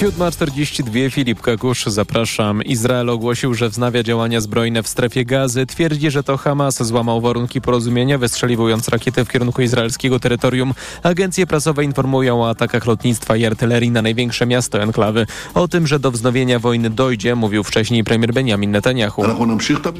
7.42 0.00 1.10
Filip 1.10 1.40
Kakusz, 1.40 1.86
zapraszam. 1.86 2.62
Izrael 2.62 3.10
ogłosił, 3.10 3.54
że 3.54 3.68
wznawia 3.68 4.02
działania 4.02 4.40
zbrojne 4.40 4.82
w 4.82 4.88
strefie 4.88 5.24
gazy. 5.24 5.66
Twierdzi, 5.66 6.10
że 6.10 6.22
to 6.22 6.36
Hamas 6.36 6.82
złamał 6.82 7.20
warunki 7.20 7.60
porozumienia, 7.60 8.18
wystrzeliwując 8.18 8.88
rakiety 8.88 9.24
w 9.24 9.28
kierunku 9.28 9.62
izraelskiego 9.62 10.20
terytorium. 10.20 10.74
Agencje 11.02 11.46
prasowe 11.46 11.84
informują 11.84 12.42
o 12.42 12.48
atakach 12.48 12.86
lotnictwa 12.86 13.36
i 13.36 13.46
artylerii 13.46 13.90
na 13.90 14.02
największe 14.02 14.46
miasto 14.46 14.82
enklawy. 14.82 15.26
O 15.54 15.68
tym, 15.68 15.86
że 15.86 15.98
do 15.98 16.10
wznowienia 16.10 16.58
wojny 16.58 16.90
dojdzie, 16.90 17.34
mówił 17.34 17.64
wcześniej 17.64 18.04
premier 18.04 18.34
Benjamin 18.34 18.70
Netanyahu. 18.70 19.22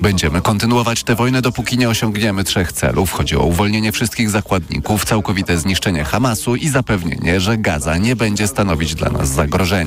Będziemy 0.00 0.40
kontynuować 0.40 1.04
tę 1.04 1.14
wojnę, 1.14 1.42
dopóki 1.42 1.78
nie 1.78 1.88
osiągniemy 1.88 2.44
trzech 2.44 2.72
celów. 2.72 3.12
Chodzi 3.12 3.36
o 3.36 3.42
uwolnienie 3.42 3.92
wszystkich 3.92 4.30
zakładników, 4.30 5.04
całkowite 5.04 5.58
zniszczenie 5.58 6.04
Hamasu 6.04 6.56
i 6.56 6.68
zapewnienie, 6.68 7.40
że 7.40 7.58
Gaza 7.58 7.98
nie 7.98 8.16
będzie 8.16 8.48
stanowić 8.48 8.94
dla 8.94 9.10
nas 9.10 9.28
zagrożenia. 9.28 9.85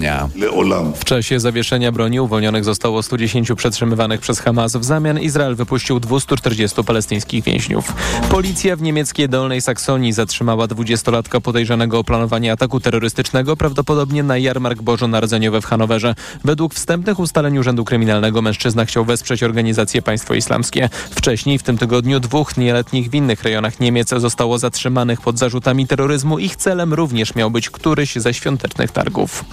W 0.96 1.06
czasie 1.06 1.40
zawieszenia 1.40 1.92
broni 1.92 2.20
uwolnionych 2.20 2.64
zostało 2.64 3.04
110 3.04 3.52
przetrzymywanych 3.56 4.20
przez 4.20 4.40
Hamas. 4.40 4.76
W 4.76 4.84
zamian 4.84 5.20
Izrael 5.20 5.56
wypuścił 5.56 6.00
240 6.00 6.84
palestyńskich 6.84 7.44
więźniów. 7.44 7.94
Policja 8.30 8.76
w 8.76 8.82
niemieckiej 8.82 9.30
Dolnej 9.30 9.62
Saksonii 9.62 10.14
zatrzymała 10.14 10.68
20-latka 10.68 11.42
podejrzanego 11.42 12.00
o 12.00 12.04
planowanie 12.04 12.52
ataku 12.52 12.80
terrorystycznego, 12.80 13.58
prawdopodobnie 13.58 14.24
na 14.24 14.38
jarmark 14.38 14.82
bożonarodzeniowy 14.82 15.62
w 15.62 15.66
Hanowerze. 15.66 16.16
Według 16.44 16.74
wstępnych 16.74 17.20
ustaleń 17.20 17.58
Urzędu 17.58 17.86
Kryminalnego 17.86 18.42
mężczyzna 18.42 18.86
chciał 18.86 19.06
wesprzeć 19.06 19.44
organizację 19.44 20.02
Państwo 20.02 20.34
Islamskie. 20.34 20.90
Wcześniej 21.12 21.60
w 21.60 21.64
tym 21.64 21.78
tygodniu 21.78 22.20
dwóch 22.20 22.58
nieletnich 22.58 23.10
w 23.10 23.16
innych 23.16 23.44
rejonach 23.44 23.80
Niemiec 23.80 24.10
zostało 24.10 24.58
zatrzymanych 24.58 25.22
pod 25.22 25.40
zarzutami 25.40 25.88
terroryzmu. 25.88 26.40
Ich 26.40 26.56
celem 26.56 26.94
również 26.94 27.36
miał 27.36 27.52
być 27.52 27.70
któryś 27.70 28.16
ze 28.16 28.34
świątecznych 28.34 28.92
targów. 28.92 29.46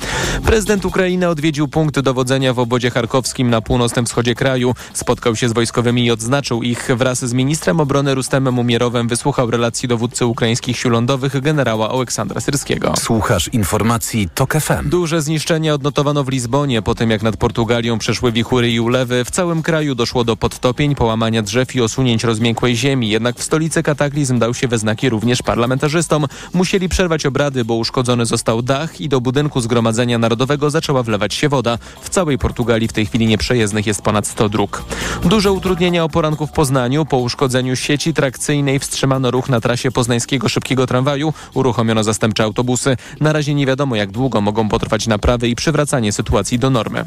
Prezydent 0.45 0.84
Ukrainy 0.84 1.28
odwiedził 1.28 1.68
punkt 1.68 2.01
dowodzenia 2.01 2.55
w 2.55 2.59
obozie 2.59 2.91
charkowskim 2.91 3.51
na 3.51 3.61
północnym 3.61 4.07
wschodzie 4.07 4.34
kraju. 4.34 4.74
Spotkał 4.93 5.37
się 5.37 5.49
z 5.49 5.53
wojskowymi 5.53 6.05
i 6.05 6.11
odznaczył 6.11 6.62
ich. 6.62 6.89
Wraz 6.97 7.24
z 7.24 7.32
ministrem 7.32 7.80
obrony 7.80 8.14
Rustemem 8.14 8.59
Umierowem 8.59 9.09
wysłuchał 9.09 9.51
relacji 9.51 9.89
dowódcy 9.89 10.26
ukraińskich 10.26 10.78
sił 10.78 10.91
lądowych 10.91 11.41
generała 11.41 11.91
Aleksandra 11.91 12.41
Syrskiego. 12.41 12.95
Słuchasz 12.99 13.49
informacji 13.49 14.28
TOK 14.34 14.55
FM. 14.55 14.89
Duże 14.89 15.22
zniszczenia 15.22 15.74
odnotowano 15.74 16.24
w 16.24 16.28
Lizbonie 16.28 16.82
po 16.82 16.95
tym, 16.95 17.11
jak 17.11 17.22
nad 17.22 17.37
Portugalią 17.37 17.99
przeszły 17.99 18.32
wichury 18.32 18.70
i 18.70 18.80
ulewy. 18.80 19.24
W 19.24 19.30
całym 19.30 19.62
kraju 19.62 19.95
doszło 19.95 20.24
do 20.24 20.37
podtopień, 20.37 20.95
połamania 20.95 21.43
drzew 21.43 21.74
i 21.74 21.80
osunięć 21.80 22.24
rozmiękłej 22.24 22.76
ziemi. 22.76 23.09
Jednak 23.09 23.37
w 23.37 23.43
stolicy 23.43 23.82
kataklizm 23.82 24.39
dał 24.39 24.55
się 24.55 24.68
we 24.68 24.78
znaki 24.78 25.09
również 25.09 25.43
parlamentarzystom. 25.43 26.26
Musieli 26.53 26.89
przerwać 26.89 27.26
obrady, 27.26 27.64
bo 27.64 27.74
uszkodzony 27.74 28.26
został 28.26 28.62
dach 28.62 29.01
i 29.01 29.09
do 29.09 29.20
budynku 29.20 29.61
Zgromadzenia 29.61 30.18
Narodowego 30.26 30.70
zaczęła 30.70 31.02
wlewać 31.02 31.34
się 31.34 31.48
woda. 31.48 31.78
W 32.00 32.08
całej 32.08 32.38
Portugalii 32.38 32.88
w 32.88 32.92
tej 32.92 33.06
chwili 33.06 33.26
nieprzejezdnych 33.26 33.86
jest 33.86 34.02
ponad 34.02 34.26
100 34.26 34.48
dróg. 34.48 34.84
Duże 35.22 35.52
utrudnienia 35.52 36.04
o 36.04 36.08
poranku 36.08 36.46
w 36.46 36.52
Poznaniu. 36.52 37.04
Po 37.04 37.18
uszkodzeniu 37.18 37.76
sieci 37.76 38.14
trakcyjnej 38.14 38.78
wstrzymano 38.78 39.30
ruch 39.30 39.48
na 39.48 39.60
trasie 39.60 39.90
poznańskiego 39.90 40.48
szybkiego 40.48 40.86
tramwaju. 40.86 41.32
Uruchomiono 41.54 42.04
zastępcze 42.04 42.44
autobusy. 42.44 42.96
Na 43.20 43.32
razie 43.32 43.54
nie 43.54 43.66
wiadomo 43.66 43.96
jak 43.96 44.10
długo 44.10 44.40
mogą 44.40 44.68
potrwać 44.68 45.06
naprawy 45.06 45.48
i 45.48 45.54
przywracanie 45.54 46.12
sytuacji 46.12 46.58
do 46.58 46.70
normy. 46.70 47.04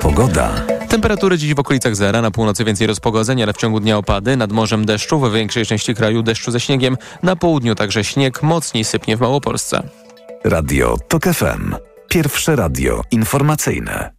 Pogoda. 0.00 0.50
Temperatury 0.88 1.38
dziś 1.38 1.54
w 1.54 1.58
okolicach 1.58 1.96
zera, 1.96 2.22
na 2.22 2.30
północy 2.30 2.64
więcej 2.64 2.86
rozpogodzenia, 2.86 3.44
ale 3.44 3.52
w 3.52 3.56
ciągu 3.56 3.80
dnia 3.80 3.98
opady, 3.98 4.36
nad 4.36 4.52
morzem 4.52 4.86
deszczu, 4.86 5.20
w 5.20 5.32
większej 5.32 5.66
części 5.66 5.94
kraju 5.94 6.22
deszczu 6.22 6.50
ze 6.50 6.60
śniegiem, 6.60 6.96
na 7.22 7.36
południu 7.36 7.74
także 7.74 8.04
śnieg, 8.04 8.42
mocniej 8.42 8.84
sypnie 8.84 9.16
w 9.16 9.20
Małopolsce. 9.20 10.05
Radio 10.48 10.96
TOK 11.08 11.24
FM. 11.24 11.74
Pierwsze 12.08 12.56
radio 12.56 13.02
informacyjne. 13.10 14.12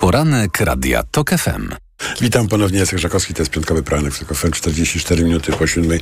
Poranek 0.00 0.60
Radia 0.60 1.02
TOK 1.02 1.30
FM. 1.30 1.85
Witam 2.20 2.48
ponownie, 2.48 2.78
Jacek 2.78 2.98
Żakowski, 2.98 3.34
to 3.34 3.42
jest 3.42 3.52
piątkowy 3.52 3.82
TOK 3.82 4.36
FM, 4.38 4.50
44 4.50 5.24
minuty 5.24 5.52
po 5.52 5.66
siódmej 5.66 6.00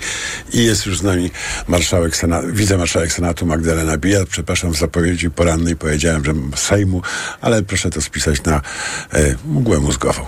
i 0.52 0.64
jest 0.64 0.86
już 0.86 0.98
z 0.98 1.02
nami 1.02 1.30
marszałek 1.68 2.16
Senatu, 2.16 2.48
wicemarszałek 2.52 3.12
Senatu 3.12 3.46
Magdalena 3.46 3.96
Bijat. 3.96 4.28
Przepraszam, 4.28 4.72
w 4.72 4.76
zapowiedzi 4.76 5.30
porannej 5.30 5.76
powiedziałem, 5.76 6.24
że 6.24 6.34
Sejmu, 6.56 7.02
ale 7.40 7.62
proszę 7.62 7.90
to 7.90 8.02
spisać 8.02 8.42
na 8.42 8.56
e, 9.12 9.34
mgłę 9.46 9.78
mózgową. 9.78 10.26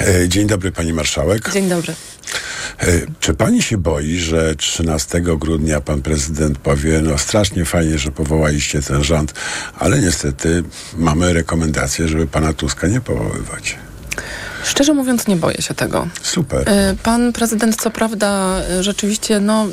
E, 0.00 0.28
dzień 0.28 0.46
dobry 0.46 0.72
pani 0.72 0.92
marszałek. 0.92 1.52
Dzień 1.52 1.68
dobry. 1.68 1.94
E, 2.80 2.86
Czy 3.20 3.34
pani 3.34 3.62
się 3.62 3.78
boi, 3.78 4.18
że 4.18 4.54
13 4.56 5.20
grudnia 5.20 5.80
pan 5.80 6.02
prezydent 6.02 6.58
powie, 6.58 7.00
no 7.00 7.18
strasznie 7.18 7.64
fajnie, 7.64 7.98
że 7.98 8.10
powołaliście 8.10 8.82
ten 8.82 9.04
rząd, 9.04 9.34
ale 9.78 9.98
niestety 10.00 10.64
mamy 10.96 11.32
rekomendację, 11.32 12.08
żeby 12.08 12.26
pana 12.26 12.52
Tuska 12.52 12.86
nie 12.86 13.00
powoływać. 13.00 13.76
Szczerze 14.64 14.94
mówiąc, 14.94 15.26
nie 15.26 15.36
boję 15.36 15.62
się 15.62 15.74
tego. 15.74 16.08
Super. 16.22 16.68
Y, 16.68 16.96
Pan 17.02 17.32
prezydent, 17.32 17.82
co 17.82 17.90
prawda, 17.90 18.60
y, 18.80 18.82
rzeczywiście 18.82 19.40
no, 19.40 19.66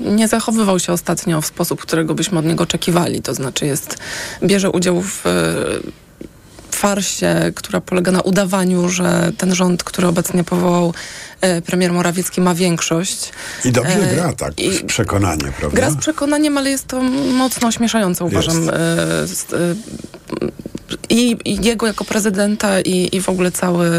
nie 0.00 0.28
zachowywał 0.28 0.78
się 0.78 0.92
ostatnio 0.92 1.40
w 1.40 1.46
sposób, 1.46 1.80
którego 1.80 2.14
byśmy 2.14 2.38
od 2.38 2.44
niego 2.44 2.64
oczekiwali. 2.64 3.22
To 3.22 3.34
znaczy, 3.34 3.66
jest, 3.66 3.98
bierze 4.42 4.70
udział 4.70 5.02
w 5.02 5.26
y, 5.26 6.06
farsie, 6.70 7.52
która 7.54 7.80
polega 7.80 8.12
na 8.12 8.20
udawaniu, 8.20 8.88
że 8.88 9.32
ten 9.38 9.54
rząd, 9.54 9.84
który 9.84 10.06
obecnie 10.06 10.44
powołał 10.44 10.94
premier 11.66 11.92
Morawiecki, 11.92 12.40
ma 12.40 12.54
większość. 12.54 13.32
I 13.64 13.72
dobrze 13.72 13.98
gra 14.14 14.32
tak, 14.32 14.52
z 14.72 14.86
przekonanie, 14.86 15.52
prawda? 15.58 15.76
Gra 15.76 15.90
z 15.90 15.96
przekonaniem, 15.96 16.58
ale 16.58 16.70
jest 16.70 16.86
to 16.86 17.02
mocno 17.32 17.68
ośmieszające, 17.68 18.24
uważam. 18.24 18.70
Jest. 19.22 19.54
I, 21.08 21.36
I 21.44 21.64
jego 21.64 21.86
jako 21.86 22.04
prezydenta 22.04 22.80
i, 22.80 23.16
i 23.16 23.20
w 23.20 23.28
ogóle 23.28 23.52
cały, 23.52 23.90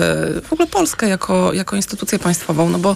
w 0.44 0.54
ogóle 0.54 0.68
Polskę 0.68 1.10
jako, 1.10 1.54
jako 1.54 1.76
instytucję 1.76 2.20
państwową, 2.20 2.70
no 2.70 2.80
bo, 2.80 2.96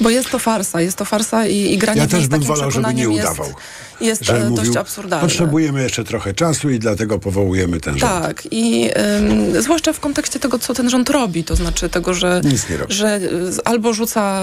bo 0.00 0.10
jest 0.10 0.30
to 0.30 0.38
farsa, 0.38 0.80
jest 0.80 0.96
to 0.96 1.04
farsa 1.04 1.46
i, 1.46 1.56
i 1.56 1.78
granie 1.78 2.00
Ja 2.00 2.06
też 2.06 2.20
bym 2.28 2.40
takim 2.40 2.46
wolał, 2.54 2.70
żeby 2.70 2.94
nie 2.94 2.94
przekonaniem 2.94 3.12
jest, 3.12 3.28
udawał. 3.28 3.54
jest 4.00 4.24
że 4.24 4.36
e, 4.36 4.50
dość 4.50 4.56
mówił, 4.56 4.80
absurdalne. 4.80 5.28
Potrzebujemy 5.28 5.82
jeszcze 5.82 6.04
trochę 6.04 6.34
czasu 6.34 6.70
i 6.70 6.78
dlatego 6.78 7.18
powołujemy 7.18 7.80
ten 7.80 7.98
rząd. 7.98 8.12
Tak, 8.12 8.48
i 8.50 8.90
ym, 9.18 9.62
zwłaszcza 9.62 9.92
w 9.92 10.00
kontekście 10.00 10.40
tego, 10.40 10.58
co 10.58 10.74
ten 10.74 10.90
rząd 10.90 11.10
robi, 11.10 11.44
to 11.44 11.56
znaczy 11.56 11.88
tego, 11.88 12.14
że, 12.14 12.40
że 12.88 13.20
albo 13.64 13.92
rzuca 13.92 14.42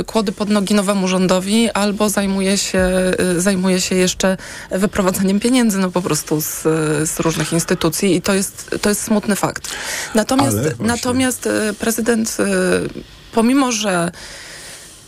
y, 0.00 0.04
kłody 0.04 0.32
pod 0.32 0.48
nogi 0.48 0.74
nowemu 0.74 1.08
rządowi, 1.08 1.70
albo 1.70 2.08
zajmuje 2.08 2.58
się, 2.58 2.88
y, 3.36 3.40
zajmuje 3.40 3.80
się 3.80 3.94
jeszcze 3.94 4.36
wyprowadzaniem 4.70 5.40
pieniędzy 5.40 5.78
no 5.78 5.90
po 5.90 6.02
prostu 6.02 6.40
z, 6.40 6.62
z 7.08 7.20
różnych 7.20 7.52
instytucji 7.52 8.16
i 8.16 8.22
to 8.22 8.34
jest, 8.34 8.76
to 8.82 8.88
jest 8.88 9.02
smutny 9.02 9.36
fakt. 9.36 9.70
Natomiast, 10.14 10.56
natomiast 10.80 11.48
prezydent, 11.78 12.36
y, 12.40 12.44
pomimo, 13.32 13.72
że 13.72 14.10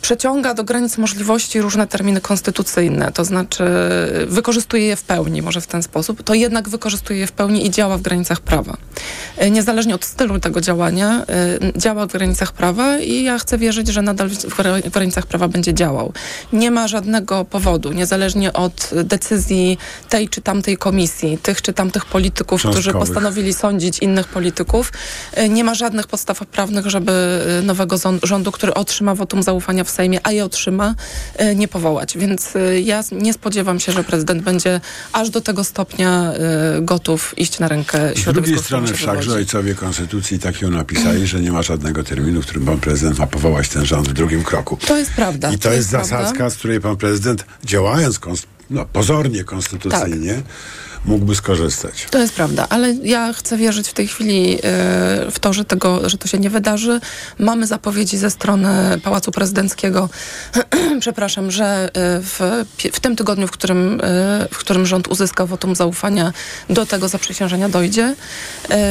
przeciąga 0.01 0.53
do 0.53 0.63
granic 0.63 0.97
możliwości 0.97 1.61
różne 1.61 1.87
terminy 1.87 2.21
konstytucyjne, 2.21 3.11
to 3.11 3.25
znaczy 3.25 3.63
wykorzystuje 4.27 4.83
je 4.85 4.95
w 4.95 5.03
pełni, 5.03 5.41
może 5.41 5.61
w 5.61 5.67
ten 5.67 5.83
sposób, 5.83 6.23
to 6.23 6.33
jednak 6.33 6.69
wykorzystuje 6.69 7.19
je 7.19 7.27
w 7.27 7.31
pełni 7.31 7.65
i 7.65 7.71
działa 7.71 7.97
w 7.97 8.01
granicach 8.01 8.41
prawa. 8.41 8.77
E, 9.37 9.51
Niezależnie 9.51 9.95
od 9.95 10.05
stylu 10.05 10.39
tego 10.39 10.61
działania, 10.61 11.25
e, 11.75 11.79
działa 11.79 12.05
w 12.07 12.11
granicach 12.11 12.51
prawa 12.53 12.97
i 12.99 13.23
ja 13.23 13.39
chcę 13.39 13.57
wierzyć, 13.57 13.87
że 13.87 14.01
nadal 14.01 14.29
w 14.29 14.55
gra- 14.57 14.81
w 14.81 14.89
granicach 14.89 15.25
prawa 15.25 15.47
będzie 15.47 15.73
działał. 15.73 16.13
Nie 16.53 16.71
ma 16.71 16.87
żadnego 16.87 17.45
powodu, 17.45 17.91
niezależnie 17.91 18.53
od 18.53 18.89
decyzji 19.03 19.77
tej 20.09 20.29
czy 20.29 20.41
tamtej 20.41 20.77
komisji, 20.77 21.37
tych 21.37 21.61
czy 21.61 21.73
tamtych 21.73 22.05
polityków, 22.05 22.61
którzy 22.61 22.93
postanowili 22.93 23.53
sądzić 23.53 23.99
innych 23.99 24.27
polityków, 24.27 24.91
e, 25.33 25.49
nie 25.49 25.63
ma 25.63 25.73
żadnych 25.75 26.07
podstaw 26.07 26.39
prawnych, 26.39 26.85
żeby 26.87 27.11
nowego 27.63 27.95
rządu, 28.23 28.51
który 28.51 28.73
otrzyma 28.73 29.15
wotum 29.15 29.43
zaufania 29.43 29.83
w 29.83 29.88
Sejmie, 29.89 30.19
a 30.23 30.31
je 30.31 30.45
otrzyma, 30.45 30.95
e, 31.35 31.55
nie 31.55 31.67
powołać. 31.67 32.17
Więc 32.17 32.55
e, 32.55 32.81
ja 32.81 33.03
nie 33.11 33.33
spodziewam 33.33 33.79
się, 33.79 33.91
że 33.91 34.03
prezydent 34.03 34.43
będzie 34.43 34.81
aż 35.13 35.29
do 35.29 35.41
tego 35.41 35.63
stopnia 35.63 36.33
e, 36.33 36.81
gotów 36.81 37.33
iść 37.37 37.59
na 37.59 37.67
rękę 37.67 37.97
Z 38.15 38.19
środowisku, 38.19 38.31
drugiej 38.33 38.57
w 38.57 38.65
którym 38.65 38.87
strony 38.87 38.93
wszakże 38.93 39.33
ojcowie 39.33 39.75
konstytucji 39.75 40.39
tak 40.39 40.61
ją 40.61 40.69
napisali, 40.69 41.27
że 41.27 41.41
nie 41.41 41.51
ma 41.51 41.61
żadnego 41.61 42.03
terminu, 42.03 42.41
w 42.41 42.45
którym 42.45 42.65
pan 42.65 42.79
prezydent 42.79 43.19
ma 43.19 43.27
powołać 43.27 43.69
ten 43.69 43.85
rząd 43.85 44.09
w 44.09 44.13
drugim 44.13 44.43
kroku. 44.43 44.77
To 44.87 44.97
jest 44.97 45.11
prawda. 45.11 45.51
I 45.51 45.59
to, 45.59 45.73
jest 45.73 45.89
prawda. 45.89 46.07
zasadzka, 46.07 46.49
z 46.49 46.55
której 46.55 46.81
pan 46.81 46.97
prezydent, 46.97 47.45
działając 47.63 48.19
no, 48.69 48.85
pozornie 48.85 49.43
konstytucyjnie, 49.43 50.41
mógłby 51.05 51.35
skorzystać. 51.35 52.07
To 52.11 52.19
jest 52.19 52.33
prawda, 52.33 52.67
ale 52.69 52.93
ja 52.93 53.33
chcę 53.33 53.57
wierzyć 53.57 53.89
w 53.89 53.93
tej 53.93 54.07
chwili 54.07 54.55
e, 54.55 54.59
w 55.31 55.39
to, 55.39 55.53
że, 55.53 55.65
tego, 55.65 56.09
że 56.09 56.17
to 56.17 56.27
się 56.27 56.39
nie 56.39 56.49
wydarzy. 56.49 57.01
Mamy 57.39 57.67
zapowiedzi 57.67 58.17
ze 58.17 58.29
strony 58.29 58.99
Pałacu 59.03 59.31
Prezydenckiego, 59.31 60.09
przepraszam, 60.99 61.51
że 61.51 61.65
e, 61.65 61.89
w, 62.21 62.65
w 62.93 62.99
tym 62.99 63.15
tygodniu, 63.15 63.47
w 63.47 63.51
którym, 63.51 64.01
e, 64.03 64.47
w 64.51 64.57
którym 64.57 64.85
rząd 64.85 65.07
uzyskał 65.07 65.47
wotum 65.47 65.75
zaufania, 65.75 66.33
do 66.69 66.85
tego 66.85 67.07
zaprzysiężenia 67.07 67.69
dojdzie. 67.69 68.15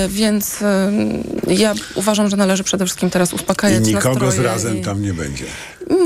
Więc 0.08 0.58
ja 1.48 1.74
uważam, 1.94 2.30
że 2.30 2.36
należy 2.36 2.64
przede 2.64 2.84
wszystkim 2.84 3.10
teraz 3.10 3.32
uspokajać 3.32 3.88
I 3.88 3.94
nikogo 3.94 4.30
z 4.30 4.38
razem 4.38 4.78
i... 4.78 4.82
tam 4.82 5.02
nie 5.02 5.14
będzie. 5.14 5.44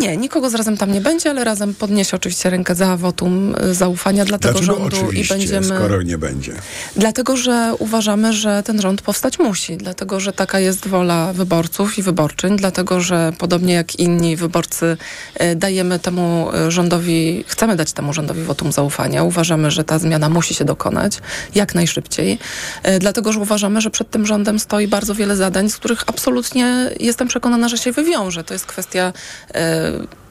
Nie, 0.00 0.16
nikogo 0.16 0.50
z 0.50 0.54
razem 0.54 0.76
tam 0.76 0.92
nie 0.92 1.00
będzie, 1.00 1.30
ale 1.30 1.44
razem 1.44 1.74
podniesie 1.74 2.16
oczywiście 2.16 2.50
rękę 2.50 2.74
za 2.74 2.96
wotum 2.96 3.54
zaufania 3.72 4.24
dla 4.24 4.38
tego 4.38 4.60
Dlaczego 4.60 4.78
rządu 4.78 4.96
oczywiście, 4.96 5.34
i 5.34 5.38
będziemy. 5.38 5.91
Nie 6.00 6.18
będzie? 6.18 6.52
Dlatego, 6.96 7.36
że 7.36 7.72
uważamy, 7.78 8.32
że 8.32 8.62
ten 8.62 8.80
rząd 8.80 9.02
powstać 9.02 9.38
musi, 9.38 9.76
dlatego, 9.76 10.20
że 10.20 10.32
taka 10.32 10.60
jest 10.60 10.88
wola 10.88 11.32
wyborców 11.32 11.98
i 11.98 12.02
wyborczyń, 12.02 12.56
dlatego, 12.56 13.00
że 13.00 13.32
podobnie 13.38 13.74
jak 13.74 13.96
inni 13.96 14.36
wyborcy 14.36 14.96
e, 15.34 15.56
dajemy 15.56 15.98
temu 15.98 16.50
e, 16.54 16.70
rządowi, 16.70 17.44
chcemy 17.46 17.76
dać 17.76 17.92
temu 17.92 18.12
rządowi 18.12 18.42
wotum 18.42 18.72
zaufania. 18.72 19.22
Uważamy, 19.22 19.70
że 19.70 19.84
ta 19.84 19.98
zmiana 19.98 20.28
musi 20.28 20.54
się 20.54 20.64
dokonać 20.64 21.18
jak 21.54 21.74
najszybciej, 21.74 22.38
e, 22.82 22.98
dlatego, 22.98 23.32
że 23.32 23.40
uważamy, 23.40 23.80
że 23.80 23.90
przed 23.90 24.10
tym 24.10 24.26
rządem 24.26 24.58
stoi 24.58 24.88
bardzo 24.88 25.14
wiele 25.14 25.36
zadań, 25.36 25.70
z 25.70 25.76
których 25.76 26.02
absolutnie 26.06 26.90
jestem 27.00 27.28
przekonana, 27.28 27.68
że 27.68 27.78
się 27.78 27.92
wywiąże. 27.92 28.44
To 28.44 28.54
jest 28.54 28.66
kwestia 28.66 29.12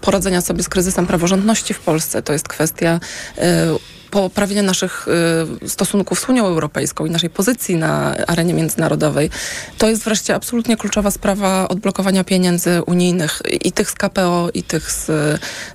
poradzenia 0.01 0.41
sobie 0.41 0.63
z 0.63 0.69
kryzysem 0.69 1.07
praworządności 1.07 1.73
w 1.73 1.79
Polsce, 1.79 2.21
to 2.21 2.33
jest 2.33 2.47
kwestia 2.47 2.99
poprawienia 4.11 4.63
naszych 4.63 5.07
y, 5.63 5.69
stosunków 5.69 6.19
z 6.19 6.29
Unią 6.29 6.45
Europejską 6.45 7.05
i 7.05 7.09
naszej 7.09 7.29
pozycji 7.29 7.75
na 7.75 8.15
arenie 8.27 8.53
międzynarodowej. 8.53 9.29
To 9.77 9.89
jest 9.89 10.03
wreszcie 10.03 10.35
absolutnie 10.35 10.77
kluczowa 10.77 11.11
sprawa 11.11 11.67
odblokowania 11.67 12.23
pieniędzy 12.23 12.81
unijnych 12.83 13.41
i 13.61 13.71
tych 13.71 13.89
z 13.89 13.93
KPO, 13.93 14.49
i 14.53 14.63
tych 14.63 14.91
z, 14.91 15.05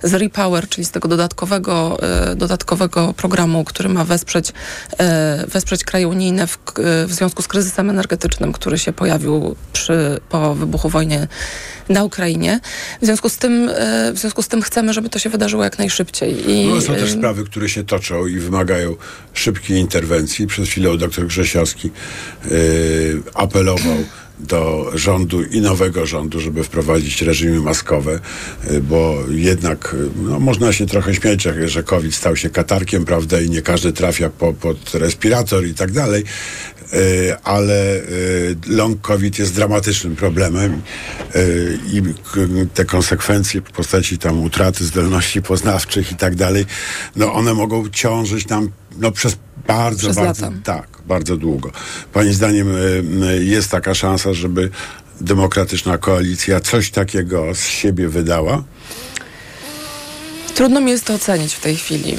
z 0.03 0.13
Repower, 0.13 0.69
czyli 0.69 0.85
z 0.85 0.91
tego 0.91 1.07
dodatkowego, 1.07 1.97
y, 2.31 2.35
dodatkowego 2.35 3.13
programu, 3.13 3.63
który 3.63 3.89
ma 3.89 4.05
wesprzeć, 4.05 4.53
wesprzeć 5.47 5.83
kraje 5.83 6.07
unijne 6.07 6.47
w, 6.47 6.57
w 7.07 7.13
związku 7.13 7.41
z 7.41 7.47
kryzysem 7.47 7.89
energetycznym, 7.89 8.53
który 8.53 8.77
się 8.77 8.93
pojawił 8.93 9.55
przy, 9.73 10.19
po 10.29 10.55
wybuchu 10.55 10.89
wojny 10.89 11.27
na 11.89 12.03
Ukrainie. 12.03 12.59
W 13.01 13.05
związku 13.05 13.29
z 13.29 13.37
tym, 13.37 13.69
w 14.13 14.19
związku 14.19 14.41
z 14.41 14.47
tym 14.47 14.61
chcemy, 14.61 14.93
żeby 14.93 15.09
to 15.09 15.19
się 15.19 15.29
wydarzyło 15.29 15.63
jak 15.63 15.77
najszybciej. 15.77 16.51
I, 16.51 16.67
no, 16.67 16.81
są 16.81 16.95
też 16.95 17.11
sprawy, 17.11 17.43
które 17.43 17.69
się 17.69 17.83
toczą 17.83 18.27
i 18.27 18.39
wymagają 18.39 18.95
szybkiej 19.33 19.77
interwencji. 19.77 20.47
Przed 20.47 20.67
chwilą 20.67 20.97
dr 20.97 21.27
Grzesiowski 21.27 21.91
yy, 22.45 22.51
apelował 23.33 23.97
do 24.39 24.91
rządu 24.93 25.43
i 25.43 25.61
nowego 25.61 26.05
rządu, 26.05 26.39
żeby 26.39 26.63
wprowadzić 26.63 27.21
reżimy 27.21 27.59
maskowe, 27.59 28.19
bo 28.81 29.17
jednak 29.29 29.95
no, 30.21 30.39
można 30.39 30.73
się 30.73 30.85
trochę 30.85 31.15
śmiać, 31.15 31.43
że, 31.43 31.69
że 31.69 31.83
COVID 31.83 32.15
stał 32.15 32.35
się 32.35 32.49
katarkiem, 32.49 33.05
prawda, 33.05 33.41
i 33.41 33.49
nie 33.49 33.61
każdy 33.61 33.93
trafia 33.93 34.29
po, 34.29 34.53
pod 34.53 34.95
respirator 34.95 35.65
i 35.65 35.73
tak 35.73 35.91
dalej, 35.91 36.23
ale 37.43 38.01
long 38.67 39.01
COVID 39.01 39.39
jest 39.39 39.55
dramatycznym 39.55 40.15
problemem 40.15 40.81
i 41.93 42.01
te 42.73 42.85
konsekwencje 42.85 43.61
w 43.61 43.63
postaci 43.63 44.17
tam 44.17 44.43
utraty 44.43 44.85
zdolności 44.85 45.41
poznawczych 45.41 46.11
i 46.11 46.15
tak 46.15 46.35
dalej, 46.35 46.65
no 47.15 47.33
one 47.33 47.53
mogą 47.53 47.89
ciążyć 47.89 48.47
nam 48.47 48.69
no, 48.97 49.11
przez 49.11 49.37
bardzo, 49.67 49.99
Przez 49.99 50.15
bardzo, 50.15 50.45
lata. 50.45 50.57
tak, 50.63 50.87
bardzo 51.07 51.37
długo. 51.37 51.71
Pani 52.13 52.33
zdaniem 52.33 52.67
jest 53.39 53.71
taka 53.71 53.93
szansa, 53.93 54.33
żeby 54.33 54.69
demokratyczna 55.21 55.97
koalicja 55.97 56.59
coś 56.59 56.91
takiego 56.91 57.55
z 57.55 57.65
siebie 57.65 58.07
wydała? 58.09 58.63
Trudno 60.57 60.81
mi 60.81 60.91
jest 60.91 61.05
to 61.05 61.13
ocenić 61.13 61.53
w 61.53 61.59
tej 61.59 61.75
chwili. 61.75 62.17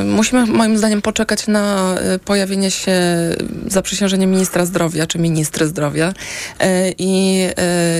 Y, 0.00 0.04
Musimy 0.04 0.46
moim 0.46 0.78
zdaniem 0.78 1.02
poczekać 1.02 1.46
na 1.46 1.94
y, 2.14 2.18
pojawienie 2.18 2.70
się 2.70 2.92
zaprzysiężenia 3.66 4.26
ministra 4.26 4.66
zdrowia 4.66 5.06
czy 5.06 5.18
ministry 5.18 5.66
zdrowia 5.66 6.08
y, 6.08 6.64
i, 6.98 7.42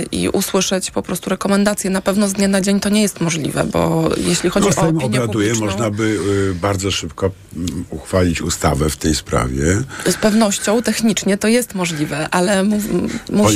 y, 0.02 0.06
i 0.12 0.28
usłyszeć 0.28 0.90
po 0.90 1.02
prostu 1.02 1.30
rekomendacje. 1.30 1.90
Na 1.90 2.00
pewno 2.00 2.28
z 2.28 2.32
dnia 2.32 2.48
na 2.48 2.60
dzień 2.60 2.80
to 2.80 2.88
nie 2.88 3.02
jest 3.02 3.20
możliwe, 3.20 3.64
bo 3.64 4.10
jeśli 4.16 4.50
chodzi 4.50 4.68
no, 4.76 4.82
o 4.82 4.88
opinię 4.88 5.04
obraduje, 5.04 5.28
publiczną... 5.28 5.66
można 5.66 5.90
by 5.90 6.18
y, 6.50 6.54
bardzo 6.54 6.90
szybko 6.90 7.30
mm, 7.56 7.84
uchwalić 7.90 8.42
ustawę 8.42 8.90
w 8.90 8.96
tej 8.96 9.14
sprawie. 9.14 9.82
Z 10.06 10.14
pewnością 10.14 10.82
technicznie 10.82 11.36
to 11.36 11.48
jest 11.48 11.74
możliwe, 11.74 12.28
ale 12.30 12.64
mów, 12.64 12.82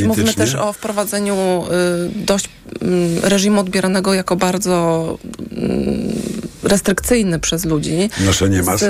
mówimy 0.07 0.35
też 0.35 0.55
o 0.55 0.72
wprowadzeniu 0.72 1.64
y, 2.16 2.24
dość 2.26 2.49
mm, 2.82 3.18
reżimu 3.22 3.61
odbieranego 3.61 4.14
jako 4.14 4.37
bardzo 4.37 5.18
mm, 5.53 6.24
restrykcyjny 6.62 7.39
przez 7.39 7.64
ludzi. 7.64 8.11
Noszenie 8.20 8.62
z, 8.62 8.81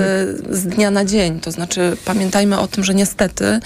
z 0.49 0.63
dnia 0.63 0.91
na 0.91 1.05
dzień. 1.05 1.39
To 1.39 1.51
znaczy 1.51 1.97
pamiętajmy 2.05 2.59
o 2.59 2.67
tym, 2.67 2.83
że 2.83 2.95
niestety 2.95 3.45
y, 3.45 3.59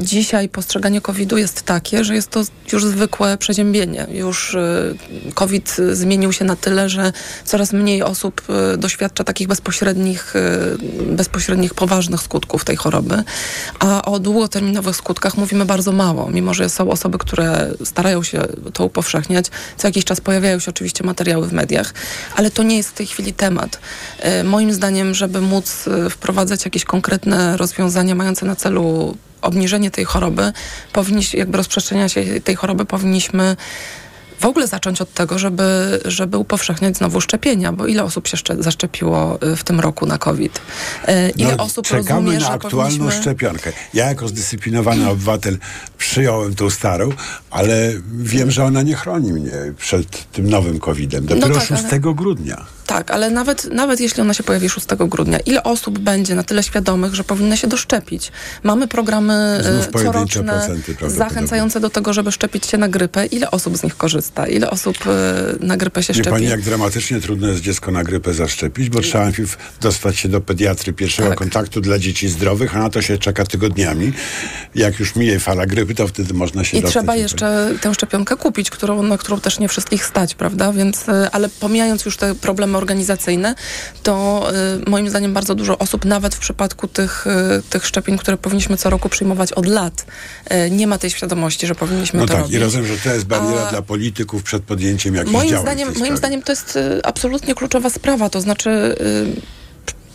dzisiaj 0.00 0.48
postrzeganie 0.48 1.00
COVID-u 1.00 1.36
jest 1.36 1.62
takie, 1.62 2.04
że 2.04 2.14
jest 2.14 2.30
to 2.30 2.42
już 2.72 2.84
zwykłe 2.84 3.36
przeziębienie. 3.38 4.06
Już 4.10 4.54
y, 4.54 4.96
COVID 5.34 5.76
zmienił 5.92 6.32
się 6.32 6.44
na 6.44 6.56
tyle, 6.56 6.88
że 6.88 7.12
coraz 7.44 7.72
mniej 7.72 8.02
osób 8.02 8.42
y, 8.74 8.76
doświadcza 8.76 9.24
takich 9.24 9.48
bezpośrednich, 9.48 10.36
y, 10.36 10.78
bezpośrednich 11.06 11.74
poważnych 11.74 12.20
skutków 12.20 12.64
tej 12.64 12.76
choroby, 12.76 13.22
a 13.78 14.02
o 14.02 14.18
długoterminowych 14.18 14.96
skutkach 14.96 15.36
mówimy 15.36 15.64
bardzo 15.64 15.92
mało, 15.92 16.30
mimo 16.30 16.54
że 16.54 16.68
są 16.68 16.90
osoby, 16.90 17.18
które 17.18 17.70
starają 17.84 18.22
się 18.22 18.42
to 18.72 18.84
upowszechniać. 18.84 19.46
Co 19.76 19.88
jakiś 19.88 20.04
czas 20.04 20.20
pojawiają 20.20 20.58
się 20.58 20.70
oczywiście 20.70 21.04
materiały 21.04 21.48
w 21.48 21.52
mediach, 21.52 21.94
ale 22.36 22.50
to 22.50 22.62
nie 22.62 22.76
jest 22.76 22.85
w 22.86 22.92
tej 22.92 23.06
chwili 23.06 23.32
temat. 23.32 23.78
Y, 24.40 24.44
Moim 24.44 24.72
zdaniem, 24.72 25.14
żeby 25.14 25.40
móc 25.40 25.86
y, 25.86 26.10
wprowadzać 26.10 26.64
jakieś 26.64 26.84
konkretne 26.84 27.56
rozwiązania 27.56 28.14
mające 28.14 28.46
na 28.46 28.56
celu 28.56 29.16
obniżenie 29.42 29.90
tej 29.90 30.04
choroby, 30.04 30.52
powinniśmy, 30.92 31.38
jakby 31.38 31.56
rozprzestrzenia 31.58 32.08
się 32.08 32.40
tej 32.40 32.54
choroby, 32.54 32.84
powinniśmy 32.84 33.56
w 34.40 34.44
ogóle 34.44 34.66
zacząć 34.66 35.00
od 35.00 35.12
tego, 35.12 35.38
żeby, 35.38 36.00
żeby 36.04 36.38
upowszechniać 36.38 36.96
znowu 36.96 37.20
szczepienia, 37.20 37.72
bo 37.72 37.86
ile 37.86 38.04
osób 38.04 38.28
się 38.28 38.36
szcze- 38.36 38.62
zaszczepiło 38.62 39.38
y, 39.52 39.56
w 39.56 39.64
tym 39.64 39.80
roku 39.80 40.06
na 40.06 40.18
COVID? 40.18 40.60
Y, 41.08 41.30
Ile 41.36 41.56
No, 41.56 41.64
osób 41.64 41.86
czekamy 41.86 42.26
rozumie, 42.26 42.38
na 42.38 42.50
aktualną 42.50 42.98
powinniśmy... 42.98 43.22
szczepionkę. 43.22 43.72
Ja 43.94 44.06
jako 44.06 44.28
zdyscyplinowany 44.28 45.08
obywatel 45.10 45.58
przyjąłem 45.98 46.54
tą 46.54 46.70
starą, 46.70 47.10
ale 47.50 47.92
wiem, 48.18 48.50
że 48.50 48.64
ona 48.64 48.82
nie 48.82 48.94
chroni 48.94 49.32
mnie 49.32 49.52
przed 49.78 50.32
tym 50.32 50.50
nowym 50.50 50.78
COVID-em. 50.80 51.26
Dopiero 51.26 51.54
tak, 51.54 51.66
6 51.68 51.82
ale- 51.90 52.00
grudnia. 52.00 52.66
Tak, 52.86 53.10
ale 53.10 53.30
nawet, 53.30 53.64
nawet 53.72 54.00
jeśli 54.00 54.22
ona 54.22 54.34
się 54.34 54.42
pojawi 54.42 54.68
6 54.68 54.86
grudnia, 55.08 55.38
ile 55.38 55.62
osób 55.62 55.98
będzie 55.98 56.34
na 56.34 56.42
tyle 56.42 56.62
świadomych, 56.62 57.14
że 57.14 57.24
powinny 57.24 57.56
się 57.56 57.66
doszczepić? 57.68 58.32
Mamy 58.62 58.88
programy 58.88 59.60
y, 59.88 59.92
coroczne 60.04 60.68
zachęcające 61.06 61.80
do 61.80 61.90
tego, 61.90 62.12
żeby 62.12 62.32
szczepić 62.32 62.66
się 62.66 62.78
na 62.78 62.88
grypę. 62.88 63.26
Ile 63.26 63.50
osób 63.50 63.76
z 63.76 63.82
nich 63.82 63.96
korzysta? 63.96 64.25
Ile 64.50 64.70
osób 64.70 64.96
y, 65.06 65.64
na 65.66 65.76
grypę 65.76 66.02
się 66.02 66.12
Wie 66.12 66.14
szczepi? 66.20 66.30
pani, 66.30 66.46
jak 66.46 66.60
dramatycznie 66.62 67.20
trudno 67.20 67.48
jest 67.48 67.60
dziecko 67.60 67.90
na 67.90 68.04
grypę 68.04 68.34
zaszczepić, 68.34 68.90
bo 68.90 69.00
trzeba 69.00 69.24
najpierw 69.24 69.56
dostać 69.80 70.18
się 70.18 70.28
do 70.28 70.40
pediatry 70.40 70.92
pierwszego 70.92 71.28
Tak. 71.28 71.38
kontaktu 71.38 71.80
dla 71.80 71.98
dzieci 71.98 72.28
zdrowych, 72.28 72.76
a 72.76 72.78
na 72.78 72.90
to 72.90 73.02
się 73.02 73.18
czeka 73.18 73.44
tygodniami. 73.44 74.12
Jak 74.74 74.98
już 75.00 75.16
mije 75.16 75.38
fala 75.40 75.66
grypy, 75.66 75.94
to 75.94 76.08
wtedy 76.08 76.34
można 76.34 76.64
się 76.64 76.76
I 76.76 76.80
dostać. 76.80 76.92
trzeba 77.02 77.12
do 77.12 77.18
jeszcze 77.18 77.74
tę 77.80 77.94
szczepionkę 77.94 78.36
kupić, 78.36 78.70
którą, 78.70 79.02
na 79.02 79.18
którą 79.18 79.40
też 79.40 79.58
nie 79.58 79.68
wszystkich 79.68 80.04
stać, 80.04 80.34
prawda? 80.34 80.72
Więc, 80.72 81.08
y, 81.08 81.12
ale 81.32 81.48
pomijając 81.48 82.04
już 82.04 82.16
te 82.16 82.34
problemy 82.34 82.76
organizacyjne, 82.78 83.54
to 84.02 84.46
y, 84.86 84.90
moim 84.90 85.10
zdaniem 85.10 85.32
bardzo 85.34 85.54
dużo 85.54 85.78
osób, 85.78 86.04
nawet 86.04 86.34
w 86.34 86.38
przypadku 86.38 86.88
tych, 86.88 87.24
tych 87.70 87.86
szczepień, 87.86 88.18
które 88.18 88.36
powinniśmy 88.36 88.76
co 88.76 88.90
roku 88.90 89.08
przyjmować 89.08 89.52
od 89.52 89.66
lat, 89.66 90.06
nie 90.70 90.86
ma 90.86 90.98
tej 90.98 91.10
świadomości, 91.10 91.66
że 91.66 91.74
powinniśmy 91.74 92.20
No 92.20 92.26
to 92.26 92.32
tak, 92.32 92.42
robić. 92.42 92.56
i 92.56 92.58
rozumiem, 92.58 92.86
że 92.86 92.96
to 92.98 93.14
jest 93.14 93.26
bariera 93.26 93.66
A- 93.66 93.70
dla 93.70 93.82
polityków 94.16 94.42
przed 94.42 94.62
podjęciem 94.62 95.14
jakichś 95.14 95.32
Moim 95.32 95.48
działań. 95.48 95.62
zdaniem, 95.66 95.88
moim 95.88 95.96
sprawie. 95.96 96.16
zdaniem 96.16 96.42
to 96.42 96.52
jest 96.52 96.76
y, 96.76 97.00
absolutnie 97.04 97.54
kluczowa 97.54 97.90
sprawa, 97.90 98.30
to 98.30 98.40
znaczy 98.40 98.70
y, 98.70 99.40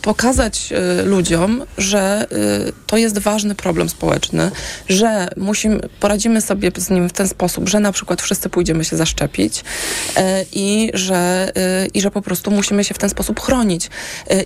pokazać 0.02 0.72
y, 1.00 1.04
ludziom, 1.04 1.64
że 1.78 2.26
y, 2.68 2.72
to 2.86 2.96
jest 2.96 3.18
ważny 3.18 3.54
problem 3.54 3.88
społeczny, 3.88 4.50
że 4.88 5.28
musimy, 5.36 5.80
poradzimy 6.00 6.40
sobie 6.40 6.70
z 6.76 6.90
nim 6.90 7.08
w 7.08 7.12
ten 7.12 7.28
sposób, 7.28 7.68
że 7.68 7.80
na 7.80 7.92
przykład 7.92 8.22
wszyscy 8.22 8.48
pójdziemy 8.48 8.84
się 8.84 8.96
zaszczepić 8.96 9.58
y, 9.60 10.22
i, 10.52 10.90
że, 10.94 11.52
i 11.94 12.00
że 12.00 12.10
po 12.10 12.22
prostu 12.22 12.50
musimy 12.50 12.84
się 12.84 12.94
w 12.94 12.98
ten 12.98 13.10
sposób 13.10 13.40
chronić. 13.40 13.90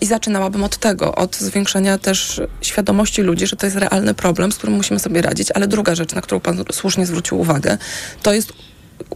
I 0.00 0.06
zaczynałabym 0.06 0.64
od 0.64 0.76
tego, 0.76 1.14
od 1.14 1.36
zwiększenia 1.36 1.98
też 1.98 2.40
świadomości 2.60 3.22
ludzi, 3.22 3.46
że 3.46 3.56
to 3.56 3.66
jest 3.66 3.76
realny 3.76 4.14
problem, 4.14 4.52
z 4.52 4.56
którym 4.56 4.76
musimy 4.76 5.00
sobie 5.00 5.22
radzić, 5.22 5.48
ale 5.54 5.66
druga 5.68 5.94
rzecz, 5.94 6.14
na 6.14 6.20
którą 6.20 6.40
pan 6.40 6.64
słusznie 6.72 7.06
zwrócił 7.06 7.40
uwagę, 7.40 7.78
to 8.22 8.32
jest 8.32 8.52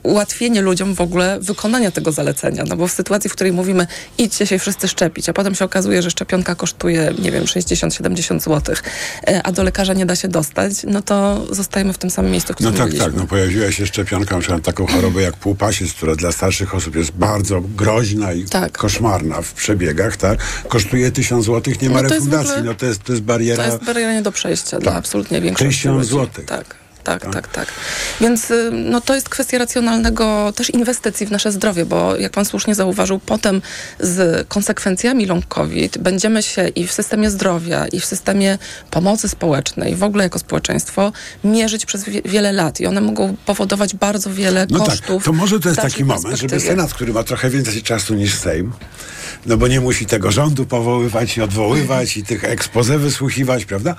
ułatwienie 0.02 0.60
ludziom 0.62 0.94
w 0.94 1.00
ogóle 1.00 1.38
wykonania 1.40 1.90
tego 1.90 2.12
zalecenia. 2.12 2.64
No 2.68 2.76
bo 2.76 2.88
w 2.88 2.92
sytuacji, 2.92 3.30
w 3.30 3.32
której 3.32 3.52
mówimy 3.52 3.86
idźcie 4.18 4.46
się 4.46 4.58
wszyscy 4.58 4.88
szczepić, 4.88 5.28
a 5.28 5.32
potem 5.32 5.54
się 5.54 5.64
okazuje, 5.64 6.02
że 6.02 6.10
szczepionka 6.10 6.54
kosztuje, 6.54 7.12
nie 7.18 7.32
wiem, 7.32 7.44
60-70 7.44 8.40
zł, 8.40 8.74
e, 9.28 9.42
a 9.42 9.52
do 9.52 9.62
lekarza 9.62 9.92
nie 9.94 10.06
da 10.06 10.16
się 10.16 10.28
dostać, 10.28 10.72
no 10.86 11.02
to 11.02 11.46
zostajemy 11.54 11.92
w 11.92 11.98
tym 11.98 12.10
samym 12.10 12.30
miejscu, 12.32 12.46
w 12.48 12.50
No 12.50 12.54
którym 12.56 12.74
tak, 12.76 12.86
byliśmy. 12.86 13.06
tak. 13.06 13.14
No 13.16 13.26
pojawiła 13.26 13.72
się 13.72 13.86
szczepionka 13.86 14.34
na 14.34 14.40
przykład 14.40 14.62
taką 14.62 14.86
chorobę 14.86 15.22
jak 15.22 15.36
półpasiec, 15.36 15.92
która 15.92 16.16
dla 16.16 16.32
starszych 16.32 16.74
osób 16.74 16.96
jest 16.96 17.10
bardzo 17.12 17.60
groźna 17.76 18.32
i 18.32 18.44
Tak. 18.44 18.78
koszmarna 18.78 19.42
w 19.42 19.52
przebiegach, 19.52 20.16
tak? 20.16 20.38
Kosztuje 20.68 21.10
tysiąc 21.10 21.44
złotych, 21.44 21.82
nie 21.82 21.90
ma 21.90 22.02
No 22.02 22.08
refundacji. 22.08 22.50
ogóle- 22.50 22.64
No 22.64 22.74
to 22.74 22.86
jest, 22.86 23.02
to 23.04 23.12
jest 23.12 23.24
bariera. 23.24 23.64
To 23.64 23.70
jest 23.72 23.84
bariera 23.84 24.12
nie 24.12 24.22
do 24.22 24.32
przejścia 24.32 24.78
dla 24.78 24.94
absolutnie 24.94 25.40
większości 25.40 25.74
Tysiąc 25.80 25.96
ludzi. 25.98 26.10
złotych. 26.10 26.46
Tak. 27.04 27.22
Tak, 27.22 27.32
tak, 27.32 27.48
tak, 27.48 27.68
Więc 28.20 28.50
y, 28.50 28.70
no, 28.72 29.00
to 29.00 29.14
jest 29.14 29.28
kwestia 29.28 29.58
racjonalnego 29.58 30.52
też 30.56 30.70
inwestycji 30.70 31.26
w 31.26 31.30
nasze 31.30 31.52
zdrowie, 31.52 31.84
bo 31.84 32.16
jak 32.16 32.32
pan 32.32 32.44
słusznie 32.44 32.74
zauważył, 32.74 33.18
potem 33.18 33.62
z 34.00 34.48
konsekwencjami 34.48 35.26
long 35.26 35.46
COVID 35.46 35.98
będziemy 35.98 36.42
się 36.42 36.68
i 36.68 36.86
w 36.86 36.92
systemie 36.92 37.30
zdrowia, 37.30 37.86
i 37.86 38.00
w 38.00 38.04
systemie 38.04 38.58
pomocy 38.90 39.28
społecznej, 39.28 39.96
w 39.96 40.02
ogóle 40.02 40.24
jako 40.24 40.38
społeczeństwo, 40.38 41.12
mierzyć 41.44 41.86
przez 41.86 42.04
wie, 42.04 42.22
wiele 42.24 42.52
lat 42.52 42.80
i 42.80 42.86
one 42.86 43.00
mogą 43.00 43.36
powodować 43.46 43.94
bardzo 43.94 44.30
wiele 44.34 44.66
No 44.70 44.78
tak, 44.78 44.88
kosztów. 44.88 45.24
to 45.24 45.32
może 45.32 45.60
to 45.60 45.68
jest 45.68 45.80
taki 45.80 46.04
moment, 46.04 46.38
żeby. 46.38 46.60
Senat, 46.60 46.94
który 46.94 47.12
ma 47.12 47.22
trochę 47.22 47.50
więcej 47.50 47.82
czasu 47.82 48.14
niż 48.14 48.34
Sejm, 48.34 48.72
no 49.46 49.56
bo 49.56 49.68
nie 49.68 49.80
musi 49.80 50.06
tego 50.06 50.30
rządu 50.30 50.66
powoływać 50.66 51.36
i 51.36 51.42
odwoływać 51.42 52.16
i 52.16 52.22
tych 52.24 52.44
expose 52.44 52.98
wysłuchiwać, 52.98 53.64
prawda? 53.64 53.96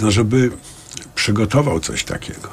No 0.00 0.10
żeby 0.10 0.50
przygotował 1.20 1.80
coś 1.80 2.04
takiego. 2.04 2.48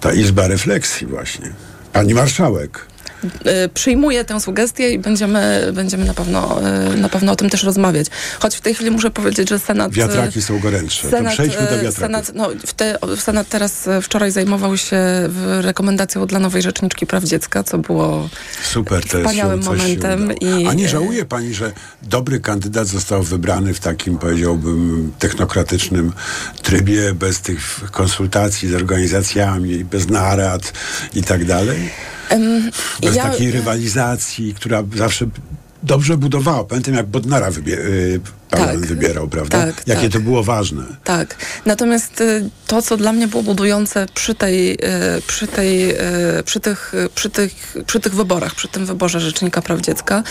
Ta 0.00 0.12
izba 0.12 0.46
refleksji 0.46 1.06
właśnie. 1.06 1.52
Pani 1.92 2.14
marszałek. 2.14 2.86
Y, 3.24 3.68
przyjmuję 3.74 4.24
tę 4.24 4.40
sugestię 4.40 4.90
i 4.90 4.98
będziemy, 4.98 5.70
będziemy 5.72 6.04
na, 6.04 6.14
pewno, 6.14 6.60
y, 6.92 6.96
na 6.96 7.08
pewno 7.08 7.32
o 7.32 7.36
tym 7.36 7.50
też 7.50 7.62
rozmawiać. 7.62 8.06
Choć 8.38 8.56
w 8.56 8.60
tej 8.60 8.74
chwili 8.74 8.90
muszę 8.90 9.10
powiedzieć, 9.10 9.48
że 9.48 9.58
Senat... 9.58 9.92
Wiatraki 9.92 10.42
są 10.42 10.58
gorętsze. 10.58 11.10
to 11.10 11.30
przejdźmy 11.30 11.62
do 11.62 11.70
wiatraków. 11.70 11.98
Senat, 11.98 12.32
no, 12.34 12.50
w 12.66 12.74
te, 12.74 12.98
Senat 13.16 13.48
teraz 13.48 13.88
wczoraj 14.02 14.30
zajmował 14.30 14.76
się 14.76 14.98
rekomendacją 15.60 16.26
dla 16.26 16.38
nowej 16.38 16.62
Rzeczniczki 16.62 17.06
Praw 17.06 17.24
Dziecka, 17.24 17.64
co 17.64 17.78
było 17.78 18.28
Super, 18.62 19.04
wspaniałym 19.04 19.64
momentem. 19.64 20.32
I, 20.40 20.66
A 20.66 20.74
nie 20.74 20.88
żałuje 20.88 21.24
pani, 21.24 21.54
że 21.54 21.72
dobry 22.02 22.40
kandydat 22.40 22.86
został 22.86 23.22
wybrany 23.22 23.74
w 23.74 23.80
takim, 23.80 24.18
powiedziałbym, 24.18 25.12
technokratycznym 25.18 26.12
trybie, 26.62 27.14
bez 27.14 27.40
tych 27.40 27.80
konsultacji 27.90 28.68
z 28.68 28.74
organizacjami, 28.74 29.84
bez 29.84 30.08
narad 30.08 30.72
i 31.14 31.22
tak 31.22 31.44
dalej? 31.44 31.90
Em, 32.28 32.70
Bez 33.02 33.16
ja- 33.16 33.22
takiej 33.22 33.50
rywalizacji, 33.50 34.54
która 34.54 34.82
zawsze 34.96 35.26
dobrze 35.82 36.16
budowała. 36.16 36.64
Pamiętam, 36.64 36.94
jak 36.94 37.06
Bodnara 37.06 37.50
wybie- 37.50 37.78
y, 37.78 38.20
parlament 38.50 38.80
Tak, 38.80 38.88
wybierał, 38.88 39.28
prawda? 39.28 39.66
tak, 39.66 39.82
Jakie 39.86 40.02
tak. 40.02 40.12
to 40.12 40.20
było 40.20 40.42
ważne. 40.42 40.82
Tak. 41.04 41.36
Natomiast 41.66 42.20
y, 42.20 42.50
to, 42.66 42.82
co 42.82 42.96
dla 42.96 43.12
mnie 43.12 43.28
było 43.28 43.42
budujące 43.42 44.06
przy 44.14 44.34
tej, 44.34 44.72
y, 44.72 44.78
przy 45.26 45.46
tej, 45.46 45.90
y, 45.90 46.42
przy 46.44 46.60
tych, 46.60 46.92
przy 47.14 47.30
tych, 47.30 47.76
przy 47.86 48.00
tych 48.00 48.14
wyborach, 48.14 48.54
przy 48.54 48.68
tym 48.68 48.86
wyborze 48.86 49.20
Rzecznika 49.20 49.62
Praw 49.62 49.80
Dziecka, 49.80 50.22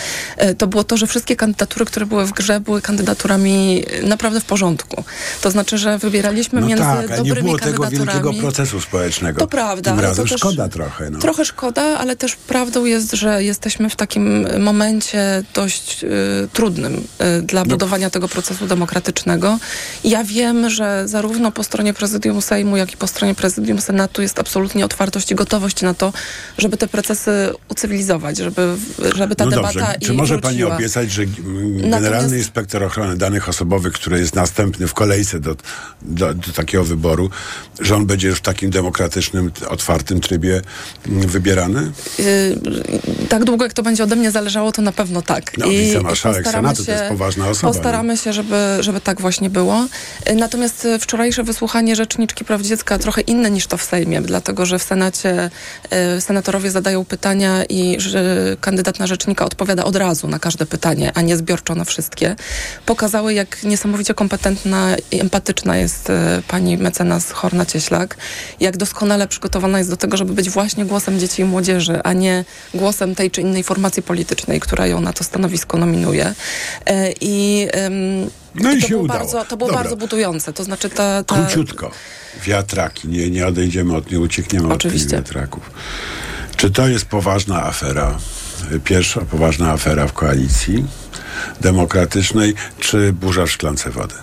to 0.58 0.68
było 0.68 0.84
to, 0.84 0.98
że 0.98 1.08
wszystkie 1.08 1.36
kandydatury, 1.36 1.86
które 1.86 2.06
były 2.06 2.26
w 2.26 2.32
grze, 2.32 2.60
były 2.60 2.82
kandydaturami 2.82 3.84
naprawdę 4.04 4.40
w 4.42 4.46
porządku. 4.46 5.04
To 5.42 5.52
znaczy, 5.52 5.78
że 5.78 5.98
wybieraliśmy 5.98 6.62
No 6.62 6.68
między 6.68 6.84
tak, 6.84 7.12
a 7.12 7.18
nie 7.18 7.36
było 7.36 7.58
tego 7.60 7.88
wielkiego 7.88 8.34
procesu 8.34 8.82
społecznego. 8.82 9.40
To 9.40 9.48
prawda, 9.48 9.92
Tym 9.92 10.00
razem 10.00 10.28
to 10.28 10.38
szkoda 10.38 10.70
trochę. 10.70 11.10
No. 11.10 11.20
Trochę 11.20 11.46
szkoda, 11.46 11.82
ale 11.82 12.16
też 12.16 12.36
prawdą 12.36 12.86
jest, 12.86 13.12
że 13.14 13.44
jesteśmy 13.44 13.90
w 13.90 13.96
takim 13.96 14.48
momencie 14.64 15.44
dość 15.54 16.04
y, 16.04 16.08
trudnym 16.54 17.08
y, 17.40 17.42
dla 17.42 17.62
No. 17.64 17.66
budowania 17.70 18.07
tego 18.10 18.28
procesu 18.28 18.68
demokratycznego. 18.68 19.60
Ja 20.04 20.24
wiem, 20.24 20.70
że 20.70 21.08
zarówno 21.08 21.52
po 21.52 21.64
stronie 21.64 21.94
prezydium 21.94 22.42
Sejmu, 22.42 22.78
jak 22.78 22.94
i 22.94 22.98
po 22.98 23.08
stronie 23.08 23.36
prezydium 23.36 23.82
Senatu 23.82 24.22
jest 24.22 24.40
absolutnie 24.40 24.86
otwartość 24.86 25.32
i 25.32 25.36
gotowość 25.36 25.82
na 25.82 25.94
to, 25.94 26.14
żeby 26.58 26.78
te 26.78 26.88
procesy 26.88 27.54
ucywilizować, 27.70 28.38
żeby, 28.38 28.76
żeby 29.16 29.36
ta 29.36 29.46
no 29.46 29.52
debata 29.52 29.80
dobrze, 29.80 29.96
i 30.02 30.06
czy 30.06 30.14
może 30.14 30.40
pani 30.40 30.58
wróciła. 30.58 30.76
obiecać, 30.76 31.12
że 31.12 31.26
Generalny 31.26 32.10
Natomiast- 32.10 32.38
Inspektor 32.38 32.84
Ochrony 32.84 33.18
Danych 33.18 33.50
Osobowych, 33.50 33.94
który 33.94 34.20
jest 34.20 34.36
następny 34.36 34.88
w 34.88 34.94
kolejce 34.94 35.40
do, 35.40 35.56
do, 36.02 36.34
do 36.34 36.52
takiego 36.56 36.84
wyboru, 36.84 37.30
że 37.80 37.96
on 37.96 38.06
będzie 38.06 38.28
już 38.28 38.38
w 38.38 38.42
takim 38.42 38.70
demokratycznym, 38.70 39.52
otwartym 39.70 40.22
trybie 40.22 40.62
mm, 41.08 41.28
wybierany? 41.28 41.92
Y, 42.20 42.58
tak 43.30 43.44
długo, 43.44 43.66
jak 43.66 43.74
to 43.74 43.84
będzie 43.84 44.04
ode 44.04 44.16
mnie 44.16 44.32
zależało, 44.32 44.72
to 44.72 44.82
na 44.82 44.92
pewno 44.92 45.22
tak. 45.22 45.58
No, 45.58 45.70
wicemarszałek 45.70 46.44
postaramy 46.44 46.68
Senatu 46.68 46.86
to 46.86 46.92
jest 46.92 47.04
poważna 47.04 47.48
osoba, 47.48 47.74
Postaramy 47.98 48.18
się, 48.18 48.34
żeby, 48.34 48.78
żeby 48.80 49.02
tak 49.02 49.22
właśnie 49.22 49.50
było. 49.50 49.88
Y, 50.30 50.36
Natomiast 50.36 50.86
y, 50.86 51.00
wczorajsze 51.00 51.44
wysłuchanie 51.44 51.96
Rzeczniczki 51.96 52.46
Praw 52.46 52.62
Dziecka 52.62 52.98
trochę 52.98 53.22
inne 53.22 53.52
niż 53.52 53.68
to 53.68 53.78
w 53.78 53.84
Sejmie, 53.84 54.22
dlatego 54.22 54.66
że 54.66 54.80
w 54.80 54.84
Senacie 54.84 55.50
y, 56.18 56.22
senatorowie 56.22 56.72
zadają 56.72 57.06
pytania 57.06 57.64
i 57.70 57.98
kandydat 58.62 59.00
na 59.00 59.08
rzecznika 59.08 59.46
odpowiada 59.46 59.84
od 59.84 59.96
razu 59.96 60.28
na 60.28 60.40
każde 60.40 60.66
pytanie, 60.66 61.12
a 61.16 61.22
nie 61.22 61.38
zbiorczo 61.38 61.76
na 61.76 61.84
wszystkie. 61.86 62.36
Pokazały, 62.86 63.34
jak 63.34 63.64
niesamowicie 63.64 64.14
kompetentna 64.14 64.96
i 65.12 65.22
empatyczna 65.22 65.78
jest 65.78 66.12
pani 66.48 66.78
mecenas 66.78 67.32
Horna-Cieślak, 67.32 68.08
jak 68.60 68.78
doskonale 68.78 69.28
przygotowana 69.28 69.78
jest 69.78 69.90
do 69.90 69.98
tego, 69.98 70.18
żeby 70.18 70.34
być 70.34 70.50
właśnie 70.50 70.86
głosem 70.86 71.20
dzieci 71.20 71.42
i 71.42 71.46
młodzieży, 71.46 72.00
a 72.04 72.14
nie 72.14 72.46
głosem 72.74 73.16
tej 73.16 73.32
czy 73.32 73.42
innej 73.42 73.64
formacji 73.64 74.04
politycznej, 74.04 74.60
która 74.60 74.88
ją 74.88 75.02
na 75.02 75.14
to 75.14 75.24
stanowisko 75.24 75.78
nominuje. 75.78 76.34
I, 77.22 77.68
No 78.56 78.72
i 78.72 78.82
to 78.82 78.88
się 78.88 78.88
było 78.88 79.04
udało. 79.04 79.20
Bardzo, 79.20 79.46
to 79.46 79.58
było 79.58 79.70
Dobra. 79.70 79.84
bardzo 79.84 79.98
budujące. 79.98 80.54
To 80.54 80.64
znaczy 80.64 80.90
ta... 80.90 81.24
ta 81.24 81.36
Króciutko. 81.36 81.92
Wiatraki. 82.44 83.08
Nie, 83.08 83.30
nie 83.30 83.48
odejdziemy 83.48 83.96
od, 83.96 84.12
nie 84.12 84.20
uciekniemy 84.20 84.74
Oczywiście. 84.74 85.18
od 85.18 85.26
tych 85.26 85.34
wiatraków. 85.34 85.72
Czy 86.56 86.72
to 86.72 86.88
jest 86.88 87.06
poważna 87.06 87.64
afera? 87.64 88.18
Pierwsza 88.84 89.22
poważna 89.22 89.72
afera 89.72 90.08
w 90.08 90.14
koalicji 90.14 90.86
demokratycznej, 91.62 92.54
czy 92.80 93.14
burza 93.14 93.46
w 93.46 93.52
szklance 93.52 93.90
wody? 93.90 94.16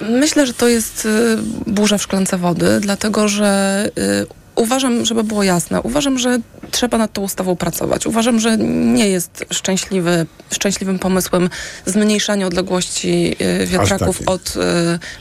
Myślę, 0.00 0.46
że 0.46 0.54
to 0.54 0.68
jest 0.68 1.06
y, 1.06 1.36
burza 1.66 1.98
w 1.98 2.02
szklance 2.02 2.38
wody, 2.38 2.80
dlatego 2.80 3.28
że 3.28 3.84
y, 3.98 4.26
uważam, 4.54 5.04
żeby 5.04 5.24
było 5.24 5.42
jasne, 5.42 5.82
uważam, 5.82 6.18
że 6.18 6.38
trzeba 6.70 6.98
nad 6.98 7.12
tą 7.12 7.22
ustawą 7.22 7.56
pracować. 7.56 8.06
Uważam, 8.06 8.40
że 8.40 8.56
nie 8.58 9.08
jest 9.08 9.44
szczęśliwy, 9.50 10.26
szczęśliwym 10.52 10.98
pomysłem 10.98 11.50
zmniejszanie 11.86 12.46
odległości 12.46 13.36
y, 13.62 13.66
wiatraków 13.66 14.18
takiej. 14.18 14.34
od 14.34 14.56
y, 14.56 14.56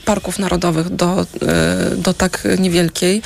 parków 0.05 0.39
narodowych 0.39 0.89
do, 0.89 1.21
y, 1.93 1.97
do 1.97 2.13
tak 2.13 2.47
niewielkiej, 2.59 3.21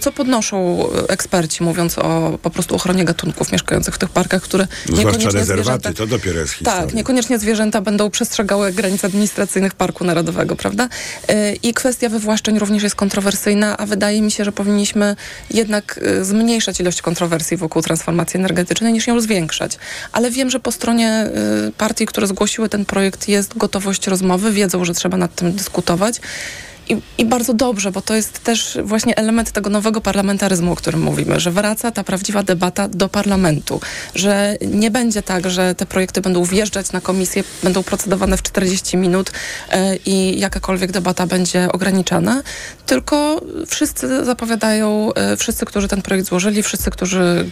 co 0.00 0.12
podnoszą 0.12 0.84
eksperci, 1.08 1.62
mówiąc 1.62 1.98
o 1.98 2.38
po 2.42 2.50
prostu 2.50 2.74
ochronie 2.74 3.04
gatunków 3.04 3.52
mieszkających 3.52 3.94
w 3.94 3.98
tych 3.98 4.08
parkach, 4.08 4.42
które 4.42 4.66
niekoniecznie 4.88 5.30
rezerwaty, 5.30 5.88
zwierzęta- 5.88 5.94
to 5.94 6.06
dopiero 6.06 6.40
jest 6.40 6.52
historia. 6.52 6.80
tak, 6.80 6.94
niekoniecznie 6.94 7.38
zwierzęta 7.38 7.80
będą 7.80 8.10
przestrzegały 8.10 8.72
granic 8.72 9.04
administracyjnych 9.04 9.74
Parku 9.74 10.04
Narodowego, 10.04 10.56
prawda? 10.56 10.88
I 11.62 11.74
kwestia 11.74 12.08
wywłaszczeń 12.08 12.58
również 12.58 12.82
jest 12.82 12.94
kontrowersyjna, 12.94 13.76
a 13.76 13.86
wydaje 13.86 14.22
mi 14.22 14.30
się, 14.30 14.44
że 14.44 14.52
powinniśmy 14.52 15.16
jednak 15.50 16.00
yy, 16.02 16.24
zmniejszać 16.24 16.80
ilość 16.80 17.02
kontrowersji 17.02 17.56
wokół 17.56 17.82
transformacji 17.82 18.38
energetycznej, 18.38 18.92
niż 18.92 19.06
ją 19.06 19.20
zwiększać. 19.20 19.78
Ale 20.12 20.30
wiem, 20.30 20.50
że 20.50 20.60
po 20.60 20.72
stronie 20.72 21.26
yy, 21.64 21.72
partii, 21.72 22.06
które 22.06 22.26
zgłosiły 22.26 22.68
ten 22.68 22.84
projekt, 22.84 23.28
jest 23.28 23.58
gotowość 23.58 24.06
rozmowy, 24.06 24.52
wiedzą, 24.52 24.84
że 24.84 24.94
trzeba 24.94 25.16
nad 25.16 25.34
tym 25.34 25.52
dyskutować. 25.52 26.20
I, 26.88 26.96
I 27.18 27.24
bardzo 27.24 27.54
dobrze, 27.54 27.92
bo 27.92 28.02
to 28.02 28.14
jest 28.14 28.44
też 28.44 28.78
właśnie 28.84 29.16
element 29.16 29.52
tego 29.52 29.70
nowego 29.70 30.00
parlamentaryzmu, 30.00 30.72
o 30.72 30.76
którym 30.76 31.00
mówimy, 31.02 31.40
że 31.40 31.50
wraca 31.50 31.90
ta 31.90 32.04
prawdziwa 32.04 32.42
debata 32.42 32.88
do 32.88 33.08
parlamentu, 33.08 33.80
że 34.14 34.56
nie 34.66 34.90
będzie 34.90 35.22
tak, 35.22 35.50
że 35.50 35.74
te 35.74 35.86
projekty 35.86 36.20
będą 36.20 36.44
wjeżdżać 36.44 36.92
na 36.92 37.00
komisję, 37.00 37.44
będą 37.62 37.82
procedowane 37.82 38.36
w 38.36 38.42
40 38.42 38.96
minut 38.96 39.30
e, 39.70 39.96
i 39.96 40.40
jakakolwiek 40.40 40.92
debata 40.92 41.26
będzie 41.26 41.72
ograniczana, 41.72 42.42
tylko 42.86 43.40
wszyscy 43.66 44.24
zapowiadają, 44.24 45.14
e, 45.14 45.36
wszyscy, 45.36 45.66
którzy 45.66 45.88
ten 45.88 46.02
projekt 46.02 46.28
złożyli, 46.28 46.62
wszyscy, 46.62 46.90
którzy 46.90 47.50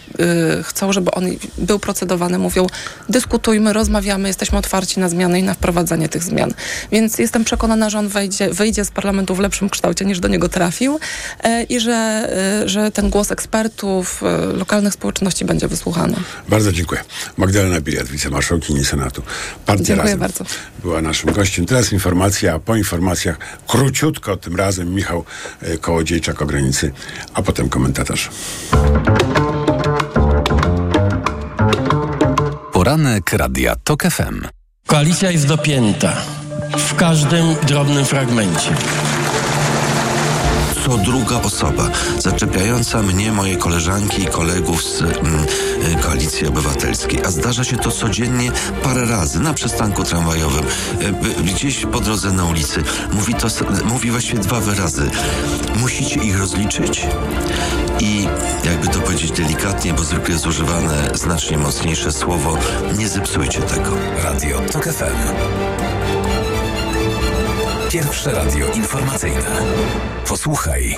e, 0.59 0.63
chcą, 0.63 0.93
żeby 0.93 1.11
on 1.11 1.25
był 1.57 1.79
procedowany, 1.79 2.39
mówią 2.39 2.67
dyskutujmy, 3.09 3.73
rozmawiamy, 3.73 4.27
jesteśmy 4.27 4.57
otwarci 4.57 4.99
na 4.99 5.09
zmiany 5.09 5.39
i 5.39 5.43
na 5.43 5.53
wprowadzanie 5.53 6.09
tych 6.09 6.23
zmian. 6.23 6.53
Więc 6.91 7.17
jestem 7.17 7.43
przekonana, 7.43 7.89
że 7.89 7.99
on 7.99 8.07
wejdzie, 8.07 8.49
wyjdzie 8.53 8.85
z 8.85 8.91
parlamentu 8.91 9.26
dokumentu 9.27 9.35
w 9.35 9.39
lepszym 9.39 9.69
kształcie 9.69 10.05
niż 10.05 10.19
do 10.19 10.27
niego 10.27 10.49
trafił 10.49 10.99
e, 11.43 11.63
i 11.63 11.79
że, 11.79 11.93
e, 12.63 12.69
że 12.69 12.91
ten 12.91 13.09
głos 13.09 13.31
ekspertów, 13.31 14.23
e, 14.23 14.57
lokalnych 14.57 14.93
społeczności 14.93 15.45
będzie 15.45 15.67
wysłuchany. 15.67 16.15
Bardzo 16.49 16.71
dziękuję. 16.71 17.01
Magdalena 17.37 17.81
Bilet, 17.81 18.07
wicemarszałkini 18.07 18.85
Senatu. 18.85 19.21
Partia 19.65 19.83
Dziękuję 19.83 20.03
Razem 20.03 20.19
bardzo. 20.19 20.43
była 20.81 21.01
naszym 21.01 21.33
gościem. 21.33 21.65
Teraz 21.65 21.93
informacja, 21.93 22.53
a 22.53 22.59
po 22.59 22.75
informacjach 22.75 23.37
króciutko 23.67 24.37
tym 24.37 24.55
razem 24.55 24.93
Michał 24.93 25.25
e, 25.61 25.77
Kołodziejczak 25.77 26.41
o 26.41 26.45
granicy, 26.45 26.91
a 27.33 27.41
potem 27.41 27.69
komentarz. 27.69 28.29
Poranek 32.73 33.33
Radia 33.33 33.75
TOK 33.83 34.03
FM. 34.03 34.56
Koalicja 34.87 35.31
jest 35.31 35.47
dopięta 35.47 36.13
w 36.77 36.95
każdym 36.95 37.55
drobnym 37.67 38.05
fragmencie. 38.05 38.75
Co 40.85 40.97
druga 40.97 41.41
osoba 41.41 41.89
zaczepiająca 42.17 43.03
mnie, 43.03 43.31
moje 43.31 43.57
koleżanki 43.57 44.23
i 44.23 44.25
kolegów 44.25 44.83
z 44.83 45.01
mm, 45.01 45.45
y, 45.93 45.95
Koalicji 46.01 46.47
Obywatelskiej. 46.47 47.19
A 47.25 47.31
zdarza 47.31 47.63
się 47.63 47.77
to 47.77 47.91
codziennie 47.91 48.51
parę 48.83 49.05
razy 49.05 49.39
na 49.39 49.53
przystanku 49.53 50.03
tramwajowym, 50.03 50.65
y, 50.65 51.05
y, 51.39 51.43
gdzieś 51.43 51.85
po 51.85 51.99
drodze 51.99 52.31
na 52.31 52.45
ulicy. 52.45 52.83
Mówi 53.13 53.33
to, 53.33 53.47
mówi 53.85 54.11
właściwie 54.11 54.39
dwa 54.39 54.59
wyrazy. 54.59 55.09
Musicie 55.75 56.19
ich 56.19 56.39
rozliczyć 56.39 57.07
i 57.99 58.27
jakby 58.63 58.87
to 58.87 58.99
powiedzieć 58.99 59.31
delikatnie, 59.31 59.93
bo 59.93 60.03
zwykle 60.03 60.33
jest 60.33 60.47
używane 60.47 61.09
znacznie 61.13 61.57
mocniejsze 61.57 62.11
słowo, 62.11 62.57
nie 62.97 63.07
zepsujcie 63.09 63.61
tego. 63.61 63.91
Radio 64.23 64.59
TOK 64.71 64.83
FM. 64.83 65.33
Pierwsze 67.89 68.31
radio 68.31 68.65
informacyjne. 68.73 69.61
Posłuchaj. 70.27 70.95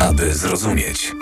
Aby 0.00 0.34
zrozumieć. 0.34 1.12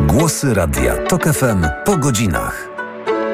Głosy 0.00 0.54
Radia 0.54 0.96
TOK 0.96 1.24
FM 1.24 1.66
po 1.84 1.96
godzinach. 1.96 2.71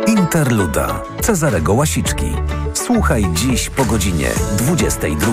Interluda 0.08 1.02
Cezarego 1.22 1.74
Łasiczki. 1.74 2.26
Słuchaj 2.74 3.24
dziś 3.34 3.70
po 3.70 3.84
godzinie 3.84 4.28
22. 4.56 5.32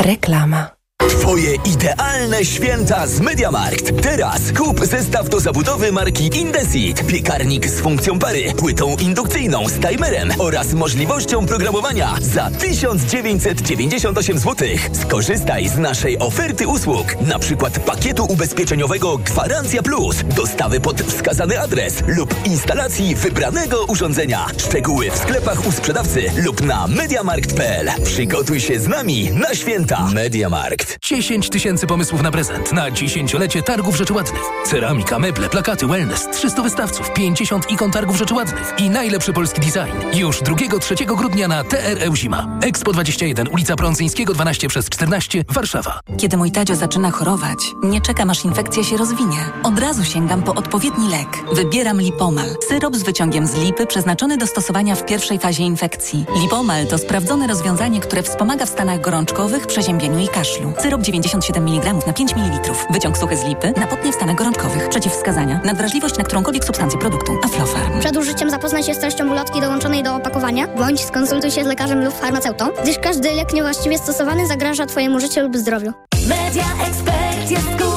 Reklama. 0.00 0.79
Twoje 1.10 1.54
idealne 1.54 2.44
święta 2.44 3.06
z 3.06 3.20
MediaMarkt. 3.20 4.02
Teraz 4.02 4.40
kup 4.58 4.86
zestaw 4.86 5.28
do 5.28 5.40
zabudowy 5.40 5.92
marki 5.92 6.38
Indesit. 6.38 7.06
Piekarnik 7.06 7.66
z 7.68 7.80
funkcją 7.80 8.18
pary, 8.18 8.52
płytą 8.56 8.96
indukcyjną 8.96 9.68
z 9.68 9.72
timerem 9.72 10.32
oraz 10.38 10.72
możliwością 10.72 11.46
programowania 11.46 12.16
za 12.20 12.50
1998 12.50 14.38
zł. 14.38 14.68
Skorzystaj 15.02 15.68
z 15.68 15.78
naszej 15.78 16.18
oferty 16.18 16.68
usług, 16.68 17.20
na 17.20 17.38
przykład 17.38 17.78
pakietu 17.78 18.24
ubezpieczeniowego 18.24 19.18
Gwarancja 19.18 19.82
Plus, 19.82 20.16
dostawy 20.36 20.80
pod 20.80 21.02
wskazany 21.02 21.60
adres 21.60 22.02
lub 22.06 22.34
instalacji 22.44 23.14
wybranego 23.14 23.84
urządzenia. 23.84 24.46
Szczegóły 24.58 25.10
w 25.10 25.18
sklepach 25.18 25.66
u 25.66 25.72
sprzedawcy 25.72 26.22
lub 26.36 26.60
na 26.60 26.86
mediamarkt.pl. 26.86 27.90
Przygotuj 28.04 28.60
się 28.60 28.80
z 28.80 28.88
nami 28.88 29.30
na 29.30 29.54
święta. 29.54 30.08
MediaMarkt. 30.14 30.99
10 31.02 31.50
tysięcy 31.50 31.86
pomysłów 31.86 32.22
na 32.22 32.30
prezent 32.30 32.72
na 32.72 32.90
dziesięciolecie 32.90 33.62
targów 33.62 33.96
rzeczy 33.96 34.12
ładnych. 34.12 34.42
Ceramika, 34.66 35.18
meble, 35.18 35.48
plakaty, 35.48 35.86
wellness, 35.86 36.28
300 36.32 36.62
wystawców, 36.62 37.12
50 37.12 37.70
ikon 37.70 37.90
targów 37.90 38.16
rzeczy 38.16 38.34
ładnych 38.34 38.74
i 38.78 38.90
najlepszy 38.90 39.32
polski 39.32 39.60
design. 39.60 40.18
Już 40.18 40.42
2-3 40.42 41.16
grudnia 41.16 41.48
na 41.48 41.64
TRE 41.64 42.16
Zima. 42.16 42.58
Expo 42.62 42.92
21, 42.92 43.48
ulica 43.48 43.76
Prądzyńskiego 43.76 44.34
12 44.34 44.68
przez 44.68 44.88
14, 44.88 45.44
Warszawa. 45.48 46.00
Kiedy 46.18 46.36
mój 46.36 46.50
Tadzio 46.52 46.76
zaczyna 46.76 47.10
chorować, 47.10 47.58
nie 47.82 48.00
czekam 48.00 48.30
aż 48.30 48.44
infekcja 48.44 48.84
się 48.84 48.96
rozwinie. 48.96 49.38
Od 49.62 49.78
razu 49.78 50.04
sięgam 50.04 50.42
po 50.42 50.54
odpowiedni 50.54 51.08
lek. 51.08 51.28
Wybieram 51.52 52.00
Lipomal. 52.00 52.56
Syrop 52.68 52.96
z 52.96 53.02
wyciągiem 53.02 53.46
z 53.46 53.54
lipy 53.54 53.86
przeznaczony 53.86 54.36
do 54.36 54.46
stosowania 54.46 54.94
w 54.96 55.06
pierwszej 55.06 55.38
fazie 55.38 55.62
infekcji. 55.62 56.24
Lipomal 56.42 56.86
to 56.86 56.98
sprawdzone 56.98 57.46
rozwiązanie, 57.46 58.00
które 58.00 58.22
wspomaga 58.22 58.66
w 58.66 58.68
stanach 58.68 59.00
gorączkowych, 59.00 59.66
przeziębieniu 59.66 60.18
i 60.18 60.28
kaszlu. 60.28 60.72
Syrop 60.90 61.02
97 61.02 61.68
mg 61.68 62.06
na 62.06 62.12
5 62.12 62.36
ml. 62.36 62.72
Wyciąg 62.90 63.18
suchy 63.18 63.36
z 63.36 63.44
lipy 63.44 63.72
na 63.76 63.86
potnie 63.86 64.12
w 64.12 64.14
stanach 64.14 64.36
gorączkowych. 64.36 64.88
Przeciwwskazania. 64.88 65.60
Nadwrażliwość 65.64 66.18
na 66.18 66.24
którąkolwiek 66.24 66.64
substancję 66.64 66.98
produktu. 66.98 67.32
Aflofarm. 67.44 68.00
Przed 68.00 68.16
użyciem 68.16 68.50
zapoznaj 68.50 68.82
się 68.82 68.94
z 68.94 68.98
treścią 68.98 69.30
ulotki 69.30 69.60
dołączonej 69.60 70.02
do 70.02 70.14
opakowania, 70.14 70.68
bądź 70.68 71.00
skonsultuj 71.04 71.50
się 71.50 71.64
z 71.64 71.66
lekarzem 71.66 72.04
lub 72.04 72.14
farmaceutą, 72.14 72.68
gdyż 72.82 72.98
każdy 72.98 73.32
lek 73.32 73.52
niewłaściwie 73.52 73.98
stosowany 73.98 74.46
zagraża 74.46 74.86
Twojemu 74.86 75.20
życiu 75.20 75.40
lub 75.40 75.56
zdrowiu. 75.56 75.92
Media 76.28 76.64
Expert 76.86 77.50
jest 77.50 77.66
cool. 77.78 77.89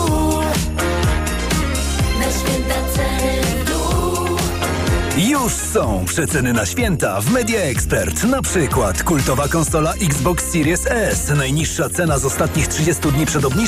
Już 5.43 5.53
są 5.53 6.05
przeceny 6.05 6.53
na 6.53 6.65
święta 6.65 7.21
w 7.21 7.31
Media 7.31 7.61
Expert. 7.61 8.23
Na 8.23 8.41
przykład 8.41 9.03
kultowa 9.03 9.47
konsola 9.47 9.93
Xbox 9.93 10.51
Series 10.51 10.87
S. 10.87 11.31
Najniższa 11.37 11.89
cena 11.89 12.19
z 12.19 12.25
ostatnich 12.25 12.67
30 12.67 13.11
dni 13.11 13.25
przed 13.25 13.45
obniżką 13.45 13.63